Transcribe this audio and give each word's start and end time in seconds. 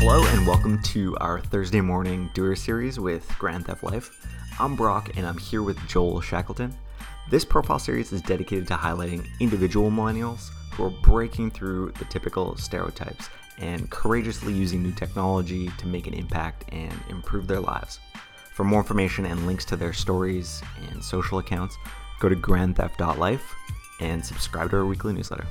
Hello 0.00 0.24
and 0.26 0.46
welcome 0.46 0.80
to 0.84 1.16
our 1.16 1.40
Thursday 1.40 1.80
morning 1.80 2.30
doer 2.32 2.54
series 2.54 3.00
with 3.00 3.28
Grand 3.36 3.66
Theft 3.66 3.82
Life. 3.82 4.24
I'm 4.60 4.76
Brock 4.76 5.10
and 5.16 5.26
I'm 5.26 5.36
here 5.36 5.64
with 5.64 5.76
Joel 5.88 6.20
Shackleton. 6.20 6.72
This 7.30 7.44
profile 7.44 7.80
series 7.80 8.12
is 8.12 8.22
dedicated 8.22 8.68
to 8.68 8.74
highlighting 8.74 9.26
individual 9.40 9.90
millennials 9.90 10.50
who 10.72 10.84
are 10.84 11.02
breaking 11.02 11.50
through 11.50 11.90
the 11.98 12.04
typical 12.04 12.56
stereotypes 12.56 13.28
and 13.58 13.90
courageously 13.90 14.52
using 14.52 14.84
new 14.84 14.92
technology 14.92 15.68
to 15.78 15.86
make 15.88 16.06
an 16.06 16.14
impact 16.14 16.66
and 16.68 16.94
improve 17.10 17.48
their 17.48 17.60
lives. 17.60 17.98
For 18.54 18.62
more 18.62 18.78
information 18.78 19.26
and 19.26 19.48
links 19.48 19.64
to 19.64 19.76
their 19.76 19.92
stories 19.92 20.62
and 20.92 21.02
social 21.02 21.40
accounts, 21.40 21.76
go 22.20 22.28
to 22.28 22.36
grandtheft.life 22.36 23.52
and 24.00 24.24
subscribe 24.24 24.70
to 24.70 24.76
our 24.76 24.86
weekly 24.86 25.12
newsletter. 25.12 25.46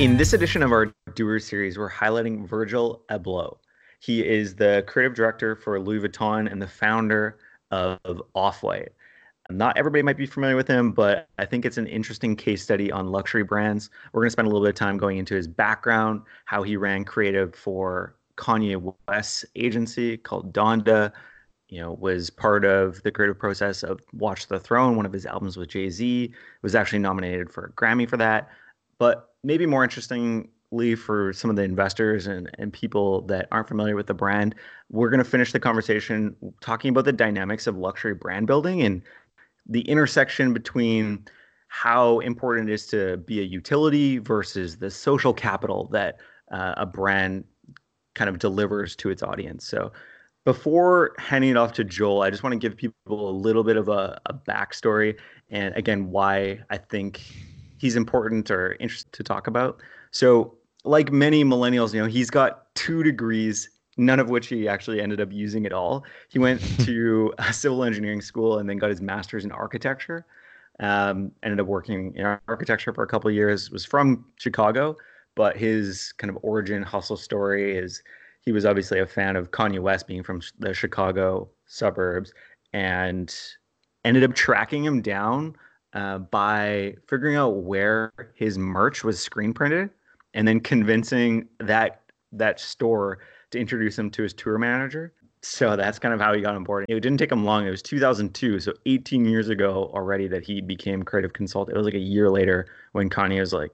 In 0.00 0.16
this 0.16 0.32
edition 0.32 0.64
of 0.64 0.72
our 0.72 0.92
Doer 1.14 1.38
series, 1.38 1.78
we're 1.78 1.88
highlighting 1.88 2.48
Virgil 2.48 3.04
Abloh. 3.12 3.58
He 4.00 4.26
is 4.26 4.56
the 4.56 4.82
creative 4.88 5.14
director 5.14 5.54
for 5.54 5.78
Louis 5.78 6.00
Vuitton 6.00 6.50
and 6.50 6.60
the 6.60 6.66
founder 6.66 7.38
of 7.70 8.20
Off 8.34 8.64
White. 8.64 8.88
Not 9.50 9.78
everybody 9.78 10.02
might 10.02 10.16
be 10.16 10.26
familiar 10.26 10.56
with 10.56 10.66
him, 10.66 10.90
but 10.90 11.28
I 11.38 11.44
think 11.44 11.64
it's 11.64 11.76
an 11.76 11.86
interesting 11.86 12.34
case 12.34 12.60
study 12.60 12.90
on 12.90 13.12
luxury 13.12 13.44
brands. 13.44 13.88
We're 14.12 14.22
going 14.22 14.26
to 14.26 14.32
spend 14.32 14.46
a 14.46 14.48
little 14.48 14.66
bit 14.66 14.70
of 14.70 14.74
time 14.74 14.98
going 14.98 15.18
into 15.18 15.36
his 15.36 15.46
background, 15.46 16.22
how 16.46 16.64
he 16.64 16.76
ran 16.76 17.04
creative 17.04 17.54
for 17.54 18.16
Kanye 18.36 18.94
West's 19.06 19.44
agency 19.54 20.16
called 20.16 20.52
Donda, 20.52 21.12
you 21.68 21.80
know, 21.80 21.92
was 21.92 22.30
part 22.30 22.64
of 22.64 23.00
the 23.04 23.12
creative 23.12 23.38
process 23.38 23.84
of 23.84 24.00
Watch 24.12 24.48
the 24.48 24.58
Throne, 24.58 24.96
one 24.96 25.06
of 25.06 25.12
his 25.12 25.24
albums 25.24 25.56
with 25.56 25.68
Jay 25.68 25.88
Z, 25.88 26.32
was 26.62 26.74
actually 26.74 26.98
nominated 26.98 27.48
for 27.48 27.66
a 27.66 27.72
Grammy 27.72 28.08
for 28.08 28.16
that. 28.16 28.48
But 28.98 29.33
maybe 29.44 29.66
more 29.66 29.84
interestingly 29.84 30.94
for 30.96 31.32
some 31.32 31.50
of 31.50 31.56
the 31.56 31.62
investors 31.62 32.26
and, 32.26 32.50
and 32.58 32.72
people 32.72 33.20
that 33.22 33.46
aren't 33.52 33.68
familiar 33.68 33.94
with 33.94 34.06
the 34.06 34.14
brand, 34.14 34.54
we're 34.90 35.10
going 35.10 35.22
to 35.22 35.30
finish 35.30 35.52
the 35.52 35.60
conversation 35.60 36.34
talking 36.60 36.88
about 36.88 37.04
the 37.04 37.12
dynamics 37.12 37.66
of 37.66 37.76
luxury 37.76 38.14
brand 38.14 38.46
building 38.46 38.82
and 38.82 39.02
the 39.66 39.82
intersection 39.82 40.52
between 40.52 41.24
how 41.68 42.20
important 42.20 42.68
it 42.68 42.72
is 42.72 42.86
to 42.86 43.18
be 43.18 43.40
a 43.40 43.42
utility 43.42 44.18
versus 44.18 44.76
the 44.76 44.90
social 44.90 45.34
capital 45.34 45.88
that 45.92 46.18
uh, 46.50 46.74
a 46.76 46.86
brand 46.86 47.44
kind 48.14 48.28
of 48.28 48.38
delivers 48.38 48.94
to 48.96 49.10
its 49.10 49.22
audience. 49.22 49.66
So 49.66 49.92
before 50.44 51.14
handing 51.18 51.50
it 51.50 51.56
off 51.56 51.72
to 51.72 51.84
Joel, 51.84 52.22
I 52.22 52.30
just 52.30 52.42
want 52.42 52.52
to 52.52 52.58
give 52.58 52.76
people 52.76 53.28
a 53.28 53.32
little 53.32 53.64
bit 53.64 53.76
of 53.76 53.88
a, 53.88 54.20
a 54.26 54.34
backstory 54.34 55.18
and 55.50 55.74
again 55.74 56.10
why 56.10 56.60
I 56.70 56.76
think 56.78 57.22
he's 57.84 57.96
important 57.96 58.50
or 58.50 58.76
interesting 58.80 59.10
to 59.12 59.22
talk 59.22 59.46
about. 59.46 59.78
So, 60.10 60.54
like 60.84 61.12
many 61.12 61.44
millennials, 61.44 61.92
you 61.92 62.00
know, 62.00 62.06
he's 62.06 62.30
got 62.30 62.74
two 62.74 63.02
degrees, 63.02 63.68
none 63.98 64.18
of 64.18 64.30
which 64.30 64.46
he 64.46 64.66
actually 64.66 65.02
ended 65.02 65.20
up 65.20 65.30
using 65.30 65.66
at 65.66 65.74
all. 65.74 66.02
He 66.30 66.38
went 66.38 66.62
to 66.86 67.34
a 67.36 67.52
civil 67.52 67.84
engineering 67.84 68.22
school 68.22 68.56
and 68.56 68.70
then 68.70 68.78
got 68.78 68.88
his 68.88 69.02
master's 69.02 69.44
in 69.44 69.52
architecture. 69.52 70.24
Um, 70.80 71.30
ended 71.42 71.60
up 71.60 71.66
working 71.66 72.14
in 72.16 72.24
architecture 72.48 72.94
for 72.94 73.04
a 73.04 73.06
couple 73.06 73.28
of 73.28 73.34
years. 73.34 73.70
Was 73.70 73.84
from 73.84 74.24
Chicago, 74.36 74.96
but 75.34 75.54
his 75.54 76.14
kind 76.16 76.30
of 76.30 76.38
origin 76.42 76.82
hustle 76.82 77.18
story 77.18 77.76
is 77.76 78.02
he 78.40 78.50
was 78.50 78.64
obviously 78.64 78.98
a 78.98 79.06
fan 79.06 79.36
of 79.36 79.50
Kanye 79.50 79.78
West 79.78 80.06
being 80.06 80.22
from 80.22 80.40
the 80.58 80.72
Chicago 80.72 81.50
suburbs 81.66 82.32
and 82.72 83.34
ended 84.06 84.24
up 84.24 84.34
tracking 84.34 84.82
him 84.84 85.02
down 85.02 85.54
uh, 85.94 86.18
by 86.18 86.94
figuring 87.08 87.36
out 87.36 87.62
where 87.62 88.12
his 88.34 88.58
merch 88.58 89.04
was 89.04 89.20
screen 89.20 89.54
printed 89.54 89.90
and 90.34 90.46
then 90.46 90.60
convincing 90.60 91.48
that 91.60 92.02
that 92.32 92.58
store 92.58 93.20
to 93.50 93.58
introduce 93.58 93.96
him 93.96 94.10
to 94.10 94.22
his 94.22 94.34
tour 94.34 94.58
manager. 94.58 95.12
So 95.42 95.76
that's 95.76 95.98
kind 95.98 96.12
of 96.12 96.20
how 96.20 96.32
he 96.34 96.40
got 96.40 96.56
on 96.56 96.64
board. 96.64 96.86
It 96.88 96.98
didn't 97.00 97.18
take 97.18 97.30
him 97.30 97.44
long. 97.44 97.66
It 97.66 97.70
was 97.70 97.82
2002, 97.82 98.60
so 98.60 98.72
18 98.86 99.26
years 99.26 99.50
ago 99.50 99.90
already 99.94 100.26
that 100.28 100.42
he 100.42 100.60
became 100.60 101.02
creative 101.02 101.34
consultant. 101.34 101.76
It 101.76 101.78
was 101.78 101.84
like 101.84 101.94
a 101.94 101.98
year 101.98 102.30
later 102.30 102.66
when 102.92 103.10
Kanye 103.10 103.40
was 103.40 103.52
like 103.52 103.70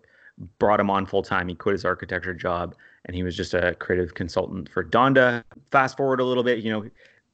brought 0.58 0.81
him 0.81 0.91
on 0.91 1.06
full 1.06 1.22
time. 1.22 1.48
He 1.48 1.54
quit 1.54 1.75
his 1.75 1.84
architecture 1.84 2.34
job 2.34 2.75
and 3.04 3.14
he 3.14 3.22
was 3.22 3.37
just 3.37 3.54
a 3.54 3.75
creative 3.76 4.14
consultant 4.14 4.69
for 4.69 4.84
Donda. 4.84 5.42
Fast 5.70 5.97
forward 5.97 6.20
a 6.20 6.25
little 6.25 6.42
bit, 6.42 6.58
you 6.58 6.70
know, 6.70 6.84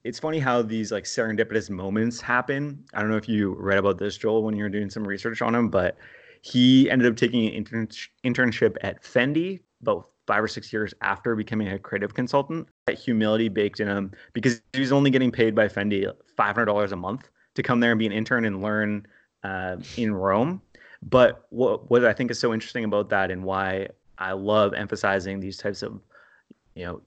it's 0.07 0.21
funny 0.21 0.39
how 0.39 0.63
these 0.63 0.93
like 0.93 1.05
serendipitous 1.05 1.69
moments 1.69 2.21
happen. 2.21 2.85
I 2.95 3.01
don't 3.01 3.11
know 3.11 3.17
if 3.17 3.29
you 3.29 3.57
read 3.59 3.79
about 3.79 3.99
this, 3.99 4.17
Joel, 4.17 4.45
when 4.45 4.57
you 4.57 4.63
were 4.63 4.69
doing 4.69 4.89
some 4.89 5.07
research 5.07 5.43
on 5.43 5.55
him, 5.55 5.69
but 5.69 5.97
he 6.43 6.89
ended 6.91 7.11
up 7.11 7.17
taking 7.17 7.47
an 7.47 7.53
intern- 7.53 7.89
internship 8.25 8.77
at 8.83 9.03
Fendi 9.03 9.61
about 9.83 10.09
five 10.27 10.43
or 10.43 10.49
six 10.49 10.73
years 10.73 10.95
after 11.01 11.35
becoming 11.35 11.69
a 11.69 11.79
creative 11.79 12.15
consultant. 12.15 12.69
That 12.87 12.99
humility 12.99 13.49
baked 13.49 13.81
in 13.81 13.89
him 13.89 14.13
because 14.33 14.63
he 14.73 14.81
was 14.81 14.93
only 14.93 15.11
getting 15.11 15.33
paid 15.33 15.55
by 15.55 15.67
Fendi 15.67 16.11
$500 16.39 16.93
a 16.93 16.97
month 16.97 17.29
to 17.55 17.63
come 17.63 17.81
there 17.81 17.91
and 17.91 17.99
be 17.99 18.07
an 18.07 18.13
intern 18.13 18.45
and 18.45 18.63
learn 18.63 19.07
uh, 19.43 19.77
in 19.97 20.15
Rome. 20.15 20.63
But 21.03 21.47
what 21.51 21.91
what 21.91 22.05
I 22.05 22.13
think 22.13 22.31
is 22.31 22.39
so 22.39 22.55
interesting 22.55 22.85
about 22.85 23.11
that 23.11 23.31
and 23.31 23.45
why 23.45 23.89
I 24.19 24.33
love 24.33 24.73
emphasizing 24.75 25.41
these 25.41 25.59
types 25.59 25.83
of 25.83 26.01
you 26.75 26.85
know 26.85 27.03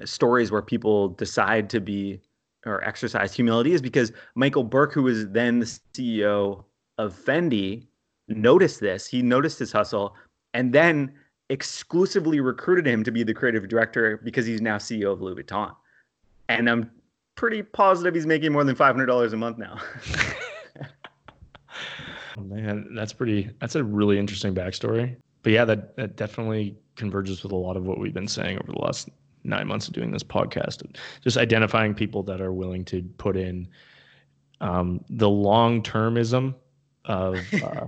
Uh, 0.00 0.06
stories 0.06 0.50
where 0.50 0.62
people 0.62 1.08
decide 1.08 1.68
to 1.70 1.80
be 1.80 2.20
or 2.64 2.82
exercise 2.84 3.34
humility 3.34 3.72
is 3.72 3.82
because 3.82 4.12
Michael 4.34 4.64
Burke, 4.64 4.92
who 4.92 5.02
was 5.02 5.28
then 5.30 5.58
the 5.58 5.66
CEO 5.66 6.64
of 6.98 7.14
Fendi, 7.14 7.86
noticed 8.28 8.80
this. 8.80 9.06
He 9.06 9.22
noticed 9.22 9.58
his 9.58 9.72
hustle 9.72 10.14
and 10.54 10.72
then 10.72 11.12
exclusively 11.50 12.40
recruited 12.40 12.86
him 12.86 13.02
to 13.04 13.10
be 13.10 13.22
the 13.22 13.34
creative 13.34 13.68
director 13.68 14.20
because 14.24 14.46
he's 14.46 14.60
now 14.60 14.76
CEO 14.76 15.12
of 15.12 15.20
Louis 15.20 15.42
Vuitton. 15.42 15.74
And 16.48 16.70
I'm 16.70 16.90
pretty 17.34 17.62
positive 17.62 18.14
he's 18.14 18.26
making 18.26 18.52
more 18.52 18.64
than 18.64 18.76
$500 18.76 19.32
a 19.32 19.36
month 19.36 19.58
now. 19.58 19.78
oh, 22.38 22.42
man, 22.42 22.94
that's 22.94 23.12
pretty, 23.12 23.50
that's 23.60 23.74
a 23.74 23.82
really 23.82 24.18
interesting 24.18 24.54
backstory. 24.54 25.16
But 25.42 25.52
yeah, 25.52 25.64
that, 25.64 25.96
that 25.96 26.16
definitely 26.16 26.76
converges 26.94 27.42
with 27.42 27.52
a 27.52 27.56
lot 27.56 27.76
of 27.76 27.84
what 27.84 27.98
we've 27.98 28.14
been 28.14 28.28
saying 28.28 28.58
over 28.58 28.70
the 28.70 28.78
last 28.78 29.08
nine 29.44 29.66
months 29.66 29.88
of 29.88 29.94
doing 29.94 30.10
this 30.10 30.22
podcast, 30.22 30.84
just 31.22 31.36
identifying 31.36 31.94
people 31.94 32.22
that 32.24 32.40
are 32.40 32.52
willing 32.52 32.84
to 32.86 33.02
put 33.18 33.36
in 33.36 33.68
um, 34.60 35.04
the 35.10 35.28
long 35.28 35.82
termism 35.82 36.54
of 37.04 37.38
uh, 37.64 37.86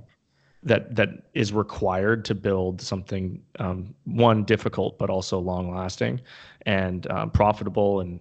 that 0.62 0.94
that 0.94 1.10
is 1.34 1.52
required 1.52 2.24
to 2.24 2.34
build 2.34 2.80
something 2.80 3.40
um, 3.58 3.94
one 4.04 4.44
difficult 4.44 4.98
but 4.98 5.10
also 5.10 5.38
long 5.38 5.74
lasting 5.74 6.20
and 6.66 7.10
um, 7.10 7.30
profitable 7.30 8.00
and 8.00 8.18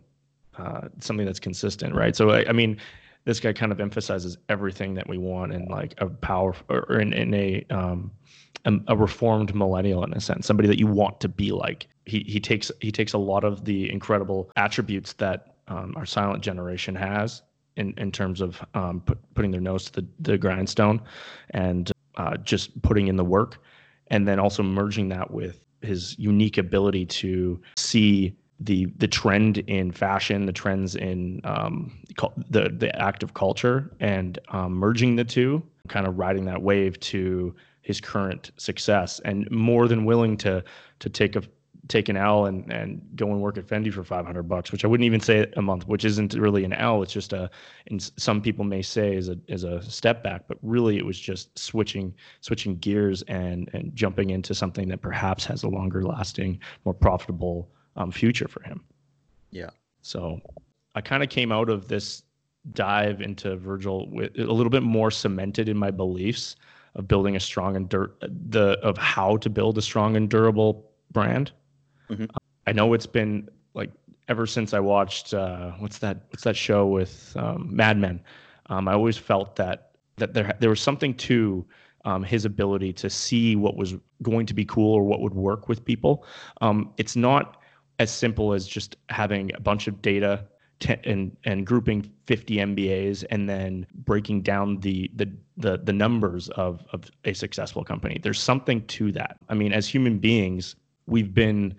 uh, 0.58 0.88
something 1.00 1.26
that's 1.26 1.40
consistent, 1.40 1.96
right? 1.96 2.16
So 2.16 2.30
I, 2.30 2.48
I, 2.50 2.52
mean, 2.52 2.78
this 3.26 3.40
guy 3.40 3.54
kind 3.54 3.72
of 3.72 3.80
emphasizes 3.80 4.38
everything 4.50 4.94
that 4.94 5.08
we 5.08 5.18
want 5.18 5.52
in 5.52 5.66
like 5.66 5.96
a 5.98 6.08
power 6.08 6.54
or 6.70 7.00
in, 7.00 7.14
in 7.14 7.34
a 7.34 7.66
um, 7.72 8.12
a, 8.66 8.96
reformed 8.96 9.54
millennial 9.56 10.04
in 10.04 10.14
a 10.14 10.22
sense, 10.22 10.46
somebody 10.46 10.68
that 10.68 10.80
you 10.80 10.88
want 10.88 11.20
to 11.22 11.28
be 11.28 11.52
like. 11.52 11.88
He 12.06 12.20
he 12.20 12.40
takes 12.40 12.72
he 12.82 12.92
takes 12.92 13.14
a 13.14 13.18
lot 13.18 13.44
of 13.44 13.66
the 13.66 13.92
incredible 13.92 14.52
attributes 14.56 15.14
that 15.14 15.56
um, 15.68 15.94
our 15.96 16.06
silent 16.06 16.44
generation 16.44 16.96
has 16.96 17.42
in 17.76 17.94
in 17.98 18.12
terms 18.12 18.42
of 18.42 18.64
um, 18.74 19.02
put, 19.02 19.18
putting 19.34 19.52
their 19.52 19.62
nose 19.62 19.86
to 19.86 20.02
the, 20.02 20.08
the 20.20 20.38
grindstone 20.38 21.02
and 21.52 21.92
uh, 22.18 22.38
just 22.38 22.80
putting 22.82 23.08
in 23.08 23.16
the 23.16 23.26
work, 23.26 23.58
and 24.08 24.28
then 24.28 24.40
also 24.40 24.64
merging 24.64 25.10
that 25.10 25.32
with 25.32 25.66
his 25.82 26.18
unique 26.20 26.58
ability 26.58 27.06
to 27.06 27.62
see 27.78 28.36
the 28.60 28.86
the 28.98 29.08
trend 29.08 29.60
in 29.60 29.92
fashion, 29.92 30.46
the 30.46 30.54
trends 30.54 30.96
in 30.96 31.42
um, 31.44 31.92
the 32.50 32.70
the 32.70 32.96
active 33.02 33.34
culture, 33.34 33.92
and 34.00 34.40
um, 34.50 34.74
merging 34.74 35.16
the 35.16 35.24
two, 35.24 35.64
kind 35.88 36.08
of 36.08 36.18
riding 36.18 36.46
that 36.46 36.62
wave 36.62 37.00
to 37.00 37.56
his 37.82 38.00
current 38.00 38.52
success 38.58 39.20
and 39.26 39.50
more 39.52 39.88
than 39.88 40.06
willing 40.06 40.38
to 40.38 40.64
to 41.00 41.10
take 41.10 41.36
a 41.36 41.44
take 41.88 42.10
an 42.10 42.18
L 42.18 42.46
and 42.46 42.72
and 42.72 43.02
go 43.16 43.28
and 43.28 43.42
work 43.42 43.58
at 43.58 43.66
Fendi 43.66 43.92
for 43.92 44.04
500 44.04 44.44
bucks, 44.44 44.72
which 44.72 44.86
I 44.86 44.88
wouldn't 44.88 45.06
even 45.06 45.20
say 45.20 45.46
a 45.56 45.62
month, 45.62 45.88
which 45.88 46.06
isn't 46.06 46.34
really 46.34 46.64
an 46.64 46.74
L. 46.74 47.04
It's 47.04 47.14
just 47.14 47.34
a, 47.34 47.50
and 47.88 48.12
some 48.18 48.42
people 48.42 48.64
may 48.64 48.82
say 48.82 49.16
is 49.16 49.30
a 49.30 49.38
is 49.48 49.64
a 49.64 49.82
step 49.82 50.24
back, 50.24 50.44
but 50.48 50.58
really 50.62 50.98
it 50.98 51.06
was 51.06 51.20
just 51.20 51.58
switching 51.58 52.14
switching 52.42 52.78
gears 52.78 53.22
and 53.24 53.70
and 53.74 53.96
jumping 53.96 54.30
into 54.30 54.54
something 54.54 54.88
that 54.90 55.02
perhaps 55.02 55.46
has 55.46 55.64
a 55.64 55.70
longer 55.70 56.04
lasting, 56.04 56.60
more 56.86 56.94
profitable 56.94 57.70
um, 57.96 58.12
future 58.12 58.48
for 58.48 58.64
him. 58.64 58.84
Yeah. 59.52 59.70
So 60.02 60.40
I 60.96 61.02
kind 61.02 61.24
of 61.24 61.30
came 61.30 61.52
out 61.52 61.70
of 61.70 61.88
this 61.88 62.24
dive 62.72 63.22
into 63.22 63.58
Virgil 63.58 64.10
with 64.10 64.38
a 64.40 64.52
little 64.52 64.70
bit 64.70 64.84
more 64.84 65.12
cemented 65.12 65.68
in 65.68 65.78
my 65.78 65.92
beliefs 65.92 66.56
of 66.96 67.08
building 67.08 67.36
a 67.36 67.40
strong 67.40 67.76
and 67.76 67.90
dur- 67.90 68.14
the 68.22 68.80
of 68.82 68.98
how 68.98 69.38
to 69.38 69.50
build 69.50 69.78
a 69.78 69.82
strong 69.82 70.16
and 70.16 70.30
durable 70.30 70.90
brand. 71.12 71.52
Mm-hmm. 72.14 72.26
I 72.68 72.72
know 72.72 72.94
it's 72.94 73.06
been 73.06 73.50
like 73.74 73.92
ever 74.28 74.46
since 74.46 74.74
I 74.74 74.80
watched 74.80 75.34
uh, 75.34 75.72
what's 75.80 76.00
that 76.00 76.22
what's 76.30 76.44
that 76.44 76.56
show 76.56 76.88
with 76.88 77.36
um, 77.38 77.68
Mad 77.76 77.98
Men. 77.98 78.22
Um, 78.68 78.88
I 78.88 78.94
always 78.94 79.18
felt 79.18 79.56
that 79.58 79.92
that 80.18 80.34
there 80.34 80.56
there 80.60 80.70
was 80.70 80.82
something 80.82 81.14
to 81.16 81.66
um, 82.06 82.24
his 82.24 82.46
ability 82.46 82.94
to 82.94 83.10
see 83.10 83.56
what 83.56 83.76
was 83.76 83.96
going 84.22 84.46
to 84.46 84.54
be 84.54 84.66
cool 84.66 84.94
or 84.94 85.04
what 85.04 85.22
would 85.22 85.34
work 85.34 85.70
with 85.70 85.84
people. 85.84 86.26
Um, 86.62 86.94
it's 86.98 87.16
not 87.16 87.58
as 88.00 88.12
simple 88.12 88.54
as 88.54 88.68
just 88.68 88.98
having 89.10 89.52
a 89.56 89.60
bunch 89.60 89.88
of 89.88 90.02
data 90.02 90.46
and 91.04 91.36
and 91.46 91.66
grouping 91.66 92.10
50 92.26 92.56
MBAs 92.58 93.24
and 93.30 93.48
then 93.48 93.86
breaking 93.94 94.42
down 94.42 94.80
the 94.80 95.10
the 95.16 95.32
the, 95.56 95.78
the 95.78 95.94
numbers 95.94 96.50
of, 96.50 96.84
of 96.94 97.12
a 97.26 97.34
successful 97.34 97.84
company. 97.84 98.20
There's 98.22 98.40
something 98.40 98.86
to 98.88 99.12
that. 99.12 99.38
I 99.50 99.54
mean, 99.54 99.72
as 99.72 99.88
human 99.88 100.18
beings, 100.18 100.76
we've 101.06 101.34
been 101.34 101.76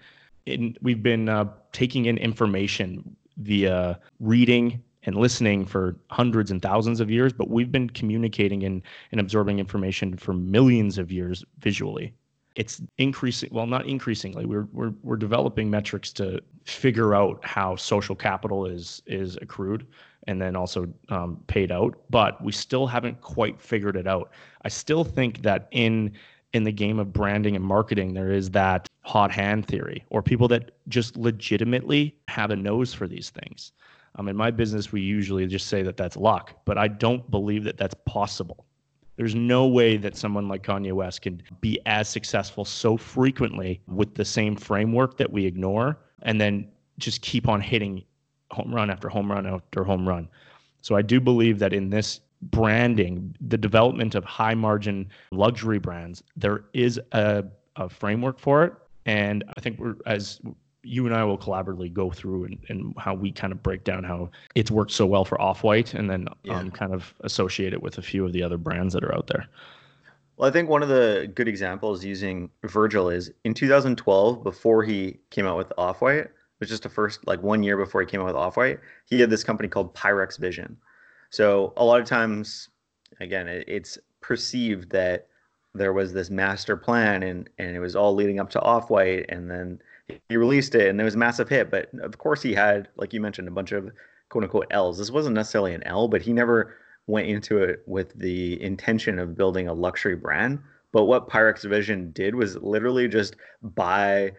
in, 0.47 0.77
we've 0.83 1.03
been 1.03 1.29
uh, 1.29 1.47
taking 1.73 2.07
in 2.07 2.19
information 2.19 3.17
via 3.39 3.99
reading 4.21 4.83
and 5.07 5.17
listening 5.17 5.67
for 5.67 5.97
hundreds 6.11 6.51
and 6.51 6.63
thousands 6.63 7.01
of 7.01 7.11
years, 7.11 7.33
but 7.33 7.51
we've 7.51 7.73
been 7.73 7.91
communicating 7.91 8.65
and, 8.65 8.83
and 9.13 9.21
absorbing 9.21 9.59
information 9.59 10.17
for 10.17 10.33
millions 10.33 10.99
of 10.99 11.13
years 11.13 11.45
visually. 11.59 12.15
It's 12.57 12.81
increasing, 12.99 13.51
well, 13.53 13.67
not 13.67 13.87
increasingly. 13.87 14.47
We're, 14.47 14.69
we're, 14.73 14.95
we're 15.03 15.17
developing 15.17 15.69
metrics 15.69 16.13
to 16.15 16.41
figure 16.65 17.15
out 17.15 17.45
how 17.45 17.77
social 17.77 18.15
capital 18.15 18.65
is, 18.67 19.03
is 19.07 19.37
accrued 19.43 19.87
and 20.27 20.41
then 20.41 20.57
also 20.57 20.89
um, 21.11 21.43
paid 21.49 21.71
out, 21.71 21.97
but 22.09 22.43
we 22.43 22.53
still 22.53 22.87
haven't 22.87 23.21
quite 23.21 23.61
figured 23.61 23.97
it 23.97 24.07
out. 24.07 24.31
I 24.63 24.69
still 24.69 25.05
think 25.05 25.43
that 25.43 25.69
in 25.73 26.13
in 26.55 26.63
the 26.63 26.73
game 26.73 26.99
of 27.01 27.13
branding 27.13 27.57
and 27.57 27.65
marketing, 27.65 28.15
there 28.15 28.33
is 28.33 28.51
that 28.53 28.89
hot 29.03 29.31
hand 29.31 29.67
theory, 29.67 30.05
or 30.09 30.23
people 30.23 30.49
that 30.49 30.71
just 30.89 31.17
legitimately 31.17 32.17
have 32.29 32.51
a 32.51 32.57
nose 32.57 32.95
for 32.95 33.07
these 33.07 33.31
things. 33.31 33.73
Um, 34.17 34.29
in 34.29 34.37
my 34.37 34.53
business, 34.53 34.93
we 34.93 35.01
usually 35.01 35.47
just 35.47 35.67
say 35.67 35.83
that 35.83 35.97
that's 35.97 36.17
luck, 36.17 36.57
but 36.65 36.79
I 36.79 36.87
don't 36.87 37.29
believe 37.31 37.65
that 37.65 37.77
that's 37.77 37.97
possible. 38.07 38.65
There's 39.17 39.35
no 39.35 39.67
way 39.67 39.97
that 39.97 40.17
someone 40.17 40.49
like 40.49 40.63
Kanye 40.63 40.93
West 40.93 41.23
can 41.23 41.43
be 41.61 41.81
as 41.87 42.09
successful 42.09 42.65
so 42.65 42.97
frequently 42.97 43.81
with 43.89 44.15
the 44.15 44.25
same 44.25 44.57
framework 44.57 45.19
that 45.19 45.31
we 45.31 45.45
ignore 45.47 45.99
and 46.23 46.41
then 46.41 46.69
just 46.99 47.21
keep 47.21 47.49
on 47.49 47.61
hitting 47.61 48.05
home 48.53 48.73
run 48.73 48.91
after 48.91 49.09
home 49.09 49.31
run 49.31 49.47
after 49.47 49.83
home 49.83 50.09
run. 50.09 50.29
So 50.83 50.95
I 50.95 51.03
do 51.03 51.21
believe 51.21 51.59
that 51.59 51.73
in 51.73 51.91
this 51.91 52.21
branding, 52.51 53.35
the 53.41 53.59
development 53.59 54.15
of 54.15 54.25
high 54.25 54.55
margin 54.55 55.09
luxury 55.31 55.79
brands, 55.79 56.23
there 56.37 56.65
is 56.73 57.01
a, 57.13 57.45
a 57.77 57.89
framework 57.89 58.39
for 58.39 58.65
it. 58.65 58.73
And 59.07 59.45
I 59.57 59.61
think 59.61 59.79
we're 59.79 59.97
as 60.07 60.41
you 60.85 61.07
and 61.07 61.15
I 61.15 61.25
will 61.25 61.39
collaboratively 61.39 61.93
go 61.93 62.11
through 62.11 62.45
and, 62.45 62.59
and 62.69 62.95
how 62.99 63.15
we 63.15 63.33
kind 63.33 63.53
of 63.53 63.63
break 63.63 63.85
down 63.85 64.05
how 64.05 64.31
it's 64.55 64.71
worked 64.71 64.93
so 64.93 65.07
well 65.07 65.25
for 65.25 65.41
Off 65.41 65.65
White 65.65 65.95
and 65.95 66.11
then 66.11 66.29
yeah. 66.43 66.59
um, 66.59 66.71
kind 66.71 66.93
of 66.93 67.15
associate 67.21 67.73
it 67.73 67.83
with 67.83 67.99
a 67.99 68.03
few 68.03 68.25
of 68.25 68.33
the 68.33 68.43
other 68.43 68.59
brands 68.59 68.93
that 68.93 69.03
are 69.03 69.15
out 69.15 69.27
there. 69.27 69.47
Well, 70.37 70.49
I 70.49 70.53
think 70.53 70.69
one 70.69 70.83
of 70.83 70.89
the 70.89 71.31
good 71.35 71.49
examples 71.49 72.05
using 72.05 72.51
Virgil 72.65 73.09
is 73.09 73.31
in 73.45 73.55
2012, 73.55 74.43
before 74.43 74.83
he 74.83 75.19
came 75.31 75.47
out 75.47 75.57
with 75.57 75.73
Off 75.79 76.03
White, 76.03 76.29
was 76.61 76.69
just 76.69 76.83
the 76.83 76.89
first 76.89 77.27
like 77.27 77.43
one 77.43 77.63
year 77.63 77.77
before 77.77 78.01
he 78.01 78.07
came 78.07 78.21
out 78.21 78.27
with 78.27 78.37
Off 78.37 78.57
White, 78.57 78.81
he 79.07 79.21
had 79.21 79.31
this 79.31 79.45
company 79.45 79.69
called 79.69 79.95
Pyrex 79.95 80.39
Vision. 80.39 80.77
So 81.35 81.73
a 81.77 81.85
lot 81.85 82.01
of 82.01 82.07
times, 82.07 82.69
again, 83.19 83.49
it, 83.49 83.65
it's 83.67 83.99
perceived 84.21 84.91
that 84.91 85.27
there 85.75 85.93
was 85.93 86.13
this 86.13 86.31
master 86.31 86.77
plan 86.77 87.25
and 87.25 87.51
and 87.59 87.75
it 87.75 87.81
was 87.81 87.97
all 87.97 88.15
leading 88.15 88.39
up 88.39 88.51
to 88.51 88.61
Off 88.61 88.89
White, 88.89 89.27
and 89.29 89.51
then 89.51 89.81
he 90.29 90.37
released 90.37 90.77
it 90.77 90.89
and 90.89 91.01
it 91.01 91.03
was 91.03 91.17
a 91.17 91.19
massive 91.19 91.49
hit. 91.49 91.73
But 91.73 91.93
of 91.95 92.19
course, 92.19 92.41
he 92.41 92.55
had, 92.55 92.89
like 92.95 93.13
you 93.13 93.21
mentioned, 93.21 93.49
a 93.49 93.51
bunch 93.51 93.73
of 93.73 93.91
quote 94.29 94.45
unquote 94.45 94.69
L's. 94.71 94.97
This 94.97 95.11
wasn't 95.11 95.35
necessarily 95.35 95.75
an 95.75 95.83
L, 95.83 96.07
but 96.07 96.23
he 96.23 96.33
never 96.33 96.77
went 97.09 97.27
into 97.27 97.59
it 97.59 97.83
with 97.87 98.17
the 98.17 98.63
intention 98.63 99.19
of 99.19 99.37
building 99.37 99.67
a 99.67 99.75
luxury 99.75 100.15
brand. 100.15 100.61
But 100.93 101.07
what 101.07 101.29
Pyrex 101.29 101.69
Vision 101.69 102.13
did 102.13 102.37
was 102.37 102.57
literally 102.59 103.09
just 103.09 103.35
buy 103.61 104.31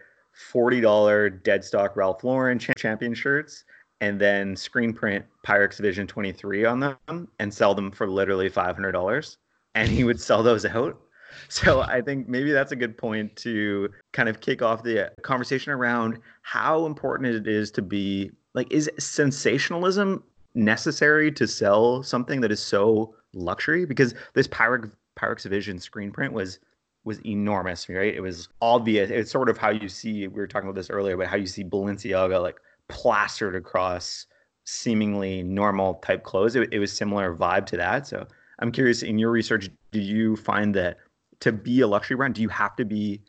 $40 0.50 1.42
dead 1.42 1.62
stock 1.62 1.94
Ralph 1.94 2.24
Lauren 2.24 2.58
champion 2.58 3.12
shirts 3.12 3.64
and 4.00 4.20
then 4.20 4.56
screen 4.56 4.92
print 4.92 5.24
Pyrex 5.46 5.78
Vision 5.80 6.06
23 6.06 6.64
on 6.64 6.80
them 6.80 7.28
and 7.38 7.52
sell 7.52 7.74
them 7.74 7.90
for 7.90 8.06
literally 8.06 8.50
$500. 8.50 9.36
And 9.74 9.90
he 9.90 10.04
would 10.04 10.20
sell 10.20 10.42
those 10.42 10.64
out. 10.64 11.00
So 11.48 11.82
I 11.82 12.00
think 12.00 12.28
maybe 12.28 12.50
that's 12.50 12.72
a 12.72 12.76
good 12.76 12.96
point 12.96 13.34
to 13.36 13.90
kind 14.12 14.28
of 14.28 14.40
kick 14.40 14.62
off 14.62 14.82
the 14.82 15.12
conversation 15.22 15.70
around 15.72 16.18
how 16.42 16.86
important 16.86 17.34
it 17.34 17.46
is 17.46 17.70
to 17.72 17.82
be 17.82 18.30
like, 18.54 18.72
is 18.72 18.90
sensationalism 18.98 20.22
necessary 20.54 21.30
to 21.32 21.46
sell 21.46 22.02
something 22.02 22.40
that 22.40 22.52
is 22.52 22.60
so 22.60 23.14
luxury? 23.34 23.84
Because 23.84 24.14
this 24.34 24.48
Pyrex, 24.48 24.90
Pyrex 25.18 25.44
Vision 25.44 25.78
screen 25.78 26.10
print 26.10 26.32
was 26.32 26.58
was 27.04 27.24
enormous, 27.24 27.88
right? 27.88 28.14
It 28.14 28.20
was 28.20 28.48
obvious. 28.60 29.10
It's 29.10 29.30
sort 29.30 29.48
of 29.48 29.58
how 29.58 29.70
you 29.70 29.88
see, 29.88 30.26
we 30.26 30.40
were 30.40 30.46
talking 30.46 30.68
about 30.68 30.74
this 30.74 30.90
earlier, 30.90 31.16
but 31.16 31.28
how 31.28 31.36
you 31.36 31.46
see 31.46 31.62
Balenciaga 31.62 32.42
like 32.42 32.56
plastered 32.88 33.54
across 33.54 34.26
seemingly 34.64 35.42
normal 35.42 35.94
type 35.94 36.24
clothes. 36.24 36.56
It, 36.56 36.68
it 36.72 36.78
was 36.78 36.92
similar 36.92 37.34
vibe 37.34 37.66
to 37.66 37.76
that. 37.76 38.06
So 38.06 38.26
I'm 38.58 38.72
curious 38.72 39.02
in 39.02 39.18
your 39.18 39.30
research, 39.30 39.70
do 39.92 40.00
you 40.00 40.36
find 40.36 40.74
that 40.74 40.98
to 41.40 41.52
be 41.52 41.80
a 41.80 41.86
luxury 41.86 42.16
brand, 42.16 42.34
do 42.34 42.42
you 42.42 42.48
have 42.48 42.76
to 42.76 42.84
be 42.84 43.20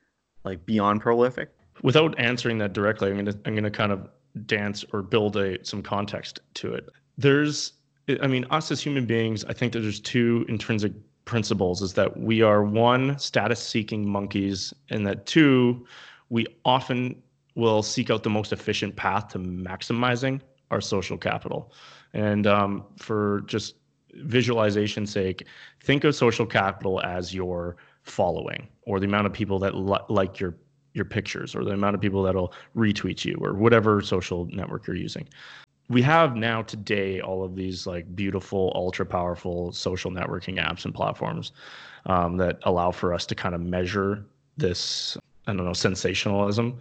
like 0.43 0.65
beyond 0.65 1.01
prolific? 1.01 1.49
Without 1.83 2.17
answering 2.17 2.57
that 2.59 2.73
directly, 2.73 3.09
I'm 3.09 3.17
gonna 3.17 3.37
I'm 3.45 3.53
gonna 3.53 3.69
kind 3.69 3.91
of 3.91 4.07
dance 4.45 4.83
or 4.93 5.01
build 5.01 5.37
a 5.37 5.63
some 5.63 5.83
context 5.83 6.39
to 6.55 6.73
it. 6.73 6.89
There's 7.17 7.73
I 8.21 8.27
mean, 8.27 8.45
us 8.49 8.71
as 8.71 8.81
human 8.81 9.05
beings, 9.05 9.43
I 9.45 9.53
think 9.53 9.73
that 9.73 9.81
there's 9.81 9.99
two 9.99 10.45
intrinsic 10.47 10.93
principles 11.25 11.81
is 11.81 11.93
that 11.93 12.17
we 12.17 12.41
are 12.41 12.63
one 12.63 13.19
status 13.19 13.61
seeking 13.61 14.07
monkeys 14.07 14.73
and 14.89 15.05
that 15.05 15.25
two 15.25 15.85
we 16.29 16.47
often 16.65 17.21
will 17.57 17.81
seek 17.81 18.11
out 18.11 18.21
the 18.21 18.29
most 18.29 18.53
efficient 18.53 18.95
path 18.95 19.29
to 19.29 19.39
maximizing 19.39 20.39
our 20.69 20.79
social 20.79 21.17
capital. 21.17 21.73
And 22.13 22.45
um, 22.45 22.85
for 22.97 23.41
just 23.47 23.75
visualization 24.13 25.07
sake, 25.07 25.47
think 25.81 26.03
of 26.03 26.13
social 26.13 26.45
capital 26.45 27.01
as 27.01 27.33
your 27.33 27.77
following 28.03 28.67
or 28.83 28.99
the 28.99 29.07
amount 29.07 29.25
of 29.25 29.33
people 29.33 29.57
that 29.59 29.75
li- 29.75 29.97
like 30.07 30.39
your 30.39 30.55
your 30.93 31.05
pictures 31.05 31.55
or 31.55 31.63
the 31.63 31.71
amount 31.71 31.95
of 31.95 32.01
people 32.01 32.23
that'll 32.23 32.53
retweet 32.75 33.25
you 33.25 33.37
or 33.41 33.53
whatever 33.53 34.01
social 34.01 34.45
network 34.45 34.87
you're 34.87 34.95
using. 34.95 35.27
We 35.89 36.01
have 36.03 36.35
now 36.35 36.61
today 36.61 37.21
all 37.21 37.43
of 37.43 37.55
these 37.55 37.87
like 37.87 38.15
beautiful, 38.15 38.71
ultra 38.75 39.05
powerful 39.05 39.71
social 39.71 40.11
networking 40.11 40.57
apps 40.59 40.85
and 40.85 40.93
platforms 40.93 41.53
um, 42.05 42.37
that 42.37 42.59
allow 42.63 42.91
for 42.91 43.13
us 43.13 43.25
to 43.27 43.35
kind 43.35 43.53
of 43.55 43.61
measure 43.61 44.25
this, 44.57 45.17
I 45.45 45.53
don't 45.53 45.65
know, 45.65 45.73
sensationalism 45.73 46.79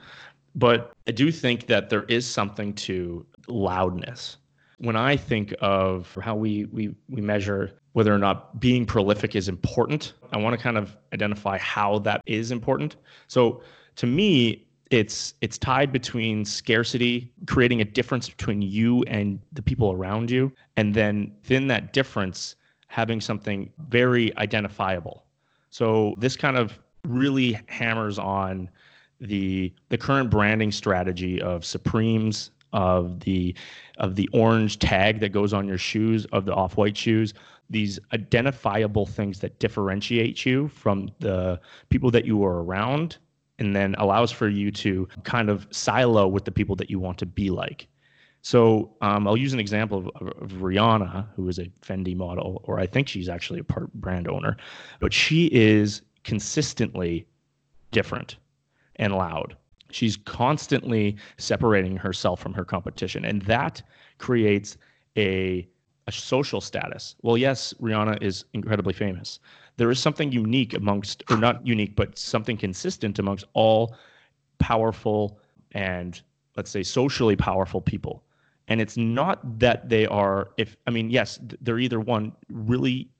but 0.56 0.92
I 1.06 1.12
do 1.12 1.30
think 1.30 1.66
that 1.66 1.90
there 1.90 2.04
is 2.04 2.26
something 2.26 2.72
to 2.74 3.24
loudness. 3.46 4.38
When 4.78 4.96
I 4.96 5.16
think 5.16 5.54
of 5.60 6.12
how 6.20 6.34
we 6.34 6.64
we 6.66 6.94
we 7.08 7.20
measure 7.20 7.78
whether 7.92 8.12
or 8.12 8.18
not 8.18 8.60
being 8.60 8.84
prolific 8.84 9.36
is 9.36 9.48
important, 9.48 10.14
I 10.32 10.38
want 10.38 10.56
to 10.56 10.62
kind 10.62 10.76
of 10.76 10.96
identify 11.14 11.56
how 11.58 11.98
that 12.00 12.20
is 12.26 12.50
important. 12.50 12.96
So 13.28 13.62
to 13.96 14.06
me, 14.06 14.66
it's 14.90 15.34
it's 15.40 15.58
tied 15.58 15.92
between 15.92 16.44
scarcity, 16.44 17.32
creating 17.46 17.80
a 17.80 17.84
difference 17.84 18.28
between 18.28 18.62
you 18.62 19.02
and 19.04 19.40
the 19.52 19.62
people 19.62 19.92
around 19.92 20.30
you, 20.30 20.52
and 20.76 20.94
then 20.94 21.32
within 21.42 21.68
that 21.68 21.92
difference, 21.92 22.56
having 22.88 23.20
something 23.20 23.70
very 23.88 24.36
identifiable. 24.36 25.24
So 25.70 26.14
this 26.18 26.36
kind 26.36 26.56
of 26.56 26.78
really 27.04 27.58
hammers 27.66 28.18
on 28.18 28.68
the 29.20 29.72
the 29.88 29.98
current 29.98 30.30
branding 30.30 30.72
strategy 30.72 31.40
of 31.40 31.64
Supremes, 31.64 32.50
of 32.72 33.20
the 33.20 33.54
of 33.98 34.14
the 34.14 34.28
orange 34.32 34.78
tag 34.78 35.20
that 35.20 35.30
goes 35.30 35.52
on 35.52 35.66
your 35.66 35.78
shoes, 35.78 36.26
of 36.26 36.44
the 36.44 36.54
off-white 36.54 36.96
shoes, 36.96 37.32
these 37.70 37.98
identifiable 38.12 39.06
things 39.06 39.40
that 39.40 39.58
differentiate 39.58 40.44
you 40.44 40.68
from 40.68 41.10
the 41.20 41.60
people 41.88 42.10
that 42.10 42.24
you 42.24 42.44
are 42.44 42.62
around 42.62 43.16
and 43.58 43.74
then 43.74 43.94
allows 43.98 44.30
for 44.30 44.48
you 44.48 44.70
to 44.70 45.08
kind 45.24 45.48
of 45.48 45.66
silo 45.70 46.28
with 46.28 46.44
the 46.44 46.52
people 46.52 46.76
that 46.76 46.90
you 46.90 46.98
want 46.98 47.16
to 47.18 47.26
be 47.26 47.48
like. 47.48 47.88
So 48.42 48.94
um, 49.00 49.26
I'll 49.26 49.36
use 49.36 49.54
an 49.54 49.58
example 49.58 49.98
of, 49.98 50.08
of, 50.16 50.28
of, 50.42 50.52
Rihanna, 50.60 51.26
who 51.34 51.48
is 51.48 51.58
a 51.58 51.64
Fendi 51.80 52.14
model, 52.14 52.60
or 52.64 52.78
I 52.78 52.86
think 52.86 53.08
she's 53.08 53.28
actually 53.28 53.58
a 53.58 53.64
part 53.64 53.92
brand 53.94 54.28
owner, 54.28 54.56
but 55.00 55.12
she 55.12 55.46
is 55.46 56.02
consistently 56.22 57.26
different 57.90 58.36
and 58.96 59.14
loud. 59.14 59.56
She's 59.90 60.16
constantly 60.16 61.16
separating 61.38 61.96
herself 61.96 62.40
from 62.40 62.54
her 62.54 62.64
competition, 62.64 63.24
and 63.24 63.42
that 63.42 63.82
creates 64.18 64.76
a 65.16 65.68
a 66.08 66.12
social 66.12 66.60
status. 66.60 67.16
Well, 67.22 67.36
yes, 67.36 67.74
Rihanna 67.80 68.22
is 68.22 68.44
incredibly 68.52 68.92
famous. 68.92 69.40
There 69.76 69.90
is 69.90 69.98
something 69.98 70.30
unique 70.30 70.72
amongst, 70.72 71.24
or 71.28 71.36
not 71.36 71.66
unique, 71.66 71.96
but 71.96 72.16
something 72.16 72.56
consistent 72.56 73.18
amongst 73.18 73.44
all 73.54 73.96
powerful 74.60 75.40
and 75.72 76.20
let's 76.56 76.70
say 76.70 76.84
socially 76.84 77.34
powerful 77.34 77.80
people. 77.80 78.22
And 78.68 78.80
it's 78.80 78.96
not 78.96 79.58
that 79.58 79.88
they 79.88 80.06
are, 80.06 80.50
if 80.56 80.76
I 80.86 80.92
mean, 80.92 81.10
yes, 81.10 81.40
they're 81.60 81.80
either 81.80 81.98
one 81.98 82.32
really 82.48 83.10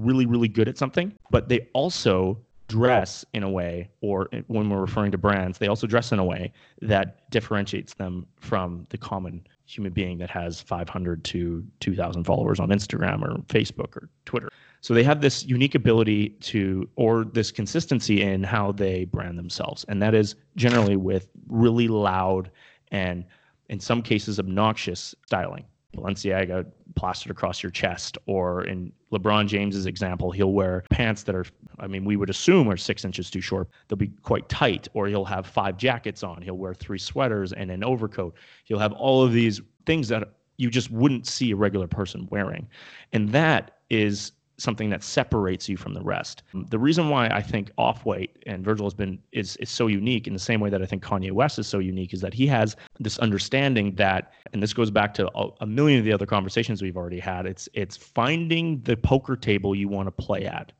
really, 0.00 0.26
really 0.26 0.48
good 0.48 0.68
at 0.68 0.78
something, 0.78 1.12
but 1.30 1.48
they 1.48 1.68
also 1.72 2.38
dress 2.72 3.24
in 3.32 3.42
a 3.42 3.50
way, 3.50 3.90
or 4.00 4.28
when 4.46 4.68
we're 4.70 4.80
referring 4.80 5.12
to 5.12 5.18
brands, 5.18 5.58
they 5.58 5.68
also 5.68 5.86
dress 5.86 6.12
in 6.12 6.18
a 6.18 6.24
way 6.24 6.52
that 6.80 7.30
differentiates 7.30 7.94
them 7.94 8.26
from 8.40 8.86
the 8.90 8.98
common 8.98 9.46
human 9.66 9.92
being 9.92 10.18
that 10.18 10.30
has 10.30 10.60
500 10.60 11.24
to 11.24 11.64
2,000 11.80 12.24
followers 12.24 12.60
on 12.60 12.68
Instagram 12.68 13.22
or 13.22 13.38
Facebook 13.44 13.96
or 13.96 14.08
Twitter. 14.24 14.48
So 14.80 14.94
they 14.94 15.04
have 15.04 15.20
this 15.20 15.44
unique 15.44 15.74
ability 15.74 16.30
to, 16.52 16.88
or 16.96 17.24
this 17.24 17.50
consistency 17.52 18.22
in 18.22 18.42
how 18.42 18.72
they 18.72 19.04
brand 19.04 19.38
themselves. 19.38 19.84
And 19.88 20.02
that 20.02 20.14
is 20.14 20.34
generally 20.56 20.96
with 20.96 21.28
really 21.48 21.88
loud 21.88 22.50
and, 22.90 23.24
in 23.68 23.80
some 23.80 24.02
cases, 24.02 24.38
obnoxious 24.38 25.14
styling. 25.26 25.64
Balenciaga 25.96 26.66
plastered 26.96 27.30
across 27.30 27.62
your 27.62 27.70
chest, 27.70 28.18
or 28.26 28.64
in 28.64 28.92
LeBron 29.12 29.46
James's 29.46 29.86
example, 29.86 30.30
he'll 30.30 30.52
wear 30.52 30.84
pants 30.90 31.22
that 31.24 31.34
are, 31.34 31.44
I 31.78 31.86
mean, 31.86 32.04
we 32.04 32.16
would 32.16 32.30
assume 32.30 32.68
are 32.68 32.76
six 32.76 33.04
inches 33.04 33.30
too 33.30 33.42
short. 33.42 33.68
They'll 33.88 33.98
be 33.98 34.12
quite 34.22 34.48
tight, 34.48 34.88
or 34.94 35.06
he'll 35.06 35.24
have 35.24 35.46
five 35.46 35.76
jackets 35.76 36.22
on. 36.22 36.40
He'll 36.40 36.56
wear 36.56 36.74
three 36.74 36.98
sweaters 36.98 37.52
and 37.52 37.70
an 37.70 37.84
overcoat. 37.84 38.34
He'll 38.64 38.78
have 38.78 38.92
all 38.92 39.22
of 39.22 39.32
these 39.32 39.60
things 39.84 40.08
that 40.08 40.32
you 40.56 40.70
just 40.70 40.90
wouldn't 40.90 41.26
see 41.26 41.50
a 41.50 41.56
regular 41.56 41.86
person 41.86 42.26
wearing. 42.30 42.68
And 43.12 43.28
that 43.30 43.78
is 43.90 44.32
something 44.58 44.90
that 44.90 45.02
separates 45.02 45.68
you 45.68 45.76
from 45.76 45.94
the 45.94 46.02
rest. 46.02 46.42
The 46.70 46.78
reason 46.78 47.08
why 47.08 47.26
I 47.28 47.42
think 47.42 47.70
Off-White 47.78 48.38
and 48.46 48.64
Virgil 48.64 48.86
has 48.86 48.94
been 48.94 49.18
is 49.32 49.56
is 49.56 49.70
so 49.70 49.86
unique 49.86 50.26
in 50.26 50.32
the 50.32 50.38
same 50.38 50.60
way 50.60 50.70
that 50.70 50.82
I 50.82 50.86
think 50.86 51.02
Kanye 51.02 51.32
West 51.32 51.58
is 51.58 51.66
so 51.66 51.78
unique 51.78 52.12
is 52.14 52.20
that 52.20 52.34
he 52.34 52.46
has 52.48 52.76
this 53.00 53.18
understanding 53.18 53.94
that 53.96 54.32
and 54.52 54.62
this 54.62 54.72
goes 54.72 54.90
back 54.90 55.14
to 55.14 55.30
a, 55.60 55.66
million 55.66 55.98
of 55.98 56.04
the 56.04 56.12
other 56.12 56.26
conversations 56.26 56.82
we've 56.82 56.96
already 56.96 57.18
had. 57.18 57.46
It's 57.46 57.68
it's 57.72 57.96
finding 57.96 58.80
the 58.82 58.96
poker 58.96 59.36
table 59.36 59.74
you 59.74 59.88
want 59.88 60.06
to 60.06 60.12
play 60.12 60.44
at. 60.46 60.72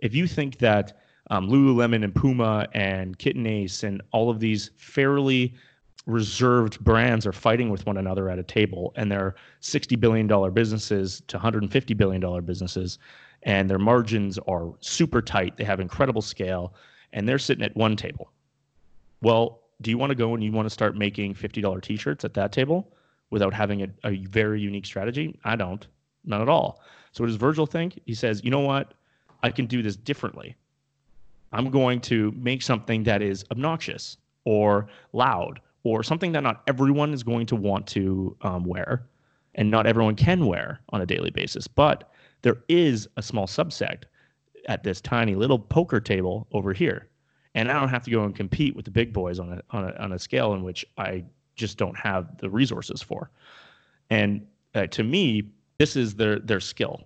If 0.00 0.14
you 0.14 0.26
think 0.26 0.58
that 0.58 0.98
um, 1.30 1.48
Lululemon 1.48 2.04
and 2.04 2.14
Puma 2.14 2.66
and 2.72 3.18
Kit 3.18 3.36
Ace 3.36 3.82
and 3.82 4.00
all 4.12 4.30
of 4.30 4.40
these 4.40 4.70
fairly 4.76 5.54
reserved 6.08 6.80
brands 6.80 7.26
are 7.26 7.34
fighting 7.34 7.68
with 7.68 7.84
one 7.84 7.98
another 7.98 8.30
at 8.30 8.38
a 8.38 8.42
table 8.42 8.94
and 8.96 9.12
they're 9.12 9.34
60 9.60 9.94
billion 9.96 10.26
dollar 10.26 10.50
businesses 10.50 11.22
to 11.28 11.36
150 11.36 11.94
billion 11.94 12.18
dollar 12.18 12.40
businesses 12.40 12.98
and 13.42 13.68
their 13.68 13.78
margins 13.78 14.38
are 14.48 14.72
super 14.80 15.20
tight. 15.20 15.58
They 15.58 15.64
have 15.64 15.80
incredible 15.80 16.22
scale 16.22 16.72
and 17.12 17.28
they're 17.28 17.38
sitting 17.38 17.62
at 17.62 17.76
one 17.76 17.94
table. 17.94 18.32
Well 19.20 19.60
do 19.82 19.90
you 19.90 19.98
want 19.98 20.10
to 20.10 20.16
go 20.16 20.32
and 20.32 20.42
you 20.42 20.50
want 20.50 20.64
to 20.64 20.70
start 20.70 20.96
making 20.96 21.34
$50 21.34 21.82
t-shirts 21.82 22.24
at 22.24 22.34
that 22.34 22.52
table 22.52 22.90
without 23.30 23.52
having 23.52 23.82
a, 23.82 23.88
a 24.04 24.24
very 24.24 24.62
unique 24.62 24.86
strategy? 24.86 25.38
I 25.44 25.56
don't. 25.56 25.86
Not 26.24 26.40
at 26.40 26.48
all. 26.48 26.80
So 27.12 27.22
what 27.22 27.26
does 27.26 27.36
virgil 27.36 27.66
think? 27.66 28.00
He 28.06 28.14
says 28.14 28.42
you 28.42 28.50
know 28.50 28.60
what? 28.60 28.94
I 29.42 29.50
can 29.50 29.66
do 29.66 29.82
this 29.82 29.94
differently. 29.94 30.56
I'm 31.52 31.70
going 31.70 32.00
to 32.02 32.32
make 32.34 32.62
something 32.62 33.02
that 33.02 33.20
is 33.20 33.44
obnoxious 33.50 34.16
or 34.44 34.88
loud 35.12 35.60
or 35.88 36.02
something 36.02 36.32
that 36.32 36.42
not 36.42 36.62
everyone 36.66 37.12
is 37.12 37.22
going 37.22 37.46
to 37.46 37.56
want 37.56 37.86
to 37.86 38.36
um, 38.42 38.64
wear 38.64 39.06
and 39.54 39.70
not 39.70 39.86
everyone 39.86 40.14
can 40.14 40.46
wear 40.46 40.80
on 40.90 41.00
a 41.00 41.06
daily 41.06 41.30
basis. 41.30 41.66
But 41.66 42.10
there 42.42 42.58
is 42.68 43.08
a 43.16 43.22
small 43.22 43.46
subset 43.46 44.04
at 44.68 44.84
this 44.84 45.00
tiny 45.00 45.34
little 45.34 45.58
poker 45.58 46.00
table 46.00 46.46
over 46.52 46.72
here. 46.72 47.08
And 47.54 47.70
I 47.70 47.80
don't 47.80 47.88
have 47.88 48.04
to 48.04 48.10
go 48.10 48.24
and 48.24 48.36
compete 48.36 48.76
with 48.76 48.84
the 48.84 48.90
big 48.90 49.12
boys 49.12 49.38
on 49.38 49.52
a, 49.54 49.62
on 49.70 49.84
a, 49.84 49.92
on 49.96 50.12
a 50.12 50.18
scale 50.18 50.52
in 50.52 50.62
which 50.62 50.84
I 50.96 51.24
just 51.56 51.78
don't 51.78 51.96
have 51.96 52.38
the 52.38 52.48
resources 52.48 53.02
for. 53.02 53.30
And 54.10 54.46
uh, 54.74 54.86
to 54.88 55.02
me, 55.02 55.50
this 55.78 55.96
is 55.96 56.14
their, 56.14 56.38
their 56.38 56.60
skill 56.60 57.02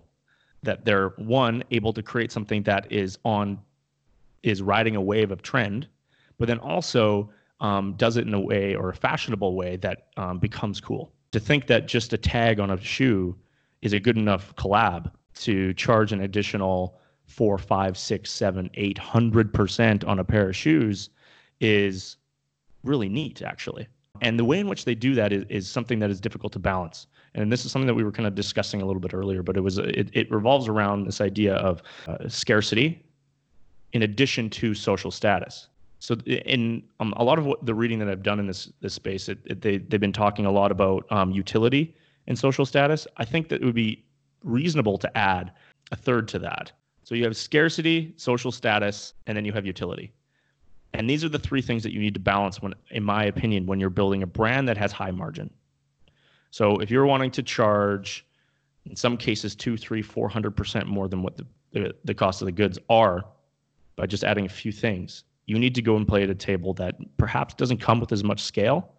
that 0.61 0.85
they're 0.85 1.09
one 1.17 1.63
able 1.71 1.93
to 1.93 2.03
create 2.03 2.31
something 2.31 2.63
that 2.63 2.91
is 2.91 3.17
on 3.25 3.59
is 4.43 4.61
riding 4.61 4.95
a 4.95 5.01
wave 5.01 5.31
of 5.31 5.41
trend, 5.41 5.87
but 6.37 6.47
then 6.47 6.59
also 6.59 7.29
um, 7.63 7.93
does 7.97 8.17
it 8.17 8.27
in 8.27 8.33
a 8.33 8.39
way 8.39 8.75
or 8.75 8.89
a 8.89 8.93
fashionable 8.93 9.55
way 9.55 9.77
that 9.77 10.09
um, 10.17 10.37
becomes 10.37 10.79
cool. 10.79 11.11
To 11.31 11.39
think 11.39 11.65
that 11.67 11.87
just 11.87 12.13
a 12.13 12.17
tag 12.17 12.59
on 12.59 12.69
a 12.69 12.79
shoe 12.79 13.35
is 13.81 13.93
a 13.93 13.99
good 13.99 14.17
enough 14.17 14.53
collab 14.55 15.11
to 15.35 15.73
charge 15.73 16.11
an 16.11 16.21
additional 16.21 16.99
four, 17.25 17.57
five, 17.57 17.97
six, 17.97 18.31
seven, 18.31 18.69
eight 18.75 18.97
hundred 18.97 19.51
percent 19.53 20.03
on 20.03 20.19
a 20.19 20.23
pair 20.23 20.49
of 20.49 20.55
shoes 20.55 21.09
is 21.59 22.17
really 22.83 23.09
neat, 23.09 23.41
actually. 23.41 23.87
And 24.21 24.37
the 24.37 24.45
way 24.45 24.59
in 24.59 24.67
which 24.67 24.85
they 24.85 24.93
do 24.93 25.15
that 25.15 25.33
is, 25.33 25.45
is 25.49 25.67
something 25.67 25.99
that 25.99 26.11
is 26.11 26.19
difficult 26.21 26.53
to 26.53 26.59
balance. 26.59 27.07
And 27.33 27.51
this 27.51 27.65
is 27.65 27.71
something 27.71 27.87
that 27.87 27.95
we 27.95 28.03
were 28.03 28.11
kind 28.11 28.27
of 28.27 28.35
discussing 28.35 28.81
a 28.81 28.85
little 28.85 28.99
bit 28.99 29.13
earlier, 29.13 29.41
but 29.41 29.57
it 29.57 29.61
was 29.61 29.79
it, 29.79 30.09
it 30.13 30.29
revolves 30.29 30.67
around 30.67 31.05
this 31.05 31.19
idea 31.21 31.55
of 31.55 31.81
uh, 32.07 32.27
scarcity 32.27 33.03
in 33.93 34.03
addition 34.03 34.49
to 34.51 34.73
social 34.73 35.09
status. 35.09 35.69
So 36.03 36.15
in 36.25 36.83
um, 36.99 37.13
a 37.15 37.23
lot 37.23 37.39
of 37.39 37.45
what 37.45 37.65
the 37.65 37.73
reading 37.73 37.97
that 37.99 38.09
I've 38.09 38.23
done 38.23 38.37
in 38.37 38.45
this 38.45 38.69
this 38.81 38.93
space, 38.93 39.29
it, 39.29 39.37
it, 39.45 39.61
they 39.61 39.77
they've 39.77 40.01
been 40.01 40.11
talking 40.11 40.45
a 40.45 40.51
lot 40.51 40.69
about 40.69 41.09
um, 41.09 41.31
utility 41.31 41.95
and 42.27 42.37
social 42.37 42.65
status. 42.65 43.07
I 43.15 43.23
think 43.23 43.47
that 43.47 43.61
it 43.61 43.65
would 43.65 43.73
be 43.73 44.03
reasonable 44.43 44.97
to 44.97 45.17
add 45.17 45.53
a 45.93 45.95
third 45.95 46.27
to 46.27 46.39
that. 46.39 46.73
So 47.03 47.15
you 47.15 47.23
have 47.23 47.37
scarcity, 47.37 48.13
social 48.17 48.51
status, 48.51 49.13
and 49.27 49.37
then 49.37 49.45
you 49.45 49.53
have 49.53 49.65
utility. 49.65 50.11
And 50.93 51.09
these 51.09 51.23
are 51.23 51.29
the 51.29 51.39
three 51.39 51.61
things 51.61 51.83
that 51.83 51.93
you 51.93 52.01
need 52.01 52.15
to 52.15 52.19
balance 52.19 52.61
when, 52.61 52.73
in 52.91 53.03
my 53.03 53.23
opinion, 53.23 53.65
when 53.65 53.79
you're 53.79 53.89
building 53.89 54.23
a 54.23 54.27
brand 54.27 54.67
that 54.67 54.77
has 54.77 54.91
high 54.91 55.11
margin. 55.11 55.49
So 56.51 56.79
if 56.79 56.91
you're 56.91 57.05
wanting 57.05 57.31
to 57.31 57.43
charge, 57.43 58.25
in 58.85 58.97
some 58.97 59.15
cases, 59.15 59.55
two, 59.55 59.77
three, 59.77 60.01
four 60.01 60.27
hundred 60.27 60.57
percent 60.57 60.85
more 60.87 61.07
than 61.07 61.23
what 61.23 61.37
the, 61.37 61.47
the 61.71 61.95
the 62.03 62.13
cost 62.13 62.41
of 62.41 62.47
the 62.47 62.51
goods 62.51 62.77
are, 62.89 63.23
by 63.95 64.05
just 64.05 64.25
adding 64.25 64.45
a 64.45 64.49
few 64.49 64.73
things, 64.73 65.23
you 65.45 65.59
need 65.59 65.75
to 65.75 65.81
go 65.81 65.95
and 65.97 66.07
play 66.07 66.23
at 66.23 66.29
a 66.29 66.35
table 66.35 66.73
that 66.75 66.95
perhaps 67.17 67.53
doesn't 67.53 67.79
come 67.79 67.99
with 67.99 68.11
as 68.11 68.23
much 68.23 68.41
scale. 68.41 68.93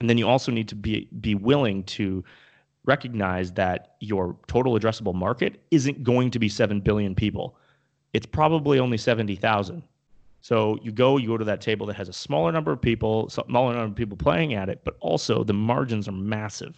And 0.00 0.10
then 0.10 0.18
you 0.18 0.28
also 0.28 0.50
need 0.50 0.68
to 0.68 0.74
be 0.74 1.08
be 1.20 1.34
willing 1.34 1.84
to 1.84 2.24
recognize 2.84 3.52
that 3.52 3.96
your 4.00 4.36
total 4.46 4.78
addressable 4.78 5.14
market 5.14 5.62
isn't 5.70 6.02
going 6.02 6.30
to 6.30 6.38
be 6.38 6.48
7 6.48 6.80
billion 6.80 7.14
people. 7.14 7.56
It's 8.12 8.26
probably 8.26 8.78
only 8.78 8.98
70,000. 8.98 9.82
So 10.40 10.78
you 10.82 10.92
go, 10.92 11.16
you 11.16 11.28
go 11.28 11.38
to 11.38 11.44
that 11.46 11.62
table 11.62 11.86
that 11.86 11.96
has 11.96 12.10
a 12.10 12.12
smaller 12.12 12.52
number 12.52 12.70
of 12.70 12.80
people, 12.82 13.30
smaller 13.30 13.72
number 13.72 13.86
of 13.86 13.94
people 13.94 14.16
playing 14.16 14.52
at 14.52 14.68
it, 14.68 14.82
but 14.84 14.96
also 15.00 15.42
the 15.42 15.54
margins 15.54 16.06
are 16.06 16.12
massive. 16.12 16.76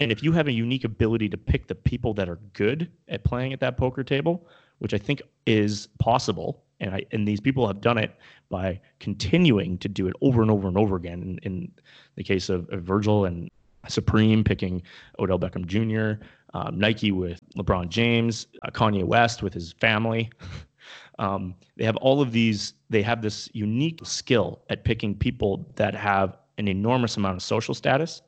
And 0.00 0.12
if 0.12 0.22
you 0.22 0.32
have 0.32 0.48
a 0.48 0.52
unique 0.52 0.84
ability 0.84 1.28
to 1.30 1.38
pick 1.38 1.66
the 1.66 1.74
people 1.74 2.12
that 2.14 2.28
are 2.28 2.40
good 2.52 2.90
at 3.08 3.24
playing 3.24 3.52
at 3.52 3.60
that 3.60 3.78
poker 3.78 4.04
table, 4.04 4.46
which 4.80 4.92
I 4.92 4.98
think 4.98 5.22
is 5.46 5.88
possible, 5.98 6.63
and 6.80 6.94
I 6.94 7.04
and 7.12 7.26
these 7.26 7.40
people 7.40 7.66
have 7.66 7.80
done 7.80 7.98
it 7.98 8.14
by 8.50 8.80
continuing 9.00 9.78
to 9.78 9.88
do 9.88 10.06
it 10.06 10.14
over 10.20 10.42
and 10.42 10.50
over 10.50 10.68
and 10.68 10.76
over 10.76 10.96
again. 10.96 11.22
In, 11.22 11.38
in 11.42 11.72
the 12.16 12.24
case 12.24 12.48
of, 12.48 12.68
of, 12.70 12.82
Virgil 12.82 13.24
and 13.24 13.50
Supreme 13.88 14.44
picking 14.44 14.82
Odell 15.18 15.38
Beckham 15.38 15.66
Jr., 15.66 16.24
um, 16.54 16.78
Nike 16.78 17.12
with 17.12 17.40
LeBron 17.56 17.88
James, 17.88 18.46
uh, 18.62 18.70
Kanye 18.70 19.04
West 19.04 19.42
with 19.42 19.52
his 19.52 19.72
family. 19.74 20.30
um, 21.18 21.54
they 21.76 21.84
have 21.84 21.96
all 21.96 22.20
of 22.20 22.32
these. 22.32 22.74
They 22.90 23.02
have 23.02 23.22
this 23.22 23.48
unique 23.52 24.00
skill 24.04 24.62
at 24.70 24.84
picking 24.84 25.14
people 25.14 25.68
that 25.76 25.94
have 25.94 26.38
an 26.58 26.68
enormous 26.68 27.16
amount 27.16 27.36
of 27.36 27.42
social 27.42 27.74
status 27.74 28.22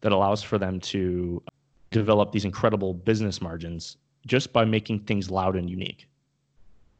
that 0.00 0.12
allows 0.12 0.42
for 0.42 0.58
them 0.58 0.78
to 0.78 1.42
develop 1.90 2.32
these 2.32 2.44
incredible 2.44 2.92
business 2.92 3.40
margins 3.40 3.96
just 4.26 4.52
by 4.52 4.64
making 4.64 5.00
things 5.00 5.30
loud 5.30 5.56
and 5.56 5.68
unique. 5.68 6.06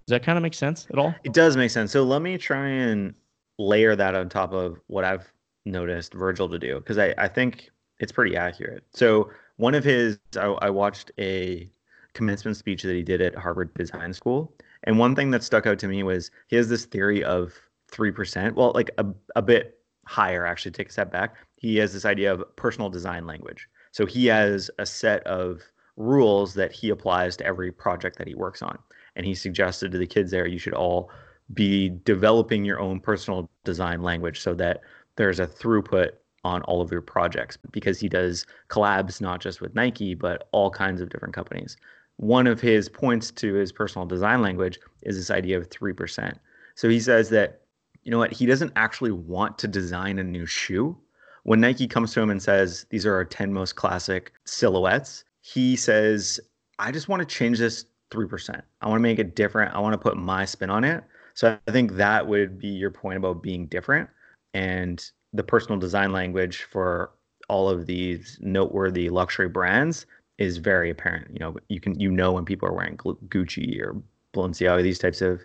Does 0.06 0.12
that 0.12 0.22
kind 0.22 0.36
of 0.36 0.42
make 0.42 0.54
sense 0.54 0.86
at 0.90 0.98
all? 0.98 1.14
It 1.24 1.32
does 1.32 1.56
make 1.56 1.70
sense. 1.70 1.92
So 1.92 2.04
let 2.04 2.20
me 2.20 2.36
try 2.36 2.68
and 2.68 3.14
layer 3.58 3.96
that 3.96 4.14
on 4.14 4.28
top 4.28 4.52
of 4.52 4.78
what 4.86 5.04
I've 5.04 5.32
noticed 5.64 6.12
Virgil 6.12 6.48
to 6.50 6.58
do 6.58 6.76
because 6.76 6.98
I, 6.98 7.14
I 7.16 7.28
think 7.28 7.70
it's 8.00 8.12
pretty 8.12 8.36
accurate. 8.36 8.84
So 8.92 9.30
one 9.56 9.74
of 9.74 9.84
his, 9.84 10.18
I, 10.36 10.46
I 10.60 10.70
watched 10.70 11.10
a 11.18 11.70
commencement 12.12 12.56
speech 12.56 12.82
that 12.82 12.94
he 12.94 13.02
did 13.02 13.22
at 13.22 13.34
Harvard 13.34 13.72
Design 13.74 14.12
School, 14.12 14.52
and 14.82 14.98
one 14.98 15.14
thing 15.14 15.30
that 15.30 15.42
stuck 15.42 15.66
out 15.66 15.78
to 15.78 15.88
me 15.88 16.02
was 16.02 16.30
he 16.48 16.56
has 16.56 16.68
this 16.68 16.84
theory 16.84 17.24
of 17.24 17.54
three 17.90 18.10
percent. 18.10 18.56
Well, 18.56 18.72
like 18.74 18.90
a 18.98 19.06
a 19.36 19.42
bit 19.42 19.78
higher 20.06 20.44
actually. 20.44 20.72
Take 20.72 20.90
a 20.90 20.92
step 20.92 21.10
back. 21.10 21.36
He 21.56 21.76
has 21.76 21.94
this 21.94 22.04
idea 22.04 22.32
of 22.32 22.44
personal 22.56 22.90
design 22.90 23.26
language. 23.26 23.68
So 23.92 24.04
he 24.04 24.26
has 24.26 24.70
a 24.78 24.84
set 24.84 25.26
of 25.26 25.62
rules 25.96 26.54
that 26.54 26.72
he 26.72 26.90
applies 26.90 27.36
to 27.36 27.46
every 27.46 27.70
project 27.70 28.18
that 28.18 28.26
he 28.26 28.34
works 28.34 28.60
on 28.60 28.76
and 29.16 29.26
he 29.26 29.34
suggested 29.34 29.92
to 29.92 29.98
the 29.98 30.06
kids 30.06 30.30
there 30.30 30.46
you 30.46 30.58
should 30.58 30.74
all 30.74 31.10
be 31.52 31.90
developing 32.04 32.64
your 32.64 32.80
own 32.80 33.00
personal 33.00 33.50
design 33.64 34.02
language 34.02 34.40
so 34.40 34.54
that 34.54 34.80
there's 35.16 35.40
a 35.40 35.46
throughput 35.46 36.10
on 36.44 36.62
all 36.62 36.80
of 36.80 36.90
your 36.90 37.00
projects 37.00 37.56
because 37.70 37.98
he 37.98 38.08
does 38.08 38.46
collabs 38.68 39.20
not 39.20 39.40
just 39.40 39.60
with 39.60 39.74
Nike 39.74 40.14
but 40.14 40.48
all 40.52 40.70
kinds 40.70 41.00
of 41.00 41.08
different 41.08 41.34
companies. 41.34 41.76
One 42.16 42.46
of 42.46 42.60
his 42.60 42.88
points 42.88 43.30
to 43.32 43.54
his 43.54 43.72
personal 43.72 44.06
design 44.06 44.40
language 44.42 44.78
is 45.02 45.16
this 45.16 45.30
idea 45.30 45.58
of 45.58 45.68
3%. 45.68 46.34
So 46.74 46.88
he 46.88 47.00
says 47.00 47.28
that 47.30 47.60
you 48.02 48.10
know 48.10 48.18
what, 48.18 48.32
he 48.32 48.46
doesn't 48.46 48.72
actually 48.76 49.12
want 49.12 49.58
to 49.58 49.68
design 49.68 50.18
a 50.18 50.24
new 50.24 50.44
shoe. 50.44 50.96
When 51.44 51.60
Nike 51.60 51.86
comes 51.86 52.12
to 52.12 52.20
him 52.20 52.30
and 52.30 52.42
says 52.42 52.86
these 52.90 53.06
are 53.06 53.14
our 53.14 53.24
10 53.24 53.52
most 53.52 53.76
classic 53.76 54.32
silhouettes, 54.44 55.24
he 55.40 55.76
says 55.76 56.40
I 56.78 56.90
just 56.90 57.08
want 57.08 57.20
to 57.20 57.26
change 57.26 57.58
this 57.58 57.86
3%. 58.10 58.62
I 58.80 58.88
want 58.88 58.98
to 58.98 59.02
make 59.02 59.18
it 59.18 59.34
different. 59.34 59.74
I 59.74 59.80
want 59.80 59.92
to 59.94 59.98
put 59.98 60.16
my 60.16 60.44
spin 60.44 60.70
on 60.70 60.84
it. 60.84 61.04
So 61.34 61.58
I 61.66 61.70
think 61.70 61.92
that 61.92 62.26
would 62.26 62.58
be 62.58 62.68
your 62.68 62.90
point 62.90 63.16
about 63.16 63.42
being 63.42 63.66
different 63.66 64.08
and 64.54 65.04
the 65.32 65.42
personal 65.42 65.78
design 65.78 66.12
language 66.12 66.62
for 66.62 67.10
all 67.48 67.68
of 67.68 67.86
these 67.86 68.38
noteworthy 68.40 69.10
luxury 69.10 69.48
brands 69.48 70.06
is 70.38 70.56
very 70.56 70.90
apparent. 70.90 71.28
You 71.32 71.40
know, 71.40 71.56
you 71.68 71.80
can 71.80 71.98
you 72.00 72.10
know 72.10 72.32
when 72.32 72.44
people 72.44 72.68
are 72.68 72.72
wearing 72.72 72.96
Gucci 72.96 73.80
or 73.80 74.00
Balenciaga, 74.32 74.82
these 74.82 74.98
types 74.98 75.20
of 75.20 75.44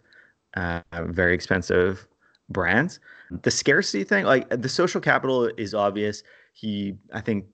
uh, 0.56 0.82
very 1.08 1.34
expensive 1.34 2.08
brands. 2.50 3.00
The 3.44 3.52
scarcity 3.52 4.04
thing, 4.04 4.26
like 4.26 4.50
the 4.50 4.70
social 4.70 5.02
capital, 5.02 5.46
is 5.58 5.74
obvious. 5.74 6.24
He, 6.54 6.96
I 7.14 7.22
think, 7.22 7.46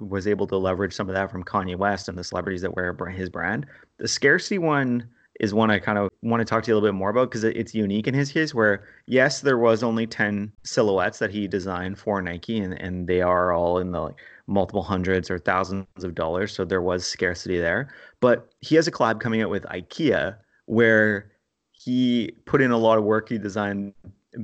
was 0.00 0.26
able 0.26 0.46
to 0.48 0.56
leverage 0.56 0.92
some 0.92 1.08
of 1.08 1.14
that 1.14 1.30
from 1.30 1.42
Kanye 1.42 1.76
West 1.76 2.08
and 2.08 2.16
the 2.18 2.22
celebrities 2.22 2.62
that 2.62 2.74
wear 2.74 2.94
his 3.06 3.28
brand. 3.28 3.66
The 3.98 4.08
scarcity 4.08 4.58
one 4.58 5.08
is 5.40 5.52
one 5.52 5.70
I 5.70 5.78
kind 5.78 5.98
of 5.98 6.10
want 6.22 6.40
to 6.40 6.44
talk 6.44 6.64
to 6.64 6.70
you 6.70 6.74
a 6.74 6.76
little 6.76 6.88
bit 6.88 6.98
more 6.98 7.10
about 7.10 7.30
because 7.30 7.44
it's 7.44 7.74
unique 7.74 8.06
in 8.06 8.14
his 8.14 8.32
case. 8.32 8.54
Where 8.54 8.84
yes, 9.06 9.40
there 9.40 9.58
was 9.58 9.82
only 9.82 10.06
ten 10.06 10.52
silhouettes 10.64 11.18
that 11.18 11.30
he 11.30 11.46
designed 11.46 11.98
for 11.98 12.20
Nike, 12.22 12.58
and 12.58 12.74
and 12.80 13.06
they 13.06 13.20
are 13.20 13.52
all 13.52 13.78
in 13.78 13.92
the 13.92 14.00
like 14.00 14.18
multiple 14.46 14.82
hundreds 14.82 15.30
or 15.30 15.38
thousands 15.38 15.86
of 16.02 16.14
dollars. 16.14 16.52
So 16.52 16.64
there 16.64 16.82
was 16.82 17.06
scarcity 17.06 17.58
there. 17.58 17.88
But 18.20 18.48
he 18.60 18.76
has 18.76 18.86
a 18.86 18.92
collab 18.92 19.20
coming 19.20 19.42
out 19.42 19.50
with 19.50 19.64
IKEA 19.64 20.36
where 20.66 21.32
he 21.72 22.32
put 22.46 22.62
in 22.62 22.70
a 22.70 22.78
lot 22.78 22.98
of 22.98 23.04
work. 23.04 23.28
He 23.28 23.38
designed 23.38 23.92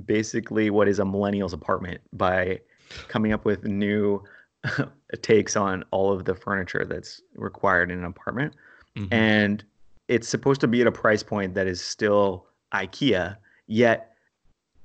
basically 0.04 0.70
what 0.70 0.88
is 0.88 0.98
a 0.98 1.04
millennial's 1.04 1.52
apartment 1.52 2.00
by 2.12 2.60
coming 3.08 3.32
up 3.32 3.44
with 3.44 3.64
new 3.64 4.22
takes 5.22 5.56
on 5.56 5.84
all 5.90 6.12
of 6.12 6.24
the 6.24 6.34
furniture 6.34 6.84
that's 6.84 7.20
required 7.34 7.90
in 7.90 7.98
an 7.98 8.04
apartment. 8.04 8.54
Mm-hmm. 8.96 9.12
And 9.12 9.64
it's 10.08 10.28
supposed 10.28 10.60
to 10.62 10.68
be 10.68 10.80
at 10.80 10.86
a 10.86 10.92
price 10.92 11.22
point 11.22 11.54
that 11.54 11.66
is 11.66 11.80
still 11.80 12.46
IKEA, 12.72 13.36
yet 13.66 14.12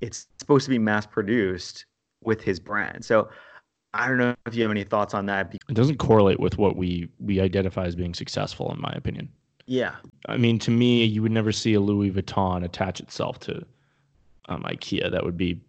it's 0.01 0.27
supposed 0.39 0.65
to 0.65 0.69
be 0.69 0.79
mass 0.79 1.05
produced 1.05 1.85
with 2.23 2.41
his 2.41 2.59
brand. 2.59 3.03
So 3.03 3.29
I 3.93 4.07
don't 4.07 4.17
know 4.17 4.35
if 4.45 4.55
you 4.55 4.61
have 4.61 4.71
any 4.71 4.83
thoughts 4.83 5.13
on 5.13 5.25
that. 5.27 5.53
It 5.53 5.73
doesn't 5.73 5.97
correlate 5.97 6.39
with 6.39 6.57
what 6.57 6.75
we 6.75 7.09
we 7.19 7.41
identify 7.41 7.85
as 7.85 7.95
being 7.95 8.13
successful, 8.13 8.71
in 8.71 8.79
my 8.79 8.93
opinion. 8.95 9.29
Yeah. 9.65 9.95
I 10.27 10.37
mean, 10.37 10.59
to 10.59 10.71
me, 10.71 11.03
you 11.03 11.21
would 11.21 11.31
never 11.31 11.51
see 11.51 11.73
a 11.73 11.79
Louis 11.79 12.11
Vuitton 12.11 12.63
attach 12.63 12.99
itself 13.01 13.39
to 13.41 13.65
um, 14.47 14.63
IKEA. 14.63 15.11
That 15.11 15.25
would 15.25 15.37
be 15.37 15.59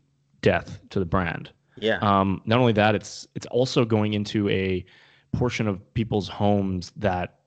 death 0.40 0.78
to 0.90 1.00
the 1.00 1.04
brand. 1.04 1.50
Yeah. 1.76 1.98
Um, 2.00 2.42
not 2.44 2.58
only 2.58 2.72
that, 2.74 2.94
it's 2.94 3.26
it's 3.34 3.46
also 3.46 3.84
going 3.84 4.14
into 4.14 4.48
a 4.48 4.84
portion 5.32 5.66
of 5.66 5.94
people's 5.94 6.28
homes 6.28 6.92
that 6.96 7.37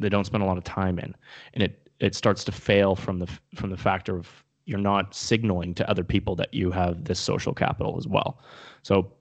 they 0.00 0.08
don't 0.08 0.24
spend 0.24 0.42
a 0.42 0.46
lot 0.46 0.58
of 0.58 0.64
time 0.64 0.98
in, 0.98 1.14
and 1.54 1.62
it 1.62 1.90
it 2.00 2.14
starts 2.14 2.44
to 2.44 2.52
fail 2.52 2.96
from 2.96 3.18
the 3.18 3.28
from 3.54 3.70
the 3.70 3.76
factor 3.76 4.16
of 4.16 4.28
you're 4.64 4.78
not 4.78 5.14
signaling 5.14 5.74
to 5.74 5.88
other 5.90 6.04
people 6.04 6.36
that 6.36 6.52
you 6.54 6.70
have 6.70 7.04
this 7.04 7.18
social 7.18 7.52
capital 7.52 7.96
as 7.98 8.06
well. 8.06 8.42
So, 8.82 9.12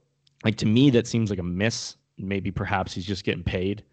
like 0.44 0.56
to 0.58 0.66
me, 0.66 0.90
that 0.92 1.08
seems 1.08 1.30
like 1.30 1.40
a 1.40 1.44
miss. 1.44 1.96
Maybe 2.18 2.52
perhaps 2.52 2.94
he's 2.94 3.06
just 3.06 3.24
getting 3.24 3.44
paid, 3.44 3.84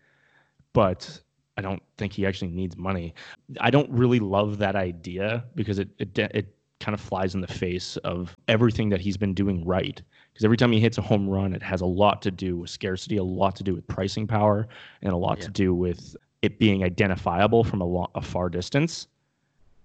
but 0.73 1.21
I 1.57 1.63
don't 1.63 1.83
think 1.97 2.13
he 2.13 2.27
actually 2.27 2.51
needs 2.51 2.77
money. 2.77 3.15
I 3.61 3.71
don't 3.71 3.91
really 3.91 4.19
love 4.19 4.59
that 4.59 4.77
idea 4.77 5.45
because 5.55 5.79
it 5.79 5.89
it 5.99 6.19
it 6.19 6.57
kind 6.79 6.95
of 6.95 7.01
flies 7.01 7.35
in 7.35 7.41
the 7.41 7.47
face 7.47 7.97
of 7.99 8.37
everything 8.49 8.91
that 8.91 9.01
he's 9.01 9.17
been 9.17 9.33
doing 9.33 9.65
right. 9.65 10.03
Because 10.33 10.45
every 10.45 10.59
time 10.59 10.73
he 10.73 10.81
hits 10.81 10.99
a 10.99 11.03
home 11.03 11.29
run, 11.29 11.55
it 11.55 11.63
has 11.63 11.81
a 11.81 11.87
lot 11.87 12.21
to 12.23 12.31
do 12.31 12.59
with 12.59 12.69
scarcity, 12.69 13.17
a 13.17 13.25
lot 13.25 13.57
to 13.57 13.65
do 13.65 13.75
with 13.75 13.87
pricing 13.87 14.27
power, 14.27 14.69
and 15.01 15.13
a 15.13 15.17
lot 15.17 15.39
yeah. 15.39 15.45
to 15.45 15.51
do 15.51 15.75
with 15.75 16.15
it 16.43 16.59
being 16.59 16.85
identifiable 16.85 17.65
from 17.65 17.83
a, 17.83 18.05
a 18.15 18.21
far 18.21 18.49
distance. 18.49 19.09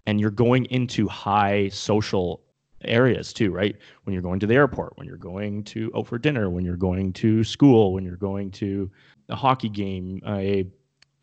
And 0.06 0.20
you're 0.20 0.32
going 0.32 0.66
into 0.66 1.08
high 1.08 1.70
social 1.70 2.42
areas 2.84 3.34
too, 3.34 3.52
right? 3.52 3.76
When 4.04 4.14
you're 4.14 4.24
going 4.24 4.40
to 4.40 4.48
the 4.48 4.56
airport, 4.56 4.98
when 4.98 5.08
you're 5.08 5.18
going 5.18 5.64
to 5.66 5.92
out 5.96 6.08
for 6.08 6.18
dinner, 6.18 6.50
when 6.50 6.66
you're 6.66 6.76
going 6.76 7.14
to 7.14 7.44
school, 7.44 7.94
when 7.94 8.04
you're 8.04 8.16
going 8.16 8.52
to 8.52 8.90
a 9.30 9.36
hockey 9.36 9.70
game, 9.70 10.22
a 10.28 10.68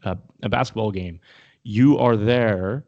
a, 0.05 0.17
a 0.45 0.49
basketball 0.49 0.93
game, 0.93 1.19
you 1.65 1.99
are 1.99 2.17
there 2.17 2.85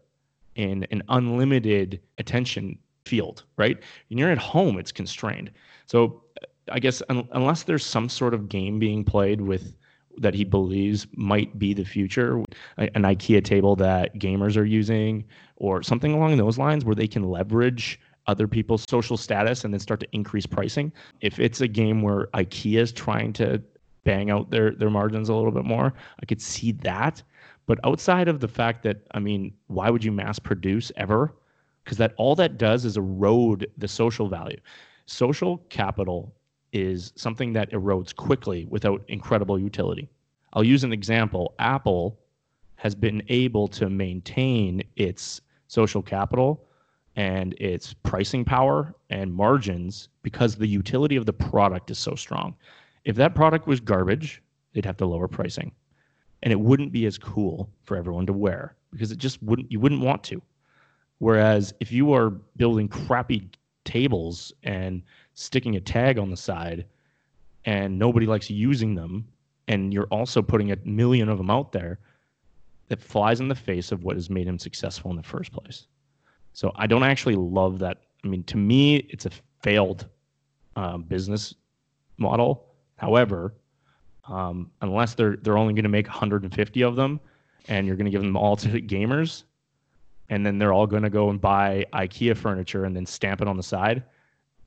in 0.54 0.84
an 0.90 1.02
unlimited 1.08 2.00
attention 2.18 2.78
field, 3.04 3.44
right? 3.56 3.78
When 4.08 4.18
you're 4.18 4.30
at 4.30 4.38
home, 4.38 4.78
it's 4.78 4.92
constrained. 4.92 5.50
So 5.86 6.22
I 6.70 6.78
guess 6.78 7.02
un- 7.08 7.28
unless 7.32 7.64
there's 7.64 7.84
some 7.84 8.08
sort 8.08 8.34
of 8.34 8.48
game 8.48 8.78
being 8.78 9.04
played 9.04 9.40
with 9.40 9.74
that 10.18 10.34
he 10.34 10.44
believes 10.44 11.06
might 11.14 11.58
be 11.58 11.72
the 11.72 11.84
future, 11.84 12.42
an 12.76 13.02
IKEA 13.02 13.42
table 13.44 13.76
that 13.76 14.14
gamers 14.18 14.56
are 14.56 14.64
using, 14.64 15.24
or 15.56 15.82
something 15.82 16.12
along 16.12 16.36
those 16.36 16.58
lines 16.58 16.84
where 16.84 16.94
they 16.94 17.08
can 17.08 17.24
leverage 17.24 18.00
other 18.26 18.46
people's 18.46 18.84
social 18.88 19.16
status 19.16 19.64
and 19.64 19.72
then 19.72 19.80
start 19.80 20.00
to 20.00 20.08
increase 20.12 20.46
pricing. 20.46 20.92
If 21.20 21.38
it's 21.38 21.60
a 21.60 21.68
game 21.68 22.02
where 22.02 22.26
IKEA 22.34 22.78
is 22.78 22.92
trying 22.92 23.32
to 23.34 23.62
bang 24.04 24.30
out 24.30 24.50
their 24.50 24.72
their 24.72 24.90
margins 24.90 25.28
a 25.28 25.34
little 25.34 25.50
bit 25.52 25.64
more. 25.64 25.92
I 26.22 26.26
could 26.26 26.40
see 26.40 26.72
that. 26.72 27.22
But 27.66 27.78
outside 27.84 28.28
of 28.28 28.40
the 28.40 28.48
fact 28.48 28.82
that 28.82 29.06
I 29.12 29.18
mean, 29.18 29.52
why 29.66 29.90
would 29.90 30.04
you 30.04 30.12
mass 30.12 30.38
produce 30.38 30.90
ever? 30.96 31.34
Because 31.84 31.98
that 31.98 32.14
all 32.16 32.34
that 32.36 32.58
does 32.58 32.84
is 32.84 32.96
erode 32.96 33.70
the 33.78 33.88
social 33.88 34.28
value. 34.28 34.58
Social 35.06 35.58
capital 35.68 36.34
is 36.72 37.12
something 37.16 37.52
that 37.52 37.70
erodes 37.72 38.14
quickly 38.14 38.66
without 38.70 39.02
incredible 39.08 39.58
utility. 39.58 40.08
I'll 40.52 40.64
use 40.64 40.84
an 40.84 40.92
example. 40.92 41.54
Apple 41.58 42.18
has 42.76 42.94
been 42.94 43.22
able 43.28 43.68
to 43.68 43.90
maintain 43.90 44.82
its 44.96 45.40
social 45.68 46.02
capital 46.02 46.64
and 47.16 47.54
its 47.54 47.92
pricing 47.92 48.44
power 48.44 48.94
and 49.10 49.32
margins 49.32 50.08
because 50.22 50.56
the 50.56 50.66
utility 50.66 51.16
of 51.16 51.26
the 51.26 51.32
product 51.32 51.90
is 51.90 51.98
so 51.98 52.14
strong. 52.14 52.54
If 53.04 53.16
that 53.16 53.34
product 53.34 53.66
was 53.66 53.80
garbage, 53.80 54.42
they'd 54.72 54.84
have 54.84 54.96
to 54.98 55.06
lower 55.06 55.28
pricing. 55.28 55.72
And 56.42 56.52
it 56.52 56.60
wouldn't 56.60 56.92
be 56.92 57.06
as 57.06 57.18
cool 57.18 57.68
for 57.82 57.96
everyone 57.96 58.26
to 58.26 58.32
wear 58.32 58.76
because 58.92 59.12
it 59.12 59.18
just 59.18 59.42
wouldn't 59.42 59.70
you 59.70 59.78
wouldn't 59.78 60.00
want 60.00 60.22
to. 60.24 60.40
Whereas 61.18 61.74
if 61.80 61.92
you 61.92 62.12
are 62.14 62.30
building 62.30 62.88
crappy 62.88 63.50
tables 63.84 64.52
and 64.62 65.02
sticking 65.40 65.76
a 65.76 65.80
tag 65.80 66.18
on 66.18 66.30
the 66.30 66.36
side 66.36 66.84
and 67.64 67.98
nobody 67.98 68.26
likes 68.26 68.50
using 68.50 68.94
them 68.94 69.26
and 69.68 69.92
you're 69.92 70.08
also 70.10 70.42
putting 70.42 70.72
a 70.72 70.76
million 70.84 71.28
of 71.28 71.38
them 71.38 71.50
out 71.50 71.72
there 71.72 71.98
that 72.88 73.00
flies 73.00 73.40
in 73.40 73.48
the 73.48 73.54
face 73.54 73.92
of 73.92 74.02
what 74.02 74.16
has 74.16 74.28
made 74.28 74.46
him 74.46 74.58
successful 74.58 75.10
in 75.10 75.16
the 75.16 75.22
first 75.22 75.52
place. 75.52 75.86
So 76.52 76.72
I 76.74 76.86
don't 76.86 77.04
actually 77.04 77.36
love 77.36 77.78
that. 77.78 77.98
I 78.24 78.28
mean, 78.28 78.42
to 78.44 78.56
me, 78.56 78.96
it's 78.96 79.26
a 79.26 79.30
failed 79.62 80.06
um, 80.76 81.02
business 81.04 81.54
model 82.18 82.70
However, 83.00 83.54
um, 84.28 84.70
unless 84.82 85.14
they're 85.14 85.36
they're 85.36 85.56
only 85.56 85.72
going 85.72 85.84
to 85.84 85.88
make 85.88 86.06
150 86.06 86.82
of 86.82 86.96
them, 86.96 87.18
and 87.68 87.86
you're 87.86 87.96
going 87.96 88.04
to 88.04 88.10
give 88.10 88.20
them 88.20 88.36
all 88.36 88.56
to 88.56 88.68
gamers, 88.82 89.44
and 90.28 90.44
then 90.44 90.58
they're 90.58 90.74
all 90.74 90.86
going 90.86 91.02
to 91.02 91.08
go 91.08 91.30
and 91.30 91.40
buy 91.40 91.86
IKEA 91.94 92.36
furniture 92.36 92.84
and 92.84 92.94
then 92.94 93.06
stamp 93.06 93.40
it 93.40 93.48
on 93.48 93.56
the 93.56 93.62
side, 93.62 94.02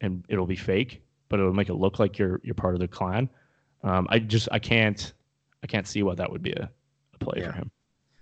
and 0.04 0.24
it'll 0.30 0.46
be 0.46 0.56
fake, 0.56 1.02
but 1.30 1.40
it'll 1.40 1.54
make 1.54 1.70
it 1.70 1.76
look 1.76 1.98
like 1.98 2.20
you're 2.20 2.40
you're 2.44 2.54
part 2.54 2.76
of 2.76 2.80
the 2.80 2.88
clan. 2.88 3.28
Um, 3.84 4.06
I 4.10 4.20
just 4.20 4.48
I 4.52 4.60
can't 4.60 5.14
I 5.64 5.68
can't 5.68 5.88
see 5.88 6.04
why 6.04 6.14
that 6.16 6.32
would 6.32 6.44
be 6.44 6.52
a, 6.52 6.70
a 7.14 7.18
play 7.18 7.40
yeah. 7.42 7.48
for 7.48 7.54
him. 7.54 7.72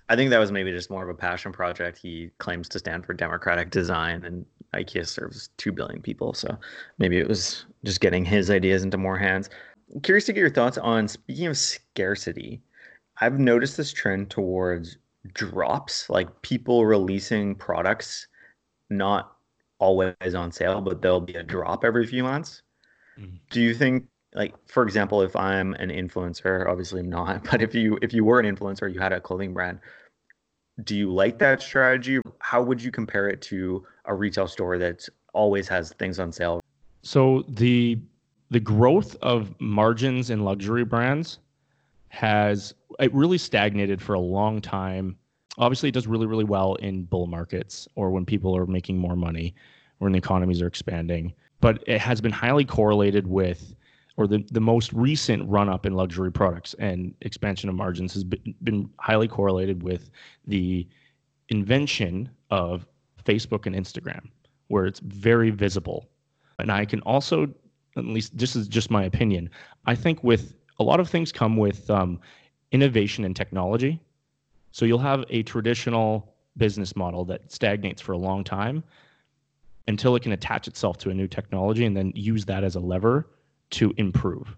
I 0.08 0.16
think 0.16 0.30
that 0.30 0.40
was 0.40 0.52
maybe 0.52 0.72
just 0.72 0.90
more 0.90 1.04
of 1.04 1.10
a 1.10 1.14
passion 1.14 1.52
project. 1.52 1.98
He 1.98 2.32
claims 2.38 2.70
to 2.70 2.80
stand 2.80 3.06
for 3.06 3.14
democratic 3.14 3.70
design, 3.70 4.24
and 4.24 4.46
IKEA 4.74 5.06
serves 5.06 5.50
two 5.58 5.74
billion 5.74 6.02
people, 6.02 6.34
so 6.34 6.58
maybe 6.98 7.18
it 7.18 7.28
was 7.28 7.66
just 7.84 8.00
getting 8.00 8.24
his 8.24 8.50
ideas 8.50 8.84
into 8.84 8.98
more 8.98 9.18
hands 9.18 9.50
curious 10.04 10.26
to 10.26 10.34
get 10.34 10.40
your 10.40 10.50
thoughts 10.50 10.78
on 10.78 11.08
speaking 11.08 11.48
of 11.48 11.58
scarcity. 11.58 12.62
I've 13.20 13.40
noticed 13.40 13.78
this 13.78 13.92
trend 13.92 14.30
towards 14.30 14.98
drops, 15.34 16.10
like 16.10 16.42
people 16.42 16.86
releasing 16.86 17.56
products 17.56 18.28
not 18.90 19.36
always 19.82 20.36
on 20.36 20.52
sale, 20.52 20.80
but 20.80 21.02
there'll 21.02 21.20
be 21.20 21.34
a 21.34 21.44
drop 21.44 21.84
every 21.84 22.08
few 22.08 22.24
months. 22.24 22.62
Mm-hmm. 23.20 23.36
Do 23.50 23.62
you 23.62 23.74
think 23.74 24.06
like 24.34 24.54
for 24.68 24.84
example, 24.84 25.22
if 25.22 25.36
I'm 25.36 25.74
an 25.74 25.90
influencer, 25.90 26.68
obviously 26.68 27.02
I'm 27.02 27.10
not, 27.10 27.44
but 27.52 27.62
if 27.62 27.76
you 27.76 28.00
if 28.02 28.14
you 28.14 28.24
were 28.24 28.40
an 28.40 28.56
influencer, 28.56 28.92
you 28.94 29.02
had 29.02 29.12
a 29.12 29.20
clothing 29.20 29.54
brand, 29.54 29.80
do 30.84 30.96
you 30.96 31.12
like 31.12 31.40
that 31.40 31.62
strategy? 31.62 32.22
How 32.40 32.62
would 32.62 32.82
you 32.82 32.92
compare 32.92 33.28
it 33.28 33.42
to 33.44 33.86
a 34.06 34.16
retail 34.16 34.48
store 34.48 34.78
that 34.78 35.10
always 35.34 35.68
has 35.68 35.92
things 35.94 36.20
on 36.20 36.32
sale? 36.32 36.62
So 37.02 37.44
the 37.50 38.00
the 38.52 38.60
growth 38.60 39.16
of 39.22 39.54
margins 39.60 40.30
in 40.30 40.44
luxury 40.44 40.86
brands 40.86 41.40
has 42.10 42.74
it 43.00 43.14
really 43.14 43.38
stagnated 43.38 44.02
for 44.02 44.14
a 44.14 44.20
long 44.20 44.62
time. 44.62 45.18
Obviously, 45.62 45.90
it 45.90 45.94
does 45.94 46.08
really, 46.08 46.26
really 46.26 46.44
well 46.44 46.74
in 46.76 47.04
bull 47.04 47.28
markets 47.28 47.88
or 47.96 48.10
when 48.10 48.26
people 48.26 48.58
are 48.58 48.66
making 48.66 48.98
more 48.98 49.16
money, 49.16 49.54
or 50.00 50.06
when 50.06 50.12
the 50.12 50.18
economies 50.18 50.60
are 50.62 50.68
expanding. 50.68 51.32
But 51.62 51.84
it 51.86 52.02
has 52.02 52.20
been 52.20 52.32
highly 52.32 52.66
correlated 52.66 53.28
with, 53.28 53.76
or 54.18 54.26
the, 54.26 54.44
the 54.52 54.60
most 54.60 54.92
recent 54.92 55.48
run 55.48 55.70
up 55.70 55.86
in 55.86 55.94
luxury 55.94 56.32
products 56.32 56.74
and 56.80 57.14
expansion 57.22 57.70
of 57.70 57.76
margins 57.76 58.12
has 58.16 58.24
been, 58.24 58.56
been 58.64 58.90
highly 58.98 59.28
correlated 59.28 59.84
with 59.84 60.10
the 60.48 60.88
invention 61.50 62.28
of 62.50 62.88
Facebook 63.24 63.68
and 63.68 63.76
Instagram, 63.76 64.30
where 64.70 64.88
it's 64.88 65.00
very 65.02 65.52
visible. 65.52 66.10
And 66.58 66.72
I 66.72 66.86
can 66.86 67.02
also, 67.02 67.54
at 67.96 68.06
least 68.06 68.36
this 68.36 68.56
is 68.56 68.68
just 68.68 68.90
my 68.90 69.04
opinion, 69.04 69.48
I 69.86 69.94
think 69.94 70.24
with 70.24 70.56
a 70.80 70.84
lot 70.84 71.00
of 71.00 71.08
things 71.08 71.32
come 71.32 71.56
with 71.56 71.88
um, 71.92 72.20
innovation 72.72 73.26
and 73.26 73.36
technology. 73.36 74.02
So 74.72 74.86
you'll 74.86 75.00
have 75.00 75.24
a 75.30 75.44
traditional 75.44 76.34
business 76.58 76.96
model 76.96 77.26
that 77.26 77.52
stagnates 77.52 78.02
for 78.02 78.14
a 78.14 78.18
long 78.18 78.44
time 78.44 78.84
until 79.88 80.16
it 80.16 80.24
can 80.24 80.32
attach 80.32 80.68
itself 80.68 80.98
to 81.00 81.10
a 81.10 81.14
new 81.14 81.28
technology 81.28 81.86
and 81.86 81.96
then 81.96 82.12
use 82.16 82.46
that 82.46 82.64
as 82.64 82.76
a 82.76 82.80
lever 82.80 83.28
to 83.72 83.94
improve. 83.98 84.56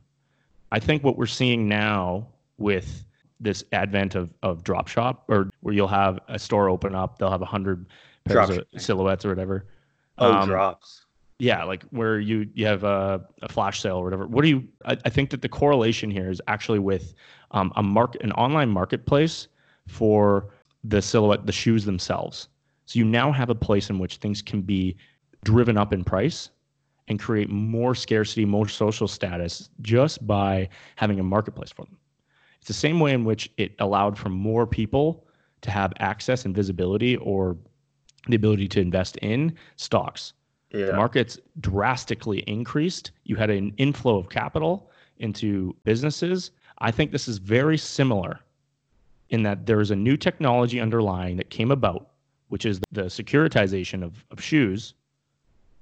I 0.72 0.80
think 0.80 1.04
what 1.04 1.18
we're 1.18 1.26
seeing 1.26 1.68
now 1.68 2.28
with 2.58 3.06
this 3.40 3.64
advent 3.72 4.16
of, 4.16 4.34
of 4.42 4.64
drop 4.64 4.88
shop 4.88 5.24
or 5.28 5.50
where 5.62 5.74
you'll 5.74 5.88
have 5.88 6.20
a 6.28 6.40
store 6.40 6.70
open 6.70 6.96
up, 6.96 7.20
they'll 7.20 7.32
have 7.32 7.42
a 7.42 7.46
hundred 7.46 7.86
pairs 8.26 8.48
drop 8.48 8.66
of 8.74 8.82
silhouettes 8.82 9.26
or 9.26 9.30
whatever. 9.30 9.66
Oh, 10.18 10.32
um, 10.32 10.48
drops. 10.48 11.06
Yeah, 11.40 11.64
like 11.64 11.84
where 11.90 12.20
you 12.20 12.48
you 12.54 12.66
have 12.68 12.84
a, 12.84 13.26
a 13.42 13.50
flash 13.50 13.82
sale 13.82 13.98
or 13.98 14.04
whatever. 14.04 14.28
What 14.28 14.44
do 14.44 14.50
you? 14.50 14.68
I, 14.86 14.98
I 15.04 15.10
think 15.10 15.32
that 15.32 15.42
the 15.42 15.50
correlation 15.50 16.10
here 16.10 16.30
is 16.30 16.42
actually 16.48 16.80
with 16.80 17.16
um, 17.52 17.74
a 17.76 17.84
market, 17.84 18.22
an 18.24 18.32
online 18.34 18.70
marketplace 18.70 19.48
for 19.88 20.50
the 20.84 21.02
silhouette, 21.02 21.46
the 21.46 21.52
shoes 21.52 21.86
themselves. 21.86 22.50
So 22.86 23.00
you 23.00 23.06
now 23.06 23.32
have 23.32 23.50
a 23.50 23.56
place 23.56 23.90
in 23.90 24.00
which 24.00 24.18
things 24.18 24.42
can 24.42 24.62
be 24.62 24.96
driven 25.44 25.78
up 25.78 25.94
in 25.94 26.04
price 26.04 26.50
and 27.08 27.20
create 27.20 27.50
more 27.50 27.96
scarcity, 27.96 28.46
more 28.46 28.68
social 28.68 29.08
status 29.08 29.70
just 29.82 30.26
by 30.26 30.70
having 30.96 31.20
a 31.20 31.24
marketplace 31.24 31.72
for 31.72 31.86
them. 31.86 31.98
It's 32.60 32.68
the 32.68 32.74
same 32.74 33.00
way 33.00 33.14
in 33.14 33.26
which 33.26 33.52
it 33.58 33.76
allowed 33.80 34.18
for 34.18 34.30
more 34.30 34.66
people 34.66 35.26
to 35.62 35.72
have 35.72 35.94
access 36.00 36.46
and 36.46 36.56
visibility 36.56 37.18
or 37.18 37.58
the 38.28 38.36
ability 38.36 38.68
to 38.70 38.80
invest 38.80 39.18
in 39.18 39.56
stocks. 39.76 40.34
Yeah. 40.72 40.88
The 40.88 40.94
markets 40.94 41.38
drastically 41.60 42.40
increased. 42.40 43.12
You 43.26 43.36
had 43.36 43.50
an 43.50 43.74
inflow 43.78 44.18
of 44.18 44.30
capital 44.30 44.90
into 45.18 45.76
businesses. 45.84 46.52
I 46.80 46.92
think 46.92 47.12
this 47.12 47.28
is 47.28 47.38
very 47.38 47.78
similar 47.78 48.40
in 49.34 49.42
that 49.42 49.66
there 49.66 49.82
is 49.82 49.90
a 49.90 49.96
new 49.96 50.16
technology 50.16 50.80
underlying 50.80 51.38
that 51.38 51.50
came 51.50 51.72
about, 51.72 52.12
which 52.50 52.68
is 52.68 52.80
the 52.92 53.06
securitization 53.06 54.04
of, 54.04 54.24
of 54.30 54.40
shoes 54.40 54.94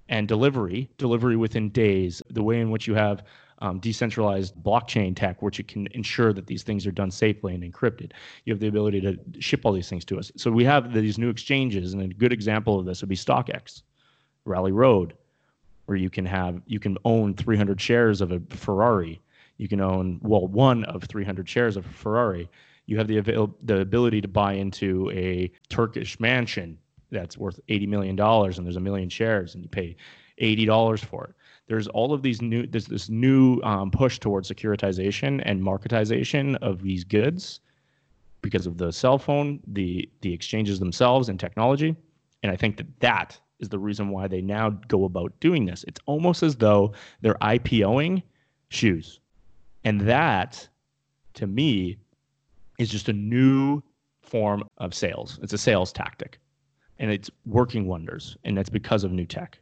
and 0.07 0.25
delivery, 0.25 0.89
delivery 0.97 1.35
within 1.35 1.69
days, 1.69 2.21
the 2.29 2.41
way 2.41 2.61
in 2.61 2.71
which 2.71 2.87
you 2.87 2.93
have 2.93 3.25
um, 3.59 3.77
decentralized 3.79 4.55
blockchain 4.55 5.13
tech, 5.13 5.41
which 5.41 5.65
can 5.67 5.85
ensure 5.87 6.31
that 6.31 6.47
these 6.47 6.63
things 6.63 6.87
are 6.87 6.93
done 6.93 7.11
safely 7.11 7.53
and 7.53 7.61
encrypted. 7.61 8.13
You 8.45 8.53
have 8.53 8.61
the 8.61 8.69
ability 8.69 9.01
to 9.01 9.19
ship 9.41 9.65
all 9.65 9.73
these 9.73 9.89
things 9.89 10.05
to 10.05 10.17
us. 10.17 10.31
So 10.37 10.49
we 10.49 10.63
have 10.63 10.93
these 10.93 11.17
new 11.17 11.29
exchanges, 11.29 11.93
and 11.93 12.01
a 12.01 12.07
good 12.07 12.31
example 12.31 12.79
of 12.79 12.85
this 12.85 13.01
would 13.01 13.09
be 13.09 13.17
StockX, 13.17 13.81
Rally 14.45 14.71
Road, 14.71 15.13
where 15.87 15.97
you 15.97 16.09
can 16.09 16.25
have 16.25 16.61
you 16.67 16.79
can 16.79 16.97
own 17.03 17.33
300 17.33 17.81
shares 17.81 18.21
of 18.21 18.31
a 18.31 18.39
Ferrari. 18.49 19.19
You 19.57 19.67
can 19.67 19.81
own 19.81 20.21
well 20.23 20.47
one 20.47 20.85
of 20.85 21.03
300 21.03 21.49
shares 21.49 21.75
of 21.75 21.85
a 21.85 21.89
Ferrari. 21.89 22.49
You 22.85 22.97
have 22.97 23.07
the 23.07 23.17
avail- 23.17 23.55
the 23.63 23.81
ability 23.81 24.21
to 24.21 24.27
buy 24.27 24.53
into 24.53 25.09
a 25.11 25.51
Turkish 25.69 26.19
mansion 26.19 26.77
that's 27.11 27.37
worth 27.37 27.59
80 27.69 27.87
million 27.87 28.15
dollars, 28.15 28.57
and 28.57 28.65
there's 28.65 28.77
a 28.77 28.81
million 28.81 29.09
shares, 29.09 29.53
and 29.53 29.63
you 29.63 29.69
pay 29.69 29.95
80 30.37 30.65
dollars 30.65 31.03
for 31.03 31.25
it. 31.25 31.35
There's 31.67 31.87
all 31.87 32.13
of 32.13 32.21
these 32.21 32.41
new 32.41 32.67
there's 32.67 32.87
this 32.87 33.09
new 33.09 33.61
um, 33.61 33.91
push 33.91 34.19
towards 34.19 34.51
securitization 34.51 35.41
and 35.45 35.61
marketization 35.61 36.57
of 36.61 36.81
these 36.81 37.03
goods 37.03 37.61
because 38.41 38.65
of 38.67 38.77
the 38.77 38.91
cell 38.91 39.17
phone 39.17 39.59
the 39.67 40.09
the 40.21 40.33
exchanges 40.33 40.79
themselves 40.79 41.29
and 41.29 41.39
technology. 41.39 41.95
And 42.43 42.51
i 42.51 42.55
think 42.55 42.77
that 42.77 42.99
that 42.99 43.39
is 43.59 43.69
the 43.69 43.79
reason 43.79 44.09
why 44.09 44.27
they 44.27 44.41
now 44.41 44.71
go 44.87 45.05
about 45.05 45.39
doing 45.39 45.65
this. 45.65 45.85
It's 45.87 46.01
almost 46.07 46.43
as 46.43 46.55
though 46.55 46.93
they're 47.21 47.37
ipoing 47.41 48.23
shoes. 48.69 49.19
And 49.83 50.01
that 50.01 50.67
to 51.35 51.47
me 51.47 51.97
is 52.81 52.89
just 52.89 53.09
a 53.09 53.13
new 53.13 53.81
form 54.21 54.63
of 54.77 54.93
sales 54.93 55.39
it's 55.41 55.53
a 55.53 55.57
sales 55.57 55.91
tactic 55.91 56.39
and 56.99 57.11
it's 57.11 57.29
working 57.45 57.87
wonders 57.87 58.37
and 58.43 58.57
that's 58.57 58.69
because 58.69 59.03
of 59.03 59.11
new 59.11 59.25
tech 59.25 59.59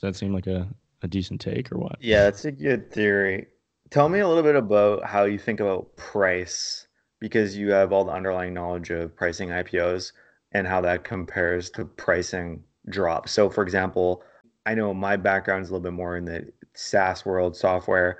does 0.00 0.12
that 0.12 0.18
seem 0.18 0.32
like 0.32 0.46
a 0.46 0.68
a 1.02 1.08
decent 1.08 1.40
take 1.40 1.70
or 1.72 1.78
what? 1.78 1.96
Yeah, 2.00 2.24
that's 2.24 2.44
a 2.44 2.52
good 2.52 2.90
theory. 2.90 3.46
Tell 3.90 4.08
me 4.08 4.18
a 4.20 4.28
little 4.28 4.42
bit 4.42 4.56
about 4.56 5.04
how 5.04 5.24
you 5.24 5.38
think 5.38 5.60
about 5.60 5.96
price 5.96 6.86
because 7.20 7.56
you 7.56 7.70
have 7.70 7.92
all 7.92 8.04
the 8.04 8.12
underlying 8.12 8.54
knowledge 8.54 8.90
of 8.90 9.16
pricing 9.16 9.48
IPOs 9.48 10.12
and 10.52 10.66
how 10.66 10.80
that 10.82 11.04
compares 11.04 11.70
to 11.70 11.84
pricing 11.84 12.62
drops. 12.90 13.32
So, 13.32 13.50
for 13.50 13.62
example, 13.62 14.22
I 14.66 14.74
know 14.74 14.92
my 14.92 15.16
background 15.16 15.62
is 15.62 15.70
a 15.70 15.72
little 15.72 15.84
bit 15.84 15.94
more 15.94 16.16
in 16.16 16.24
the 16.24 16.52
SaaS 16.74 17.24
world, 17.24 17.56
software, 17.56 18.18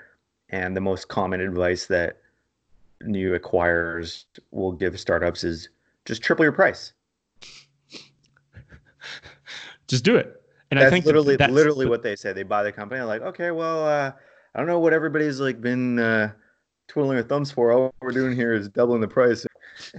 and 0.49 0.77
the 0.77 0.81
most 0.81 1.09
common 1.09 1.41
advice 1.41 1.87
that 1.87 2.19
new 3.03 3.39
acquirers 3.39 4.25
will 4.51 4.73
give 4.73 4.99
startups 4.99 5.45
is 5.45 5.69
just 6.05 6.23
triple 6.23 6.45
your 6.45 6.53
price. 6.53 6.93
just 9.87 10.05
do 10.05 10.17
it. 10.17 10.43
And 10.71 10.79
that's 10.79 10.89
I 10.89 10.91
think 10.91 11.07
literally 11.07 11.37
that's 11.37 11.53
literally 11.53 11.87
what 11.87 12.03
they 12.03 12.15
say. 12.15 12.33
They 12.33 12.43
buy 12.43 12.63
the 12.63 12.73
company. 12.73 13.01
like, 13.03 13.23
okay, 13.23 13.51
well, 13.51 13.87
uh, 13.87 14.13
I 14.55 14.59
don't 14.59 14.67
know 14.67 14.79
what 14.79 14.93
everybody's 14.93 15.41
like 15.41 15.61
been 15.61 15.99
uh, 15.99 16.33
twiddling 16.89 17.17
their 17.17 17.25
thumbs 17.25 17.51
for. 17.51 17.73
All 17.73 17.95
we're 18.03 18.13
doing 18.13 18.37
here 18.37 18.53
is 18.53 18.69
doubling 18.69 19.01
the 19.01 19.09
price. 19.09 19.47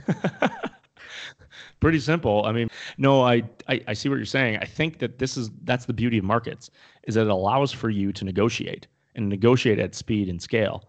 Pretty 1.80 2.00
simple. 2.00 2.46
I 2.46 2.52
mean, 2.52 2.70
no, 2.98 3.22
I, 3.22 3.42
I 3.68 3.82
I 3.88 3.94
see 3.94 4.10
what 4.10 4.18
you're 4.18 4.26
saying. 4.26 4.58
I 4.62 4.66
think 4.66 5.00
that 5.00 5.18
this 5.18 5.38
is 5.38 5.50
that's 5.64 5.86
the 5.86 5.94
beauty 5.94 6.18
of 6.18 6.26
markets 6.26 6.70
is 7.04 7.16
that 7.16 7.22
it 7.22 7.30
allows 7.30 7.72
for 7.72 7.90
you 7.90 8.12
to 8.12 8.26
negotiate 8.26 8.86
and 9.16 9.30
negotiate 9.30 9.80
at 9.80 9.96
speed 9.96 10.30
and 10.30 10.42
scale. 10.42 10.84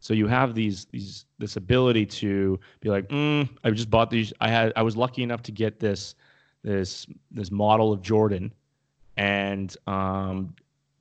So 0.00 0.14
you 0.14 0.26
have 0.26 0.54
these 0.54 0.86
these 0.86 1.26
this 1.38 1.56
ability 1.56 2.06
to 2.06 2.58
be 2.80 2.88
like, 2.88 3.08
mm, 3.08 3.48
I 3.62 3.70
just 3.70 3.90
bought 3.90 4.10
these. 4.10 4.32
I 4.40 4.48
had 4.48 4.72
I 4.74 4.82
was 4.82 4.96
lucky 4.96 5.22
enough 5.22 5.42
to 5.44 5.52
get 5.52 5.78
this 5.78 6.14
this 6.62 7.06
this 7.30 7.50
model 7.50 7.92
of 7.92 8.02
Jordan 8.02 8.52
and 9.16 9.76
um, 9.86 10.54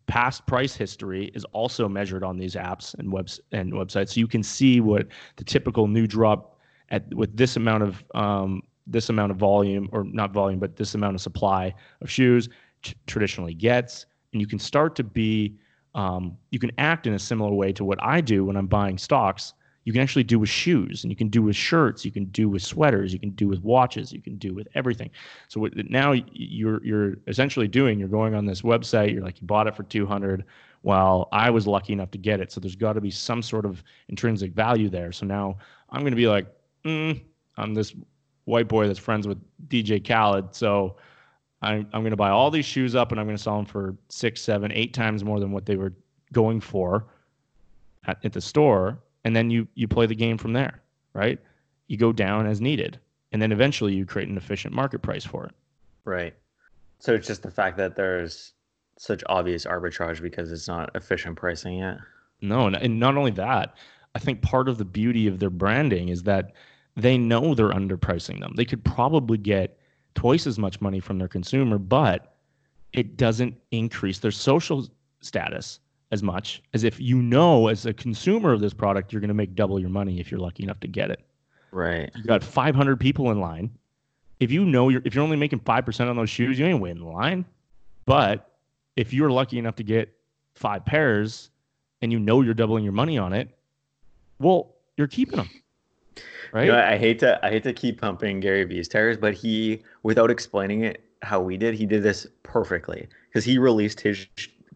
past 0.07 0.45
price 0.45 0.75
history 0.75 1.31
is 1.33 1.45
also 1.45 1.87
measured 1.87 2.23
on 2.23 2.37
these 2.37 2.55
apps 2.55 2.93
and 2.95 3.11
webs 3.11 3.39
and 3.53 3.71
websites. 3.71 4.09
So 4.09 4.19
you 4.19 4.27
can 4.27 4.43
see 4.43 4.81
what 4.81 5.07
the 5.37 5.43
typical 5.43 5.87
new 5.87 6.05
drop 6.05 6.57
at 6.89 7.13
with 7.13 7.37
this 7.37 7.55
amount 7.55 7.83
of 7.83 8.03
um, 8.15 8.61
this 8.85 9.09
amount 9.09 9.31
of 9.31 9.37
volume, 9.37 9.87
or 9.93 10.03
not 10.03 10.31
volume, 10.31 10.59
but 10.59 10.75
this 10.75 10.95
amount 10.95 11.15
of 11.15 11.21
supply 11.21 11.73
of 12.01 12.09
shoes 12.09 12.49
t- 12.81 12.95
traditionally 13.07 13.53
gets, 13.53 14.05
and 14.33 14.41
you 14.41 14.47
can 14.47 14.59
start 14.59 14.95
to 14.95 15.03
be 15.03 15.55
um, 15.99 16.37
you 16.51 16.59
can 16.59 16.71
act 16.77 17.07
in 17.07 17.13
a 17.13 17.19
similar 17.19 17.51
way 17.51 17.73
to 17.73 17.83
what 17.83 18.01
I 18.01 18.21
do 18.21 18.45
when 18.45 18.55
I'm 18.55 18.67
buying 18.67 18.97
stocks. 18.97 19.53
You 19.83 19.91
can 19.91 20.01
actually 20.01 20.23
do 20.23 20.39
with 20.39 20.49
shoes 20.49 21.03
and 21.03 21.11
you 21.11 21.17
can 21.17 21.29
do 21.29 21.41
with 21.41 21.55
shirts 21.55 22.05
you 22.05 22.11
can 22.11 22.25
do 22.25 22.47
with 22.47 22.61
sweaters 22.61 23.11
you 23.11 23.19
can 23.19 23.31
do 23.31 23.47
with 23.47 23.61
watches 23.63 24.13
you 24.13 24.21
can 24.21 24.37
do 24.37 24.53
with 24.53 24.67
everything. 24.75 25.09
So 25.49 25.59
what, 25.59 25.75
now 25.89 26.13
you're 26.31 26.81
you're 26.85 27.17
essentially 27.27 27.67
doing 27.67 27.99
you're 27.99 28.07
going 28.19 28.33
on 28.35 28.45
this 28.45 28.61
website 28.61 29.11
you're 29.11 29.23
like 29.23 29.41
you 29.41 29.47
bought 29.47 29.67
it 29.67 29.75
for 29.75 29.83
200 29.83 30.45
well 30.83 31.27
i 31.31 31.49
was 31.49 31.67
lucky 31.67 31.91
enough 31.91 32.11
to 32.11 32.17
get 32.17 32.39
it 32.39 32.51
so 32.51 32.61
there's 32.61 32.75
got 32.75 32.93
to 32.93 33.01
be 33.01 33.11
some 33.11 33.41
sort 33.41 33.65
of 33.65 33.83
intrinsic 34.09 34.53
value 34.53 34.89
there. 34.89 35.11
So 35.11 35.25
now 35.25 35.57
i'm 35.89 36.01
going 36.01 36.17
to 36.17 36.23
be 36.25 36.27
like 36.27 36.47
mm, 36.85 37.19
i'm 37.57 37.73
this 37.73 37.95
white 38.45 38.67
boy 38.67 38.87
that's 38.87 38.99
friends 38.99 39.27
with 39.27 39.39
dj 39.67 40.07
khaled 40.07 40.55
so 40.55 40.95
I'm, 41.61 41.87
I'm 41.93 42.01
going 42.01 42.11
to 42.11 42.17
buy 42.17 42.29
all 42.29 42.49
these 42.51 42.65
shoes 42.65 42.95
up 42.95 43.11
and 43.11 43.19
i'm 43.19 43.25
going 43.25 43.37
to 43.37 43.43
sell 43.43 43.57
them 43.57 43.65
for 43.65 43.95
six 44.07 44.41
seven 44.41 44.71
eight 44.71 44.93
times 44.93 45.23
more 45.23 45.39
than 45.39 45.51
what 45.51 45.65
they 45.65 45.75
were 45.75 45.93
going 46.31 46.61
for 46.61 47.07
at, 48.05 48.23
at 48.23 48.33
the 48.33 48.41
store 48.41 48.99
and 49.23 49.35
then 49.35 49.49
you 49.49 49.67
you 49.75 49.87
play 49.87 50.05
the 50.05 50.15
game 50.15 50.37
from 50.37 50.53
there, 50.53 50.81
right? 51.13 51.39
You 51.87 51.97
go 51.97 52.11
down 52.11 52.47
as 52.47 52.61
needed, 52.61 52.99
and 53.31 53.41
then 53.41 53.51
eventually 53.51 53.93
you 53.93 54.05
create 54.05 54.29
an 54.29 54.37
efficient 54.37 54.73
market 54.73 55.01
price 55.01 55.25
for 55.25 55.45
it. 55.45 55.51
Right. 56.05 56.33
So 56.99 57.13
it's 57.13 57.27
just 57.27 57.43
the 57.43 57.51
fact 57.51 57.77
that 57.77 57.95
there's 57.95 58.53
such 58.97 59.23
obvious 59.27 59.65
arbitrage 59.65 60.21
because 60.21 60.51
it's 60.51 60.67
not 60.67 60.91
efficient 60.95 61.37
pricing 61.37 61.77
yet. 61.79 61.97
No, 62.41 62.67
and 62.67 62.99
not 62.99 63.17
only 63.17 63.31
that, 63.31 63.75
I 64.15 64.19
think 64.19 64.41
part 64.41 64.69
of 64.69 64.77
the 64.77 64.85
beauty 64.85 65.27
of 65.27 65.39
their 65.39 65.49
branding 65.49 66.09
is 66.09 66.23
that 66.23 66.53
they 66.95 67.17
know 67.17 67.53
they're 67.53 67.69
underpricing 67.69 68.39
them. 68.39 68.53
They 68.55 68.65
could 68.65 68.83
probably 68.83 69.37
get 69.37 69.78
twice 70.19 70.45
as 70.45 70.59
much 70.59 70.81
money 70.81 70.99
from 70.99 71.17
their 71.17 71.29
consumer, 71.29 71.77
but 71.77 72.35
it 72.91 73.15
doesn't 73.15 73.55
increase 73.71 74.19
their 74.19 74.31
social 74.31 74.85
status 75.21 75.79
as 76.11 76.21
much 76.21 76.61
as 76.73 76.83
if 76.83 76.99
you 76.99 77.21
know 77.21 77.69
as 77.69 77.85
a 77.85 77.93
consumer 77.93 78.51
of 78.51 78.59
this 78.59 78.73
product 78.73 79.13
you're 79.13 79.21
going 79.21 79.29
to 79.29 79.33
make 79.33 79.55
double 79.55 79.79
your 79.79 79.89
money 79.89 80.19
if 80.19 80.29
you're 80.29 80.41
lucky 80.41 80.63
enough 80.63 80.81
to 80.81 80.89
get 80.89 81.09
it. 81.09 81.21
Right. 81.71 82.11
You 82.17 82.25
got 82.25 82.43
500 82.43 82.99
people 82.99 83.31
in 83.31 83.39
line. 83.39 83.71
If 84.41 84.51
you 84.51 84.65
know 84.65 84.89
you're 84.89 85.01
if 85.05 85.15
you're 85.15 85.23
only 85.23 85.37
making 85.37 85.61
5% 85.61 86.09
on 86.09 86.17
those 86.17 86.29
shoes, 86.29 86.59
you 86.59 86.65
ain't 86.65 86.81
waiting 86.81 87.01
in 87.01 87.07
line. 87.07 87.45
But 88.05 88.51
if 88.97 89.13
you're 89.13 89.31
lucky 89.31 89.57
enough 89.57 89.75
to 89.75 89.83
get 89.83 90.13
five 90.53 90.83
pairs 90.83 91.49
and 92.01 92.11
you 92.11 92.19
know 92.19 92.41
you're 92.41 92.53
doubling 92.53 92.83
your 92.83 92.91
money 92.91 93.17
on 93.17 93.31
it, 93.31 93.57
well, 94.37 94.75
you're 94.97 95.07
keeping 95.07 95.37
them. 95.37 95.49
Right? 96.51 96.65
You 96.65 96.71
know, 96.71 96.79
I 96.79 96.97
hate 96.97 97.19
to 97.19 97.43
I 97.45 97.49
hate 97.49 97.63
to 97.63 97.73
keep 97.73 98.01
pumping 98.01 98.39
Gary 98.39 98.63
Vee's 98.63 98.87
tires, 98.87 99.17
but 99.17 99.33
he, 99.33 99.81
without 100.03 100.31
explaining 100.31 100.83
it 100.83 101.03
how 101.21 101.41
we 101.41 101.57
did, 101.57 101.73
he 101.73 101.85
did 101.85 102.03
this 102.03 102.27
perfectly 102.43 103.07
because 103.27 103.43
he 103.43 103.57
released 103.57 103.99
his 103.99 104.25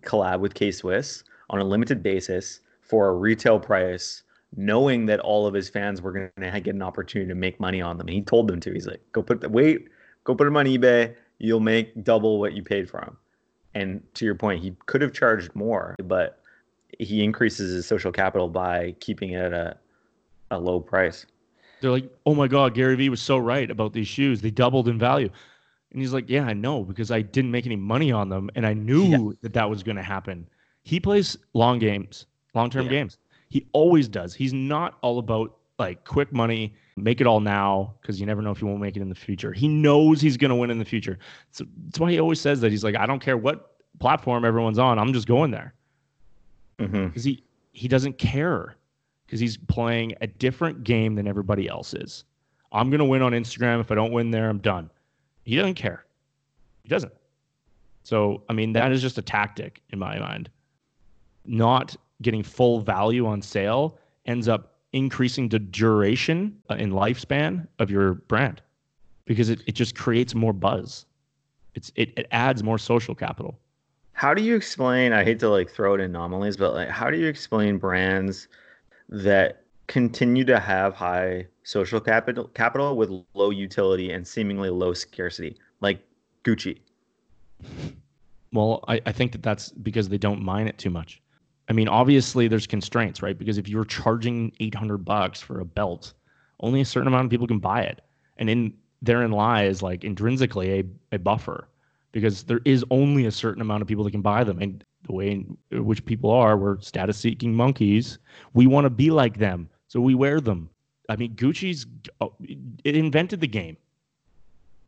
collab 0.01 0.39
with 0.39 0.53
K 0.53 0.71
Swiss 0.71 1.23
on 1.49 1.59
a 1.59 1.63
limited 1.63 2.03
basis 2.03 2.59
for 2.81 3.09
a 3.09 3.13
retail 3.13 3.59
price, 3.59 4.23
knowing 4.55 5.05
that 5.05 5.19
all 5.19 5.47
of 5.47 5.53
his 5.53 5.69
fans 5.69 6.01
were 6.01 6.11
going 6.11 6.31
to 6.37 6.59
get 6.59 6.75
an 6.75 6.81
opportunity 6.81 7.29
to 7.29 7.35
make 7.35 7.59
money 7.59 7.81
on 7.81 7.97
them. 7.97 8.07
And 8.07 8.15
he 8.15 8.21
told 8.21 8.47
them 8.47 8.59
to. 8.61 8.73
He's 8.73 8.87
like, 8.87 9.01
"Go 9.11 9.23
put 9.23 9.41
the 9.41 9.49
wait, 9.49 9.87
go 10.23 10.35
put 10.35 10.45
them 10.45 10.57
on 10.57 10.65
eBay. 10.65 11.15
You'll 11.39 11.59
make 11.59 12.03
double 12.03 12.39
what 12.39 12.53
you 12.53 12.63
paid 12.63 12.89
for 12.89 13.01
them." 13.01 13.17
And 13.75 14.03
to 14.15 14.25
your 14.25 14.35
point, 14.35 14.61
he 14.61 14.75
could 14.85 15.01
have 15.01 15.13
charged 15.13 15.55
more, 15.55 15.95
but 16.03 16.39
he 16.99 17.23
increases 17.23 17.73
his 17.73 17.87
social 17.87 18.11
capital 18.11 18.47
by 18.47 18.95
keeping 18.99 19.31
it 19.31 19.41
at 19.41 19.53
a, 19.53 19.77
a 20.51 20.59
low 20.59 20.79
price. 20.79 21.25
They're 21.83 21.91
like, 21.91 22.09
oh 22.25 22.33
my 22.33 22.47
God, 22.47 22.73
Gary 22.73 22.95
Vee 22.95 23.09
was 23.09 23.21
so 23.21 23.37
right 23.37 23.69
about 23.69 23.91
these 23.91 24.07
shoes. 24.07 24.39
They 24.39 24.51
doubled 24.51 24.87
in 24.87 24.97
value. 24.97 25.29
And 25.91 26.01
he's 26.01 26.13
like, 26.13 26.29
yeah, 26.29 26.45
I 26.45 26.53
know 26.53 26.85
because 26.85 27.11
I 27.11 27.21
didn't 27.21 27.51
make 27.51 27.65
any 27.65 27.75
money 27.75 28.09
on 28.09 28.29
them 28.29 28.49
and 28.55 28.65
I 28.65 28.73
knew 28.73 29.03
yeah. 29.03 29.35
that 29.41 29.53
that 29.53 29.69
was 29.69 29.83
going 29.83 29.97
to 29.97 30.01
happen. 30.01 30.47
He 30.83 30.97
plays 30.97 31.37
long 31.53 31.79
games, 31.79 32.25
long 32.55 32.69
term 32.69 32.85
yeah. 32.85 32.91
games. 32.91 33.17
He 33.49 33.67
always 33.73 34.07
does. 34.07 34.33
He's 34.33 34.53
not 34.53 34.97
all 35.01 35.19
about 35.19 35.57
like 35.77 36.05
quick 36.05 36.31
money, 36.31 36.73
make 36.95 37.19
it 37.19 37.27
all 37.27 37.41
now 37.41 37.95
because 38.01 38.17
you 38.17 38.25
never 38.25 38.41
know 38.41 38.51
if 38.51 38.61
you 38.61 38.67
won't 38.67 38.79
make 38.79 38.95
it 38.95 39.01
in 39.01 39.09
the 39.09 39.15
future. 39.15 39.51
He 39.51 39.67
knows 39.67 40.21
he's 40.21 40.37
going 40.37 40.49
to 40.49 40.55
win 40.55 40.71
in 40.71 40.79
the 40.79 40.85
future. 40.85 41.19
So 41.51 41.65
that's 41.85 41.99
why 41.99 42.11
he 42.11 42.19
always 42.21 42.39
says 42.39 42.61
that. 42.61 42.71
He's 42.71 42.85
like, 42.85 42.95
I 42.95 43.05
don't 43.05 43.19
care 43.19 43.35
what 43.35 43.73
platform 43.99 44.45
everyone's 44.45 44.79
on, 44.79 44.97
I'm 44.99 45.11
just 45.11 45.27
going 45.27 45.51
there 45.51 45.73
because 46.77 46.93
mm-hmm. 46.93 47.19
he 47.19 47.43
he 47.73 47.87
doesn't 47.87 48.17
care 48.17 48.77
because 49.33 49.41
he's 49.41 49.57
playing 49.57 50.13
a 50.21 50.27
different 50.27 50.83
game 50.83 51.15
than 51.15 51.27
everybody 51.27 51.67
else 51.67 51.95
is. 51.95 52.23
I'm 52.71 52.91
gonna 52.91 53.03
win 53.03 53.23
on 53.23 53.31
Instagram. 53.31 53.79
If 53.79 53.89
I 53.89 53.95
don't 53.95 54.11
win 54.11 54.29
there, 54.29 54.47
I'm 54.47 54.59
done. 54.59 54.91
He 55.43 55.55
doesn't 55.55 55.73
care. 55.73 56.05
He 56.83 56.89
doesn't. 56.89 57.11
So 58.03 58.43
I 58.47 58.53
mean, 58.53 58.73
that 58.73 58.91
is 58.91 59.01
just 59.01 59.17
a 59.17 59.23
tactic 59.23 59.81
in 59.89 59.97
my 59.97 60.19
mind. 60.19 60.51
Not 61.45 61.95
getting 62.21 62.43
full 62.43 62.79
value 62.79 63.25
on 63.25 63.41
sale 63.41 63.97
ends 64.27 64.47
up 64.47 64.75
increasing 64.91 65.49
the 65.49 65.57
duration 65.57 66.55
uh, 66.69 66.75
in 66.75 66.91
lifespan 66.91 67.67
of 67.79 67.89
your 67.89 68.13
brand 68.13 68.61
because 69.25 69.49
it, 69.49 69.63
it 69.65 69.71
just 69.71 69.95
creates 69.95 70.35
more 70.35 70.53
buzz. 70.53 71.07
It's 71.73 71.91
it, 71.95 72.13
it 72.15 72.27
adds 72.29 72.61
more 72.61 72.77
social 72.77 73.15
capital. 73.15 73.57
How 74.11 74.35
do 74.35 74.43
you 74.43 74.55
explain? 74.55 75.11
I 75.11 75.23
hate 75.23 75.39
to 75.39 75.49
like 75.49 75.71
throw 75.71 75.95
it 75.95 76.01
in 76.01 76.11
anomalies, 76.11 76.55
but 76.55 76.75
like, 76.75 76.89
how 76.89 77.09
do 77.09 77.17
you 77.17 77.25
explain 77.25 77.79
brands 77.79 78.47
that 79.13 79.63
continue 79.87 80.43
to 80.43 80.59
have 80.59 80.95
high 80.95 81.45
social 81.63 81.99
capital 81.99 82.45
capital 82.49 82.97
with 82.97 83.09
low 83.33 83.51
utility 83.51 84.11
and 84.11 84.27
seemingly 84.27 84.69
low 84.69 84.93
scarcity, 84.93 85.55
like 85.81 85.99
Gucci? 86.43 86.79
Well, 88.51 88.83
I, 88.87 88.99
I 89.05 89.11
think 89.11 89.31
that 89.33 89.43
that's 89.43 89.69
because 89.71 90.09
they 90.09 90.17
don't 90.17 90.41
mine 90.41 90.67
it 90.67 90.77
too 90.77 90.89
much. 90.89 91.21
I 91.69 91.73
mean, 91.73 91.87
obviously 91.87 92.47
there's 92.47 92.67
constraints, 92.67 93.21
right? 93.21 93.37
Because 93.37 93.57
if 93.57 93.69
you're 93.69 93.85
charging 93.85 94.51
800 94.59 95.05
bucks 95.05 95.39
for 95.39 95.59
a 95.59 95.65
belt, 95.65 96.13
only 96.59 96.81
a 96.81 96.85
certain 96.85 97.07
amount 97.07 97.25
of 97.25 97.31
people 97.31 97.47
can 97.47 97.59
buy 97.59 97.83
it. 97.83 98.01
And 98.37 98.49
in 98.49 98.73
therein 99.01 99.31
lies 99.31 99.81
like 99.81 100.03
intrinsically 100.03 100.79
a, 100.79 101.15
a 101.15 101.19
buffer 101.19 101.67
because 102.11 102.43
there 102.43 102.61
is 102.65 102.83
only 102.89 103.25
a 103.25 103.31
certain 103.31 103.61
amount 103.61 103.81
of 103.81 103.87
people 103.87 104.03
that 104.03 104.11
can 104.11 104.21
buy 104.21 104.43
them. 104.43 104.59
And 104.59 104.83
the 105.03 105.13
way 105.13 105.31
in 105.31 105.57
which 105.83 106.05
people 106.05 106.31
are, 106.31 106.57
we're 106.57 106.79
status 106.79 107.17
seeking 107.17 107.53
monkeys. 107.53 108.19
We 108.53 108.67
want 108.67 108.85
to 108.85 108.89
be 108.89 109.11
like 109.11 109.37
them. 109.37 109.69
So 109.87 109.99
we 109.99 110.15
wear 110.15 110.39
them. 110.39 110.69
I 111.09 111.15
mean, 111.15 111.35
Gucci's, 111.35 111.85
oh, 112.21 112.33
it 112.83 112.95
invented 112.95 113.41
the 113.41 113.47
game. 113.47 113.77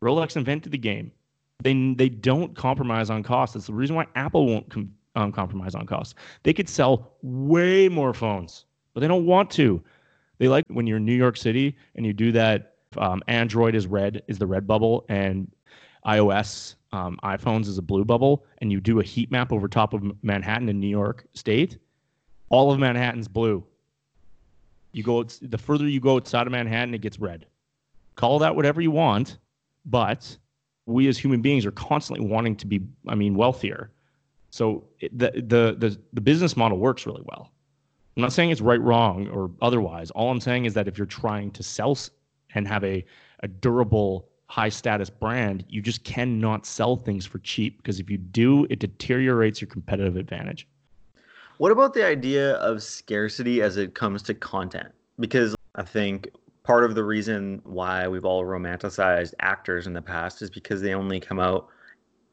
Rolex 0.02 0.36
invented 0.36 0.72
the 0.72 0.78
game. 0.78 1.12
They, 1.62 1.94
they 1.94 2.08
don't 2.08 2.54
compromise 2.56 3.10
on 3.10 3.22
cost. 3.22 3.54
That's 3.54 3.66
the 3.66 3.72
reason 3.72 3.96
why 3.96 4.06
Apple 4.14 4.46
won't 4.46 4.68
com, 4.70 4.92
um, 5.14 5.32
compromise 5.32 5.74
on 5.74 5.86
cost. 5.86 6.16
They 6.42 6.52
could 6.52 6.68
sell 6.68 7.12
way 7.22 7.88
more 7.88 8.12
phones, 8.12 8.64
but 8.94 9.00
they 9.00 9.08
don't 9.08 9.26
want 9.26 9.50
to. 9.52 9.82
They 10.38 10.48
like 10.48 10.64
when 10.68 10.86
you're 10.86 10.98
in 10.98 11.06
New 11.06 11.14
York 11.14 11.36
City 11.36 11.76
and 11.94 12.04
you 12.04 12.12
do 12.12 12.32
that. 12.32 12.74
Um, 12.98 13.22
Android 13.26 13.74
is 13.74 13.86
red, 13.86 14.22
is 14.26 14.38
the 14.38 14.46
red 14.46 14.66
bubble, 14.66 15.04
and 15.08 15.50
iOS 16.06 16.76
um, 16.96 17.18
iPhones 17.22 17.66
is 17.66 17.76
a 17.76 17.82
blue 17.82 18.04
bubble, 18.04 18.46
and 18.58 18.72
you 18.72 18.80
do 18.80 19.00
a 19.00 19.04
heat 19.04 19.30
map 19.30 19.52
over 19.52 19.68
top 19.68 19.92
of 19.92 20.02
Manhattan 20.22 20.68
in 20.70 20.80
New 20.80 20.88
York 20.88 21.26
State, 21.34 21.78
all 22.48 22.72
of 22.72 22.78
Manhattan's 22.78 23.28
blue. 23.28 23.62
You 24.92 25.02
go 25.02 25.22
the 25.22 25.58
further 25.58 25.86
you 25.86 26.00
go 26.00 26.16
outside 26.16 26.46
of 26.46 26.52
Manhattan, 26.52 26.94
it 26.94 27.02
gets 27.02 27.18
red. 27.18 27.46
Call 28.14 28.38
that 28.38 28.56
whatever 28.56 28.80
you 28.80 28.90
want, 28.90 29.38
but 29.84 30.36
we 30.86 31.06
as 31.08 31.18
human 31.18 31.42
beings 31.42 31.66
are 31.66 31.72
constantly 31.72 32.26
wanting 32.26 32.56
to 32.56 32.66
be, 32.66 32.80
I 33.06 33.14
mean, 33.14 33.34
wealthier. 33.34 33.90
So 34.48 34.84
the 35.00 35.32
the 35.32 35.76
the 35.78 36.00
the 36.14 36.20
business 36.22 36.56
model 36.56 36.78
works 36.78 37.04
really 37.04 37.24
well. 37.26 37.52
I'm 38.16 38.22
not 38.22 38.32
saying 38.32 38.50
it's 38.50 38.62
right, 38.62 38.80
wrong, 38.80 39.28
or 39.28 39.50
otherwise. 39.60 40.10
All 40.12 40.30
I'm 40.30 40.40
saying 40.40 40.64
is 40.64 40.72
that 40.72 40.88
if 40.88 40.96
you're 40.96 41.06
trying 41.06 41.50
to 41.50 41.62
sell 41.62 41.98
and 42.54 42.66
have 42.66 42.84
a 42.84 43.04
a 43.40 43.48
durable 43.48 44.30
high 44.48 44.68
status 44.68 45.10
brand, 45.10 45.64
you 45.68 45.82
just 45.82 46.04
cannot 46.04 46.66
sell 46.66 46.96
things 46.96 47.26
for 47.26 47.38
cheap 47.40 47.78
because 47.78 48.00
if 48.00 48.08
you 48.08 48.18
do, 48.18 48.64
it 48.70 48.78
deteriorates 48.78 49.60
your 49.60 49.68
competitive 49.68 50.16
advantage. 50.16 50.66
What 51.58 51.72
about 51.72 51.94
the 51.94 52.04
idea 52.04 52.54
of 52.56 52.82
scarcity 52.82 53.62
as 53.62 53.76
it 53.76 53.94
comes 53.94 54.22
to 54.24 54.34
content? 54.34 54.92
Because 55.18 55.54
I 55.74 55.82
think 55.82 56.28
part 56.62 56.84
of 56.84 56.94
the 56.94 57.02
reason 57.02 57.60
why 57.64 58.06
we've 58.08 58.24
all 58.24 58.44
romanticized 58.44 59.34
actors 59.40 59.86
in 59.86 59.94
the 59.94 60.02
past 60.02 60.42
is 60.42 60.50
because 60.50 60.82
they 60.82 60.94
only 60.94 61.18
come 61.18 61.40
out 61.40 61.68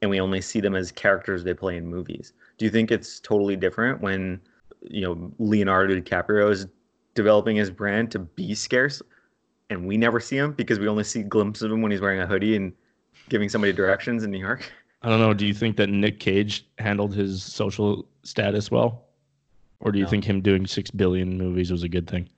and 0.01 0.09
we 0.09 0.19
only 0.19 0.41
see 0.41 0.59
them 0.59 0.75
as 0.75 0.91
characters 0.91 1.43
they 1.43 1.53
play 1.53 1.77
in 1.77 1.87
movies. 1.87 2.33
Do 2.57 2.65
you 2.65 2.71
think 2.71 2.91
it's 2.91 3.19
totally 3.21 3.55
different 3.55 4.01
when, 4.01 4.41
you 4.81 5.01
know, 5.01 5.31
Leonardo 5.39 5.95
DiCaprio 5.95 6.51
is 6.51 6.67
developing 7.15 7.55
his 7.55 7.71
brand 7.71 8.11
to 8.11 8.19
be 8.19 8.53
scarce? 8.53 9.01
And 9.73 9.87
we 9.87 9.97
never 9.97 10.19
see 10.19 10.37
him 10.37 10.53
because 10.53 10.79
we 10.79 10.87
only 10.87 11.03
see 11.03 11.23
glimpses 11.23 11.63
of 11.63 11.71
him 11.71 11.81
when 11.81 11.91
he's 11.91 12.01
wearing 12.01 12.21
a 12.21 12.27
hoodie 12.27 12.55
and 12.55 12.73
giving 13.29 13.49
somebody 13.49 13.73
directions 13.73 14.23
in 14.23 14.31
New 14.31 14.39
York. 14.39 14.71
I 15.01 15.09
don't 15.09 15.19
know. 15.19 15.33
Do 15.33 15.45
you 15.45 15.53
think 15.53 15.75
that 15.77 15.89
Nick 15.89 16.19
Cage 16.19 16.65
handled 16.77 17.13
his 17.13 17.43
social 17.43 18.07
status 18.23 18.71
well, 18.71 19.03
or 19.81 19.91
do 19.91 19.99
you 19.99 20.05
no. 20.05 20.09
think 20.09 20.23
him 20.23 20.39
doing 20.41 20.65
six 20.65 20.89
billion 20.91 21.37
movies 21.37 21.71
was 21.71 21.83
a 21.83 21.89
good 21.89 22.09
thing? 22.09 22.29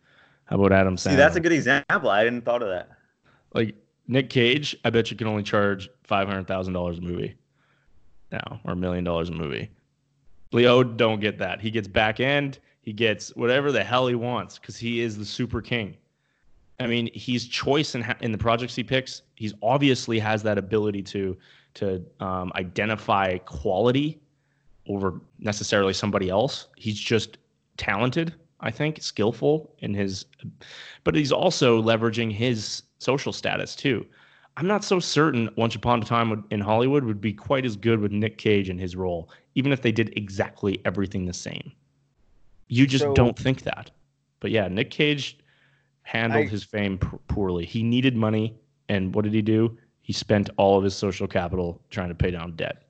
How 0.45 0.55
about 0.55 0.71
Adam 0.71 0.95
Sandler? 0.95 1.11
See, 1.11 1.15
that's 1.15 1.35
a 1.35 1.39
good 1.39 1.51
example. 1.51 2.09
I 2.09 2.23
didn't 2.23 2.43
thought 2.43 2.63
of 2.63 2.69
that. 2.69 2.89
Like 3.53 3.75
Nick 4.07 4.29
Cage, 4.29 4.75
I 4.83 4.89
bet 4.89 5.11
you 5.11 5.17
can 5.17 5.27
only 5.27 5.43
charge 5.43 5.89
five 6.03 6.27
hundred 6.27 6.47
thousand 6.47 6.73
dollars 6.73 6.97
a 6.97 7.01
movie 7.01 7.35
now, 8.31 8.59
or 8.63 8.73
a 8.73 8.75
million 8.75 9.03
dollars 9.03 9.29
a 9.29 9.33
movie. 9.33 9.69
Leo 10.51 10.83
don't 10.83 11.19
get 11.19 11.37
that. 11.37 11.61
He 11.61 11.69
gets 11.69 11.87
back 11.87 12.19
end. 12.19 12.59
He 12.81 12.93
gets 12.93 13.35
whatever 13.35 13.71
the 13.71 13.83
hell 13.83 14.07
he 14.07 14.15
wants 14.15 14.57
because 14.57 14.77
he 14.77 15.01
is 15.01 15.17
the 15.17 15.25
super 15.25 15.61
king. 15.61 15.97
I 16.79 16.87
mean, 16.87 17.09
he's 17.13 17.47
choice 17.47 17.95
in 17.95 18.05
in 18.21 18.31
the 18.31 18.37
projects 18.37 18.75
he 18.75 18.83
picks. 18.83 19.21
He's 19.35 19.53
obviously 19.63 20.19
has 20.19 20.43
that 20.43 20.57
ability 20.57 21.03
to 21.03 21.37
to 21.75 22.03
um, 22.19 22.51
identify 22.55 23.37
quality 23.39 24.19
over 24.87 25.21
necessarily 25.39 25.93
somebody 25.93 26.29
else. 26.29 26.67
He's 26.77 26.99
just 26.99 27.37
talented, 27.77 28.33
I 28.59 28.71
think, 28.71 29.01
skillful 29.01 29.73
in 29.79 29.93
his, 29.93 30.25
but 31.03 31.15
he's 31.15 31.31
also 31.31 31.81
leveraging 31.81 32.31
his 32.31 32.83
social 32.99 33.33
status 33.33 33.75
too. 33.75 34.05
I'm 34.57 34.67
not 34.67 34.85
so 34.85 34.99
certain 34.99 35.49
Once 35.57 35.75
Upon 35.75 36.01
a 36.01 36.05
Time 36.05 36.45
in 36.49 36.61
Hollywood 36.61 37.03
would 37.03 37.19
be 37.19 37.33
quite 37.33 37.65
as 37.65 37.75
good 37.75 37.99
with 37.99 38.11
Nick 38.11 38.37
Cage 38.37 38.69
in 38.69 38.77
his 38.77 38.95
role, 38.95 39.29
even 39.55 39.73
if 39.73 39.81
they 39.81 39.91
did 39.91 40.17
exactly 40.17 40.81
everything 40.85 41.25
the 41.25 41.33
same. 41.33 41.71
You 42.67 42.87
just 42.87 43.03
so, 43.03 43.13
don't 43.13 43.37
think 43.37 43.63
that. 43.63 43.91
But 44.39 44.51
yeah, 44.51 44.69
Nick 44.69 44.91
Cage 44.91 45.37
handled 46.05 46.45
I, 46.45 46.47
his 46.47 46.63
fame 46.63 46.97
p- 46.97 47.07
poorly. 47.27 47.65
He 47.65 47.83
needed 47.83 48.15
money, 48.15 48.55
and 48.87 49.13
what 49.13 49.25
did 49.25 49.33
he 49.33 49.41
do? 49.41 49.77
He 50.01 50.13
spent 50.13 50.49
all 50.57 50.77
of 50.77 50.83
his 50.83 50.95
social 50.95 51.27
capital 51.27 51.81
trying 51.89 52.09
to 52.09 52.15
pay 52.15 52.31
down 52.31 52.55
debt. 52.55 52.83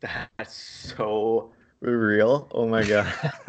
That's 0.00 0.54
so 0.54 1.52
real. 1.80 2.48
Oh 2.52 2.66
my 2.66 2.84
god. 2.84 3.12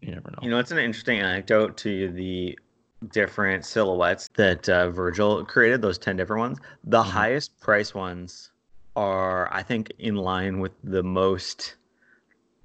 you 0.00 0.12
never 0.12 0.30
know. 0.30 0.38
You 0.42 0.50
know, 0.50 0.58
it's 0.58 0.70
an 0.70 0.78
interesting 0.78 1.20
anecdote 1.20 1.76
to 1.78 2.10
the 2.12 2.58
different 3.12 3.64
silhouettes 3.64 4.28
that 4.36 4.68
uh, 4.68 4.90
Virgil 4.90 5.44
created. 5.44 5.82
Those 5.82 5.98
ten 5.98 6.16
different 6.16 6.40
ones. 6.40 6.58
The 6.84 7.00
mm-hmm. 7.00 7.10
highest 7.10 7.58
price 7.60 7.94
ones 7.94 8.52
are, 8.94 9.52
I 9.52 9.62
think, 9.62 9.92
in 9.98 10.16
line 10.16 10.60
with 10.60 10.72
the 10.84 11.02
most 11.02 11.76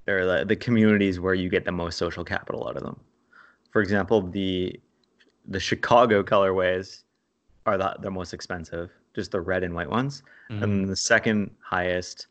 or 0.06 0.26
the, 0.26 0.44
the 0.44 0.56
communities 0.56 1.20
where 1.20 1.34
you 1.34 1.48
get 1.48 1.64
the 1.64 1.72
most 1.72 1.96
social 1.96 2.24
capital 2.24 2.68
out 2.68 2.76
of 2.76 2.82
them 2.82 3.00
for 3.72 3.82
example, 3.82 4.22
the 4.22 4.78
the 5.48 5.58
Chicago 5.58 6.22
colorways 6.22 7.02
are 7.66 7.76
the, 7.76 7.96
the 8.00 8.10
most 8.10 8.32
expensive, 8.32 8.90
just 9.14 9.32
the 9.32 9.40
red 9.40 9.64
and 9.64 9.74
white 9.74 9.90
ones, 9.90 10.22
mm-hmm. 10.50 10.62
and 10.62 10.88
the 10.88 10.96
second 10.96 11.50
highest 11.60 12.28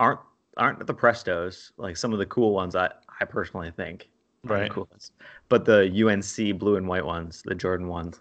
aren't 0.00 0.20
aren't 0.56 0.84
the 0.84 0.94
Prestos 0.94 1.70
like 1.76 1.96
some 1.96 2.12
of 2.12 2.18
the 2.18 2.26
cool 2.26 2.52
ones. 2.52 2.74
I 2.74 2.90
I 3.20 3.24
personally 3.24 3.70
think 3.70 4.08
Right. 4.44 4.68
The 4.68 4.74
coolest. 4.74 5.12
But 5.48 5.64
the 5.64 5.88
UNC 5.88 6.58
blue 6.58 6.76
and 6.76 6.86
white 6.86 7.04
ones, 7.04 7.42
the 7.44 7.54
Jordan 7.54 7.88
ones, 7.88 8.20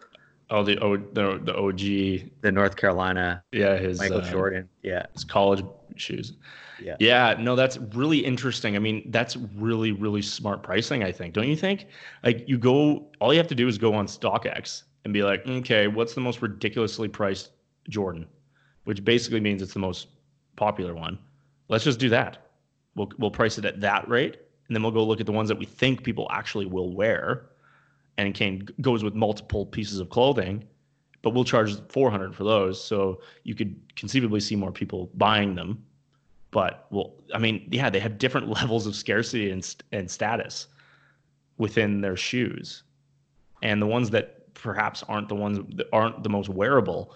Oh, 0.49 0.63
the 0.63 0.77
O 0.79 0.97
the, 0.97 1.39
the 1.43 1.55
OG. 1.55 2.31
the 2.41 2.51
North 2.51 2.75
Carolina 2.75 3.43
Yeah, 3.51 3.77
his 3.77 3.99
Michael 3.99 4.19
uh, 4.21 4.31
Jordan. 4.31 4.69
Yeah. 4.83 5.05
his 5.13 5.23
college 5.23 5.65
shoes. 5.95 6.33
Yeah. 6.83 6.97
Yeah, 6.99 7.35
no, 7.39 7.55
that's 7.55 7.77
really 7.93 8.19
interesting. 8.19 8.75
I 8.75 8.79
mean, 8.79 9.09
that's 9.09 9.37
really, 9.55 9.91
really 9.91 10.21
smart 10.21 10.63
pricing, 10.63 11.03
I 11.03 11.11
think. 11.11 11.33
Don't 11.33 11.47
you 11.47 11.55
think? 11.55 11.87
Like 12.23 12.47
you 12.47 12.57
go 12.57 13.07
all 13.19 13.33
you 13.33 13.39
have 13.39 13.47
to 13.47 13.55
do 13.55 13.67
is 13.67 13.77
go 13.77 13.93
on 13.93 14.05
StockX 14.07 14.83
and 15.05 15.13
be 15.13 15.23
like, 15.23 15.47
okay, 15.47 15.87
what's 15.87 16.13
the 16.13 16.21
most 16.21 16.41
ridiculously 16.41 17.07
priced 17.07 17.51
Jordan? 17.89 18.27
Which 18.83 19.03
basically 19.03 19.39
means 19.39 19.61
it's 19.61 19.73
the 19.73 19.79
most 19.79 20.07
popular 20.55 20.93
one. 20.93 21.17
Let's 21.69 21.83
just 21.83 21.99
do 21.99 22.09
that. 22.09 22.49
We'll 22.95 23.11
we'll 23.17 23.31
price 23.31 23.57
it 23.57 23.65
at 23.65 23.79
that 23.81 24.07
rate, 24.07 24.37
and 24.67 24.75
then 24.75 24.83
we'll 24.83 24.91
go 24.91 25.03
look 25.03 25.19
at 25.19 25.25
the 25.25 25.31
ones 25.31 25.49
that 25.49 25.57
we 25.57 25.65
think 25.65 26.03
people 26.03 26.27
actually 26.31 26.65
will 26.65 26.93
wear, 26.93 27.45
and 28.17 28.33
can 28.35 28.67
goes 28.81 29.03
with 29.03 29.15
multiple 29.15 29.65
pieces 29.65 29.99
of 29.99 30.09
clothing, 30.09 30.63
but 31.21 31.31
we'll 31.31 31.45
charge 31.45 31.75
400 31.89 32.35
for 32.35 32.43
those. 32.43 32.83
So 32.83 33.21
you 33.43 33.55
could 33.55 33.79
conceivably 33.95 34.41
see 34.41 34.55
more 34.55 34.71
people 34.71 35.09
buying 35.15 35.55
them 35.55 35.83
but 36.53 36.85
well 36.91 37.13
i 37.33 37.37
mean 37.37 37.67
yeah 37.71 37.89
they 37.89 37.99
have 37.99 38.17
different 38.17 38.47
levels 38.59 38.87
of 38.87 38.95
scarcity 38.95 39.51
and, 39.51 39.75
and 39.91 40.09
status 40.09 40.67
within 41.57 42.01
their 42.01 42.15
shoes. 42.15 42.83
And 43.61 43.81
the 43.81 43.87
ones 43.87 44.09
that 44.11 44.53
perhaps 44.53 45.03
aren't 45.03 45.29
the 45.29 45.35
ones 45.35 45.59
that 45.77 45.87
aren't 45.91 46.23
the 46.23 46.29
most 46.29 46.49
wearable 46.49 47.15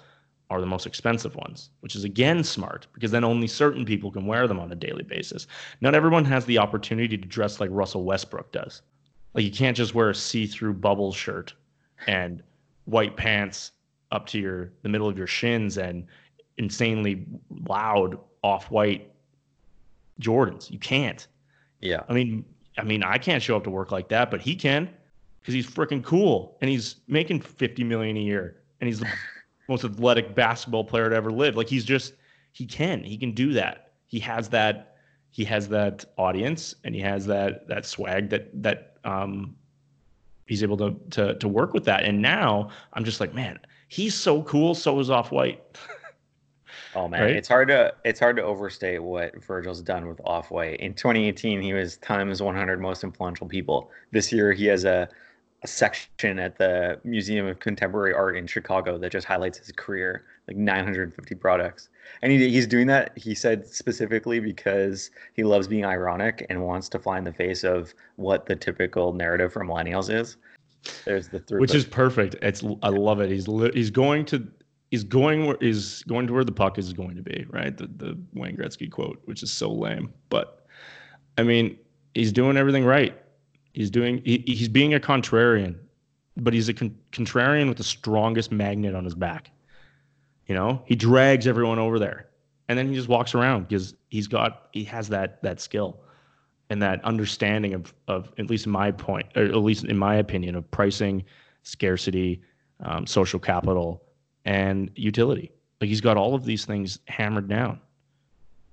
are 0.50 0.62
the 0.62 0.66
most 0.66 0.88
expensive 0.88 1.36
ones 1.36 1.72
which 1.82 1.94
is 1.94 2.06
again 2.06 2.42
smart 2.42 2.88
because 2.94 3.12
then 3.12 3.26
only 3.26 3.48
certain 3.48 3.84
people 3.84 4.10
can 4.10 4.26
wear 4.26 4.48
them 4.48 4.60
on 4.60 4.72
a 4.72 4.76
daily 4.76 5.04
basis. 5.04 5.46
Not 5.82 5.94
everyone 5.94 6.26
has 6.26 6.46
the 6.46 6.58
opportunity 6.58 7.18
to 7.18 7.28
dress 7.28 7.60
like 7.60 7.70
russell 7.72 8.06
westbrook 8.06 8.52
does. 8.52 8.82
Like 9.34 9.44
you 9.44 9.52
can't 9.52 9.76
just 9.76 9.94
wear 9.94 10.10
a 10.10 10.16
see-through 10.16 10.76
bubble 10.76 11.12
shirt 11.12 11.54
and 12.08 12.42
white 12.86 13.18
pants 13.18 13.74
up 14.12 14.26
to 14.28 14.40
your 14.40 14.72
the 14.84 14.90
middle 14.90 15.10
of 15.10 15.18
your 15.18 15.28
shins 15.28 15.78
and 15.78 16.08
insanely 16.58 17.26
loud 17.68 18.18
off-white 18.42 19.12
Jordans. 20.20 20.70
You 20.72 20.80
can't. 20.80 21.28
Yeah. 21.82 22.04
I 22.10 22.14
mean, 22.14 22.46
I 22.78 22.84
mean, 22.84 23.04
I 23.04 23.18
can't 23.18 23.42
show 23.42 23.56
up 23.56 23.64
to 23.66 23.70
work 23.70 23.92
like 23.92 24.10
that, 24.10 24.32
but 24.32 24.42
he 24.42 24.56
can 24.56 24.90
because 25.40 25.54
he's 25.54 25.68
freaking 25.68 26.04
cool 26.04 26.58
and 26.62 26.70
he's 26.70 26.98
making 27.08 27.42
50 27.42 27.84
million 27.84 28.18
a 28.18 28.22
year 28.22 28.62
and 28.82 28.88
he's 28.88 29.00
the 29.00 29.08
most 29.70 29.84
athletic 29.84 30.36
basketball 30.36 30.84
player 30.84 31.10
to 31.10 31.16
ever 31.16 31.32
live. 31.32 31.56
Like 31.56 31.70
he's 31.70 31.86
just 31.86 32.14
he 32.52 32.66
can. 32.66 33.04
He 33.04 33.18
can 33.18 33.32
do 33.32 33.54
that. 33.54 33.92
He 34.08 34.20
has 34.20 34.50
that 34.50 34.96
he 35.30 35.44
has 35.46 35.70
that 35.70 36.06
audience 36.18 36.76
and 36.84 36.96
he 36.96 37.02
has 37.02 37.26
that 37.28 37.68
that 37.68 37.86
swag 37.86 38.30
that 38.30 38.50
that 38.62 38.98
um 39.04 39.56
he's 40.46 40.64
able 40.64 40.78
to 40.78 40.96
to 41.12 41.36
to 41.36 41.48
work 41.48 41.74
with 41.74 41.86
that. 41.86 42.04
And 42.04 42.22
now 42.22 42.70
I'm 42.94 43.04
just 43.04 43.20
like, 43.20 43.34
man, 43.34 43.60
he's 43.88 44.16
so 44.16 44.42
cool, 44.44 44.76
so 44.76 45.00
is 45.00 45.10
off 45.10 45.32
white. 45.32 45.64
Oh 46.96 47.08
man, 47.08 47.22
Right? 47.22 47.36
it's 47.36 47.48
hard 47.48 47.68
to 47.70 47.94
it's 48.06 48.20
hard 48.20 48.36
to 48.38 48.44
overstate 48.44 49.02
what 49.04 49.44
Virgil's 49.44 49.82
done 49.82 50.08
with 50.08 50.20
Off 50.24 50.52
White. 50.52 50.80
In 50.80 50.94
2018, 50.94 51.62
he 51.62 51.74
was 51.74 51.98
Time's 51.98 52.42
100 52.42 52.80
most 52.82 53.04
influential 53.04 53.48
people. 53.48 53.92
This 54.12 54.32
year, 54.32 54.54
he 54.54 54.66
has 54.68 54.86
a, 54.86 55.08
a 55.64 55.68
section 55.68 56.40
at 56.40 56.58
the 56.58 57.00
Museum 57.04 57.46
of 57.46 57.60
Contemporary 57.60 58.14
Art 58.14 58.38
in 58.38 58.48
Chicago 58.48 58.98
that 59.00 59.12
just 59.12 59.28
highlights 59.28 59.58
his 59.58 59.72
career, 59.72 60.26
like 60.48 60.58
950 60.58 61.36
products. 61.36 61.90
And 62.22 62.32
he, 62.32 62.50
he's 62.50 62.68
doing 62.68 62.88
that, 62.88 63.18
he 63.18 63.36
said 63.36 63.68
specifically 63.68 64.40
because 64.40 65.12
he 65.34 65.44
loves 65.44 65.68
being 65.68 65.86
ironic 65.86 66.46
and 66.50 66.64
wants 66.64 66.88
to 66.90 67.00
fly 67.00 67.18
in 67.18 67.26
the 67.26 67.34
face 67.34 67.64
of 67.64 67.94
what 68.16 68.46
the 68.46 68.56
typical 68.56 69.14
narrative 69.14 69.52
for 69.52 69.66
millennials 69.66 70.14
is. 70.14 70.38
There's 71.06 71.28
the 71.28 71.40
throughput. 71.42 71.60
which 71.60 71.76
is 71.76 71.86
perfect. 71.86 72.36
It's 72.42 72.64
I 72.82 72.90
love 72.90 73.20
it. 73.20 73.30
He's 73.30 73.46
he's 73.74 73.90
going 73.90 74.24
to 74.26 74.48
he's 74.92 75.04
going 75.04 75.46
where 75.46 75.58
is 75.62 76.04
going 76.08 76.28
to 76.28 76.34
where 76.34 76.44
the 76.44 76.52
puck 76.52 76.78
is 76.78 76.94
going 76.94 77.16
to 77.16 77.22
be. 77.22 77.46
Right, 77.50 77.76
the 77.76 77.88
the 77.88 78.18
Wayne 78.34 78.56
Gretzky 78.56 78.90
quote, 78.90 79.22
which 79.26 79.44
is 79.44 79.52
so 79.52 79.72
lame, 79.72 80.14
but 80.30 80.66
I 81.38 81.44
mean 81.44 81.78
he's 82.14 82.32
doing 82.32 82.58
everything 82.58 82.86
right. 82.86 83.20
He's 83.74 83.90
doing 83.90 84.22
he, 84.24 84.44
he's 84.48 84.70
being 84.70 84.94
a 84.94 85.00
contrarian, 85.00 85.76
but 86.38 86.54
he's 86.54 86.70
a 86.70 86.74
con- 86.74 86.98
contrarian 87.12 87.68
with 87.68 87.78
the 87.78 87.84
strongest 87.84 88.52
magnet 88.52 88.96
on 88.96 89.04
his 89.04 89.16
back. 89.16 89.52
You 90.48 90.56
know, 90.56 90.82
he 90.86 90.96
drags 90.96 91.46
everyone 91.46 91.78
over 91.78 92.00
there, 92.00 92.30
and 92.70 92.78
then 92.78 92.88
he 92.88 92.96
just 92.96 93.10
walks 93.10 93.36
around 93.36 93.68
because 93.68 93.96
he's 94.10 94.28
got 94.28 94.70
he 94.72 94.84
has 94.86 95.10
that 95.10 95.42
that 95.44 95.60
skill 95.62 96.00
and 96.70 96.82
that 96.82 97.04
understanding 97.04 97.74
of 97.74 97.94
of 98.08 98.32
at 98.38 98.50
least 98.50 98.66
my 98.68 98.92
point, 98.92 99.28
or 99.36 99.44
at 99.44 99.56
least 99.56 99.84
in 99.84 99.98
my 99.98 100.16
opinion, 100.16 100.56
of 100.56 100.70
pricing, 100.72 101.24
scarcity, 101.64 102.42
um, 102.80 103.06
social 103.06 103.40
capital, 103.40 104.02
and 104.48 104.90
utility. 104.96 105.52
Like 105.80 105.90
he's 105.90 106.02
got 106.02 106.18
all 106.18 106.34
of 106.34 106.46
these 106.46 106.66
things 106.66 107.00
hammered 107.08 107.48
down. 107.48 107.80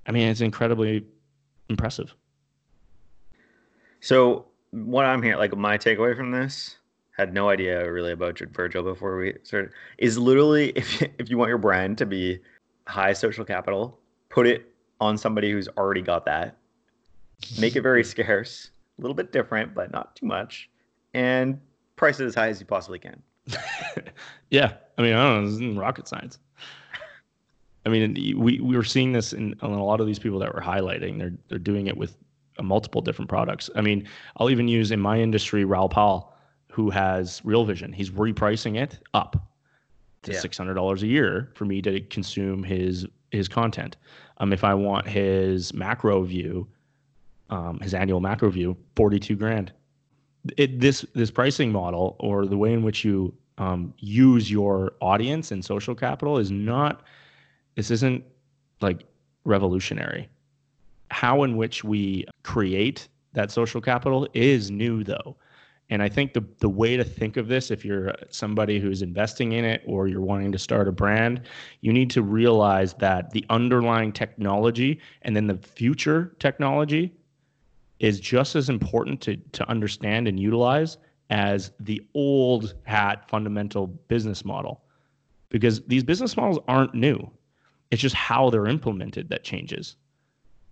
I 0.07 0.13
mean, 0.13 0.29
it's 0.29 0.41
incredibly 0.41 1.05
impressive. 1.69 2.15
So 4.01 4.47
what 4.71 5.05
I'm 5.05 5.23
here, 5.23 5.37
like 5.37 5.55
my 5.57 5.77
takeaway 5.77 6.17
from 6.17 6.31
this, 6.31 6.77
had 7.17 7.35
no 7.35 7.49
idea 7.49 7.91
really 7.91 8.13
about 8.13 8.39
Virgil 8.39 8.83
before 8.83 9.17
we 9.17 9.35
started, 9.43 9.73
is 9.99 10.17
literally 10.17 10.71
if 10.77 11.03
if 11.19 11.29
you 11.29 11.37
want 11.37 11.49
your 11.49 11.59
brand 11.59 11.99
to 11.99 12.07
be 12.07 12.39
high 12.87 13.13
social 13.13 13.45
capital, 13.45 13.99
put 14.29 14.47
it 14.47 14.73
on 15.01 15.19
somebody 15.19 15.51
who's 15.51 15.69
already 15.77 16.03
got 16.03 16.25
that. 16.27 16.57
Make 17.59 17.75
it 17.75 17.83
very 17.83 18.05
scarce, 18.15 18.71
a 18.99 19.03
little 19.03 19.15
bit 19.15 19.33
different, 19.33 19.75
but 19.75 19.91
not 19.91 20.15
too 20.15 20.27
much, 20.27 20.71
and 21.15 21.61
price 21.97 22.21
it 22.21 22.27
as 22.27 22.35
high 22.37 22.49
as 22.49 22.61
you 22.61 22.67
possibly 22.67 23.01
can. 23.01 23.21
yeah, 24.51 24.75
I 24.99 25.03
mean, 25.03 25.15
I 25.15 25.35
don't 25.35 25.75
know, 25.75 25.81
rocket 25.81 26.09
science. 26.09 26.39
I 27.87 27.91
mean, 27.91 28.15
we, 28.39 28.61
we 28.61 28.77
were 28.77 28.85
seeing 28.85 29.13
this 29.13 29.33
in, 29.35 29.53
in 29.63 29.71
a 29.71 29.85
lot 29.85 30.01
of 30.01 30.07
these 30.07 30.19
people 30.19 30.39
that 30.39 30.55
we're 30.55 30.63
highlighting. 30.63 31.19
They're 31.19 31.35
they're 31.49 31.59
doing 31.59 31.87
it 31.87 31.97
with 31.97 32.17
uh, 32.59 32.63
multiple 32.63 33.03
different 33.03 33.29
products. 33.29 33.69
I 33.77 33.83
mean, 33.83 34.09
I'll 34.39 34.49
even 34.51 34.69
use 34.69 34.91
in 34.91 35.01
my 35.01 35.21
industry 35.21 35.65
Raoul 35.65 35.89
Pal, 35.91 36.35
who 36.71 36.89
has 36.91 37.43
Real 37.45 37.65
Vision. 37.65 37.93
He's 37.93 38.11
repricing 38.11 38.81
it 38.81 38.99
up 39.13 39.37
to 40.23 40.33
Yeah. 40.33 40.39
six 40.41 40.57
hundred 40.57 40.75
dollars 40.75 41.03
a 41.03 41.07
year 41.07 41.51
for 41.55 41.67
me 41.67 41.83
to 41.83 42.01
consume 42.01 42.63
his 42.63 43.07
his 43.33 43.49
content. 43.49 43.97
Um, 44.39 44.53
if 44.53 44.65
I 44.65 44.73
want 44.73 45.07
his 45.07 45.75
macro 45.75 46.23
view, 46.23 46.67
um, 47.51 47.79
his 47.81 47.93
annual 47.93 48.21
macro 48.21 48.49
view, 48.49 48.79
forty 48.97 49.19
two 49.21 49.37
grand. 49.37 49.73
It, 50.57 50.81
this 50.81 51.07
this 51.15 51.31
pricing 51.31 51.73
model 51.73 52.17
or 52.21 52.47
the 52.47 52.57
way 52.57 52.73
in 52.73 52.83
which 52.83 53.05
you 53.05 53.35
um, 53.59 53.95
use 53.99 54.51
your 54.51 54.93
audience 55.01 55.53
and 55.53 55.65
social 55.65 55.95
capital 55.95 56.39
is 56.39 56.51
not. 56.51 57.03
This 57.77 57.91
isn't 57.91 58.25
like 58.81 59.05
revolutionary. 59.45 60.29
How 61.11 61.45
in 61.45 61.57
which 61.57 61.85
we 61.85 62.27
create 62.43 63.09
that 63.35 63.51
social 63.51 63.81
capital 63.81 64.29
is 64.35 64.71
new 64.71 65.05
though. 65.05 65.37
And 65.91 66.03
I 66.03 66.09
think 66.09 66.33
the 66.33 66.45
the 66.61 66.69
way 66.69 66.97
to 66.97 67.05
think 67.05 67.37
of 67.37 67.49
this, 67.49 67.71
if 67.71 67.85
you're 67.85 68.15
somebody 68.31 68.81
who's 68.81 69.03
investing 69.03 69.53
in 69.53 69.65
it 69.65 69.83
or 69.87 70.09
you're 70.09 70.23
wanting 70.23 70.51
to 70.53 70.59
start 70.59 70.89
a 70.89 70.93
brand, 70.93 71.43
you 71.83 71.93
need 71.93 72.11
to 72.11 72.23
realize 72.23 72.95
that 72.95 73.31
the 73.31 73.45
underlying 73.51 74.13
technology 74.13 74.99
and 75.23 75.37
then 75.37 75.47
the 75.47 75.57
future 75.57 76.35
technology 76.39 77.13
is 78.05 78.21
just 78.21 78.55
as 78.55 78.69
important 78.69 79.19
to 79.23 79.35
to 79.53 79.67
understand 79.67 80.29
and 80.29 80.39
utilize 80.39 80.99
as 81.31 81.73
the 81.81 82.03
old 82.13 82.75
hat 82.85 83.27
fundamental 83.31 83.87
business 83.87 84.45
model. 84.45 84.83
Because 85.49 85.81
these 85.87 86.05
business 86.05 86.37
models 86.37 86.59
aren't 86.69 86.95
new. 86.95 87.31
It's 87.91 88.03
just 88.03 88.15
how 88.15 88.51
they're 88.51 88.67
implemented 88.67 89.31
that 89.31 89.43
changes. 89.43 89.97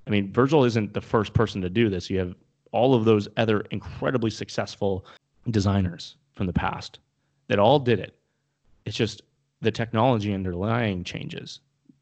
I 0.07 0.11
mean, 0.11 0.31
Virgil 0.31 0.65
isn't 0.65 0.93
the 0.93 1.01
first 1.01 1.33
person 1.33 1.63
to 1.63 1.71
do 1.71 1.89
this. 1.89 2.11
You 2.11 2.19
have 2.19 2.35
all 2.73 2.95
of 2.95 3.07
those 3.07 3.29
other 3.39 3.61
incredibly 3.71 4.29
successful 4.29 5.07
designers 5.51 6.17
from 6.35 6.47
the 6.47 6.53
past 6.53 6.99
that 7.49 7.59
all 7.59 7.79
did 7.79 7.99
it. 7.99 8.15
It's 8.85 8.97
just 8.97 9.23
the 9.63 9.71
technology 9.71 10.35
underlying 10.35 11.03
changes. 11.03 11.61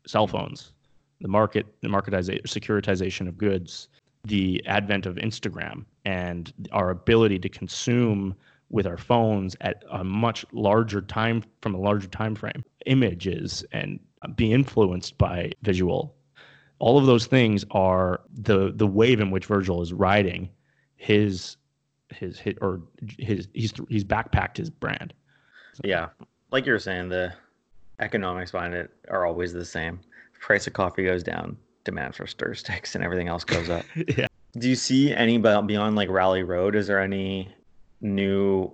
Cell 0.09 0.27
phones, 0.27 0.73
the 1.21 1.29
market, 1.29 1.67
the 1.83 1.89
marketization, 1.89 2.43
securitization 2.43 3.29
of 3.29 3.39
goods, 3.39 3.89
the 4.25 4.63
advent 4.67 5.07
of 5.07 5.17
Instagram, 5.17 5.85
and 6.05 6.53
our 6.73 6.91
ability 6.91 7.39
to 7.39 7.49
consume 7.49 8.35
with 8.69 8.87
our 8.87 8.99
phones 8.99 9.57
at 9.61 9.83
a 9.91 10.05
much 10.05 10.45
larger 10.53 11.01
time 11.01 11.43
from 11.61 11.75
a 11.75 11.79
larger 11.79 12.09
time 12.09 12.35
frame, 12.35 12.65
images 12.87 13.65
and 13.73 13.99
be 14.37 14.53
influenced 14.53 15.17
by 15.19 15.51
visual 15.63 16.15
all 16.81 16.99
of 16.99 17.07
those 17.07 17.27
things 17.27 17.65
are 17.71 18.23
the 18.33 18.73
the 18.75 18.87
wave 18.87 19.21
in 19.21 19.31
which 19.31 19.47
Virgil 19.47 19.81
is 19.81 19.93
riding 19.93 20.51
his 20.97 21.57
his 22.09 22.39
hit 22.41 22.59
or 22.61 22.81
his 23.19 23.47
he's 23.55 23.73
he's 23.89 24.03
backpacked 24.03 24.57
his 24.57 24.71
brand. 24.71 25.15
Yeah, 25.85 26.09
like 26.51 26.67
you 26.67 26.73
were 26.73 26.81
saying, 26.81 27.11
the 27.11 27.33
economics 28.01 28.51
behind 28.51 28.75
it 28.75 28.91
are 29.09 29.25
always 29.25 29.53
the 29.53 29.65
same. 29.65 30.01
Price 30.41 30.67
of 30.67 30.73
coffee 30.73 31.05
goes 31.05 31.23
down, 31.23 31.57
demand 31.85 32.15
for 32.15 32.27
stir 32.27 32.55
sticks 32.55 32.95
and 32.95 33.05
everything 33.05 33.29
else 33.29 33.45
goes 33.45 33.71
up. 33.71 33.85
yeah. 34.17 34.27
Do 34.59 34.69
you 34.69 34.77
see 34.77 35.13
any 35.13 35.39
beyond 35.39 35.97
like 35.97 36.09
Rally 36.09 36.43
Road? 36.43 36.75
Is 36.75 36.87
there 36.87 37.01
any 37.01 37.49
new 38.01 38.73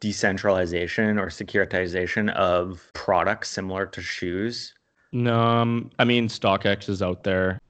decentralization 0.00 1.18
or 1.18 1.26
securitization 1.26 2.32
of 2.34 2.88
products 2.94 3.50
similar 3.50 3.86
to 3.86 4.00
shoes? 4.00 4.74
No, 5.12 5.40
um, 5.40 5.90
I 5.98 6.04
mean 6.04 6.28
StockX 6.28 6.88
is 6.88 7.02
out 7.02 7.24
there. 7.24 7.60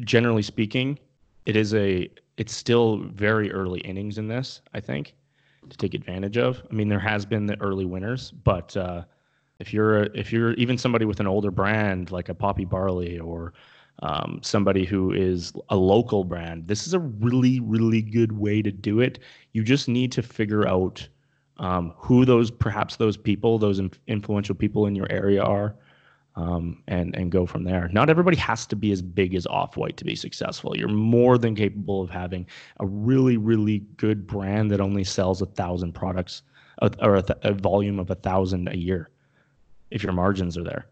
Generally 0.00 0.42
speaking, 0.42 0.98
it 1.44 1.56
is 1.56 1.74
a 1.74 2.10
it's 2.36 2.54
still 2.54 2.98
very 2.98 3.50
early 3.52 3.80
innings 3.80 4.18
in 4.18 4.28
this. 4.28 4.60
I 4.74 4.80
think 4.80 5.14
to 5.68 5.76
take 5.76 5.94
advantage 5.94 6.36
of. 6.36 6.62
I 6.70 6.74
mean, 6.74 6.88
there 6.88 7.00
has 7.00 7.26
been 7.26 7.46
the 7.46 7.60
early 7.60 7.84
winners, 7.84 8.30
but 8.30 8.76
uh, 8.76 9.02
if 9.58 9.72
you're 9.72 10.04
if 10.14 10.32
you're 10.32 10.52
even 10.54 10.78
somebody 10.78 11.04
with 11.04 11.20
an 11.20 11.26
older 11.26 11.50
brand 11.50 12.10
like 12.10 12.28
a 12.28 12.34
Poppy 12.34 12.64
Barley 12.64 13.18
or 13.18 13.52
um, 14.00 14.40
somebody 14.42 14.84
who 14.84 15.12
is 15.12 15.52
a 15.70 15.76
local 15.76 16.24
brand, 16.24 16.68
this 16.68 16.86
is 16.86 16.94
a 16.94 16.98
really 16.98 17.60
really 17.60 18.02
good 18.02 18.32
way 18.32 18.62
to 18.62 18.70
do 18.70 19.00
it. 19.00 19.18
You 19.52 19.62
just 19.62 19.88
need 19.88 20.12
to 20.12 20.22
figure 20.22 20.68
out 20.68 21.06
um, 21.58 21.94
who 21.96 22.24
those 22.24 22.50
perhaps 22.50 22.96
those 22.96 23.16
people, 23.16 23.58
those 23.58 23.80
influential 24.06 24.54
people 24.54 24.86
in 24.86 24.94
your 24.94 25.10
area 25.10 25.42
are, 25.42 25.74
um, 26.34 26.82
and 26.86 27.16
and 27.16 27.32
go 27.32 27.46
from 27.46 27.64
there. 27.64 27.88
Not 27.92 28.10
everybody 28.10 28.36
has 28.36 28.66
to 28.66 28.76
be 28.76 28.92
as 28.92 29.00
big 29.00 29.34
as 29.34 29.46
Off 29.46 29.76
White 29.76 29.96
to 29.96 30.04
be 30.04 30.14
successful. 30.14 30.76
You're 30.76 30.88
more 30.88 31.38
than 31.38 31.54
capable 31.54 32.02
of 32.02 32.10
having 32.10 32.46
a 32.80 32.86
really 32.86 33.38
really 33.38 33.78
good 33.96 34.26
brand 34.26 34.70
that 34.70 34.80
only 34.80 35.04
sells 35.04 35.40
a 35.40 35.46
thousand 35.46 35.92
products 35.92 36.42
or 37.00 37.16
a, 37.16 37.22
th- 37.22 37.38
a 37.42 37.54
volume 37.54 37.98
of 37.98 38.10
a 38.10 38.14
thousand 38.14 38.68
a 38.68 38.76
year. 38.76 39.10
If 39.90 40.02
your 40.02 40.12
margins 40.12 40.58
are 40.58 40.64
there, 40.64 40.86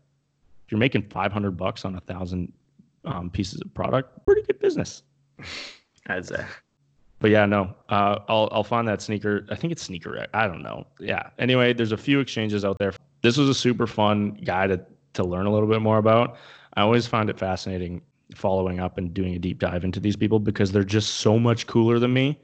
if 0.64 0.72
you're 0.72 0.78
making 0.78 1.02
500 1.10 1.50
bucks 1.56 1.84
on 1.84 1.96
a 1.96 2.00
thousand 2.00 2.52
um, 3.04 3.30
pieces 3.30 3.60
of 3.60 3.72
product, 3.74 4.24
pretty 4.26 4.42
good 4.42 4.58
business. 4.58 5.02
I'd 6.06 6.26
say. 6.26 6.44
But 7.18 7.30
yeah, 7.30 7.46
no, 7.46 7.74
uh, 7.88 8.18
I'll 8.28 8.48
I'll 8.52 8.64
find 8.64 8.86
that 8.88 9.00
sneaker. 9.00 9.46
I 9.50 9.54
think 9.54 9.72
it's 9.72 9.82
sneaker. 9.82 10.26
I 10.34 10.46
don't 10.46 10.62
know. 10.62 10.86
Yeah. 11.00 11.30
Anyway, 11.38 11.72
there's 11.72 11.92
a 11.92 11.96
few 11.96 12.20
exchanges 12.20 12.64
out 12.64 12.78
there. 12.78 12.92
This 13.22 13.38
was 13.38 13.48
a 13.48 13.54
super 13.54 13.86
fun 13.86 14.38
guy 14.44 14.66
to 14.66 14.84
to 15.14 15.24
learn 15.24 15.46
a 15.46 15.52
little 15.52 15.68
bit 15.68 15.80
more 15.80 15.98
about. 15.98 16.36
I 16.76 16.82
always 16.82 17.06
find 17.06 17.30
it 17.30 17.38
fascinating 17.38 18.02
following 18.34 18.80
up 18.80 18.98
and 18.98 19.14
doing 19.14 19.34
a 19.34 19.38
deep 19.38 19.58
dive 19.58 19.84
into 19.84 20.00
these 20.00 20.16
people 20.16 20.38
because 20.38 20.72
they're 20.72 20.82
just 20.82 21.16
so 21.16 21.38
much 21.38 21.66
cooler 21.66 21.98
than 21.98 22.12
me 22.12 22.40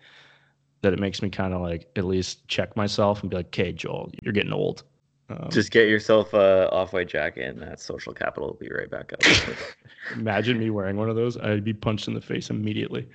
that 0.82 0.92
it 0.92 0.98
makes 0.98 1.20
me 1.20 1.28
kind 1.28 1.52
of 1.52 1.60
like 1.60 1.90
at 1.96 2.04
least 2.04 2.46
check 2.48 2.74
myself 2.76 3.20
and 3.20 3.30
be 3.30 3.36
like, 3.36 3.46
"Okay, 3.46 3.72
Joel, 3.72 4.10
you're 4.22 4.32
getting 4.32 4.52
old." 4.52 4.84
Um, 5.30 5.48
Just 5.50 5.70
get 5.70 5.88
yourself 5.88 6.34
a 6.34 6.68
off-white 6.72 7.08
jacket, 7.08 7.44
and 7.44 7.62
that 7.62 7.80
social 7.80 8.12
capital 8.12 8.48
will 8.48 8.56
be 8.56 8.68
right 8.68 8.90
back 8.90 9.12
up. 9.12 9.20
Imagine 10.16 10.58
me 10.58 10.70
wearing 10.70 10.96
one 10.96 11.08
of 11.08 11.14
those; 11.14 11.36
I'd 11.36 11.62
be 11.64 11.72
punched 11.72 12.08
in 12.08 12.14
the 12.14 12.20
face 12.20 12.50
immediately. 12.50 13.08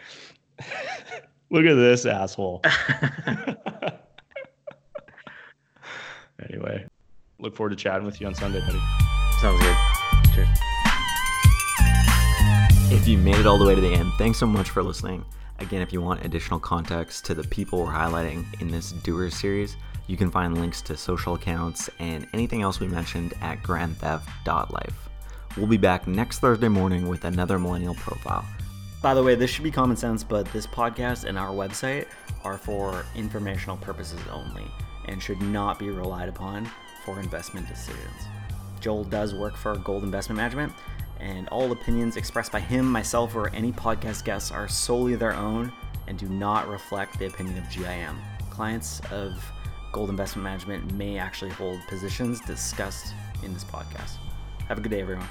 Look 1.51 1.65
at 1.65 1.75
this 1.75 2.05
asshole. 2.05 2.61
anyway, 6.49 6.87
look 7.37 7.55
forward 7.55 7.69
to 7.69 7.75
chatting 7.75 8.03
with 8.03 8.19
you 8.19 8.25
on 8.25 8.33
Sunday, 8.33 8.59
buddy. 8.61 8.81
Sounds 9.39 9.61
good. 9.61 9.77
Cheers. 10.33 10.47
If 12.91 13.07
you 13.07 13.19
made 13.19 13.35
it 13.35 13.45
all 13.45 13.59
the 13.59 13.65
way 13.65 13.75
to 13.75 13.81
the 13.81 13.93
end, 13.93 14.11
thanks 14.17 14.39
so 14.39 14.47
much 14.47 14.71
for 14.71 14.81
listening. 14.81 15.23
Again, 15.59 15.83
if 15.83 15.93
you 15.93 16.01
want 16.01 16.25
additional 16.25 16.59
context 16.59 17.25
to 17.25 17.35
the 17.35 17.43
people 17.43 17.79
we're 17.79 17.91
highlighting 17.91 18.43
in 18.59 18.71
this 18.71 18.91
doer 18.91 19.29
series, 19.29 19.77
you 20.07 20.17
can 20.17 20.31
find 20.31 20.57
links 20.57 20.81
to 20.83 20.97
social 20.97 21.35
accounts 21.35 21.89
and 21.99 22.27
anything 22.33 22.61
else 22.61 22.79
we 22.79 22.87
mentioned 22.87 23.33
at 23.41 23.61
grandtheft.life. 23.63 25.09
We'll 25.57 25.67
be 25.67 25.77
back 25.77 26.07
next 26.07 26.39
Thursday 26.39 26.67
morning 26.67 27.07
with 27.07 27.25
another 27.25 27.57
millennial 27.57 27.95
profile. 27.95 28.45
By 29.01 29.13
the 29.13 29.23
way, 29.23 29.35
this 29.35 29.51
should 29.51 29.63
be 29.63 29.71
common 29.71 29.95
sense, 29.95 30.23
but 30.23 30.51
this 30.51 30.67
podcast 30.67 31.25
and 31.25 31.37
our 31.37 31.51
website 31.51 32.07
are 32.43 32.57
for 32.57 33.05
informational 33.15 33.77
purposes 33.77 34.19
only 34.31 34.65
and 35.07 35.21
should 35.21 35.41
not 35.41 35.79
be 35.79 35.89
relied 35.89 36.29
upon 36.29 36.69
for 37.05 37.19
investment 37.19 37.67
decisions. 37.67 38.27
Joel 38.81 39.03
does 39.03 39.33
work 39.33 39.55
for 39.55 39.75
Gold 39.77 40.03
Investment 40.03 40.37
Management, 40.37 40.73
and 41.19 41.47
all 41.49 41.71
opinions 41.71 42.17
expressed 42.17 42.51
by 42.51 42.59
him, 42.59 42.91
myself, 42.91 43.35
or 43.35 43.49
any 43.49 43.71
podcast 43.71 44.25
guests 44.25 44.51
are 44.51 44.67
solely 44.67 45.15
their 45.15 45.33
own 45.33 45.71
and 46.07 46.17
do 46.17 46.27
not 46.27 46.67
reflect 46.67 47.17
the 47.17 47.27
opinion 47.27 47.57
of 47.57 47.69
GIM. 47.69 48.19
Clients 48.49 49.01
of 49.11 49.43
Gold 49.95 50.09
Investment 50.09 50.43
Management 50.43 50.93
may 50.93 51.17
actually 51.17 51.51
hold 51.51 51.79
positions 51.87 52.41
discussed 52.41 53.13
in 53.43 53.53
this 53.53 53.63
podcast. 53.63 54.17
Have 54.67 54.77
a 54.77 54.81
good 54.81 54.91
day, 54.91 54.99
everyone. 54.99 55.25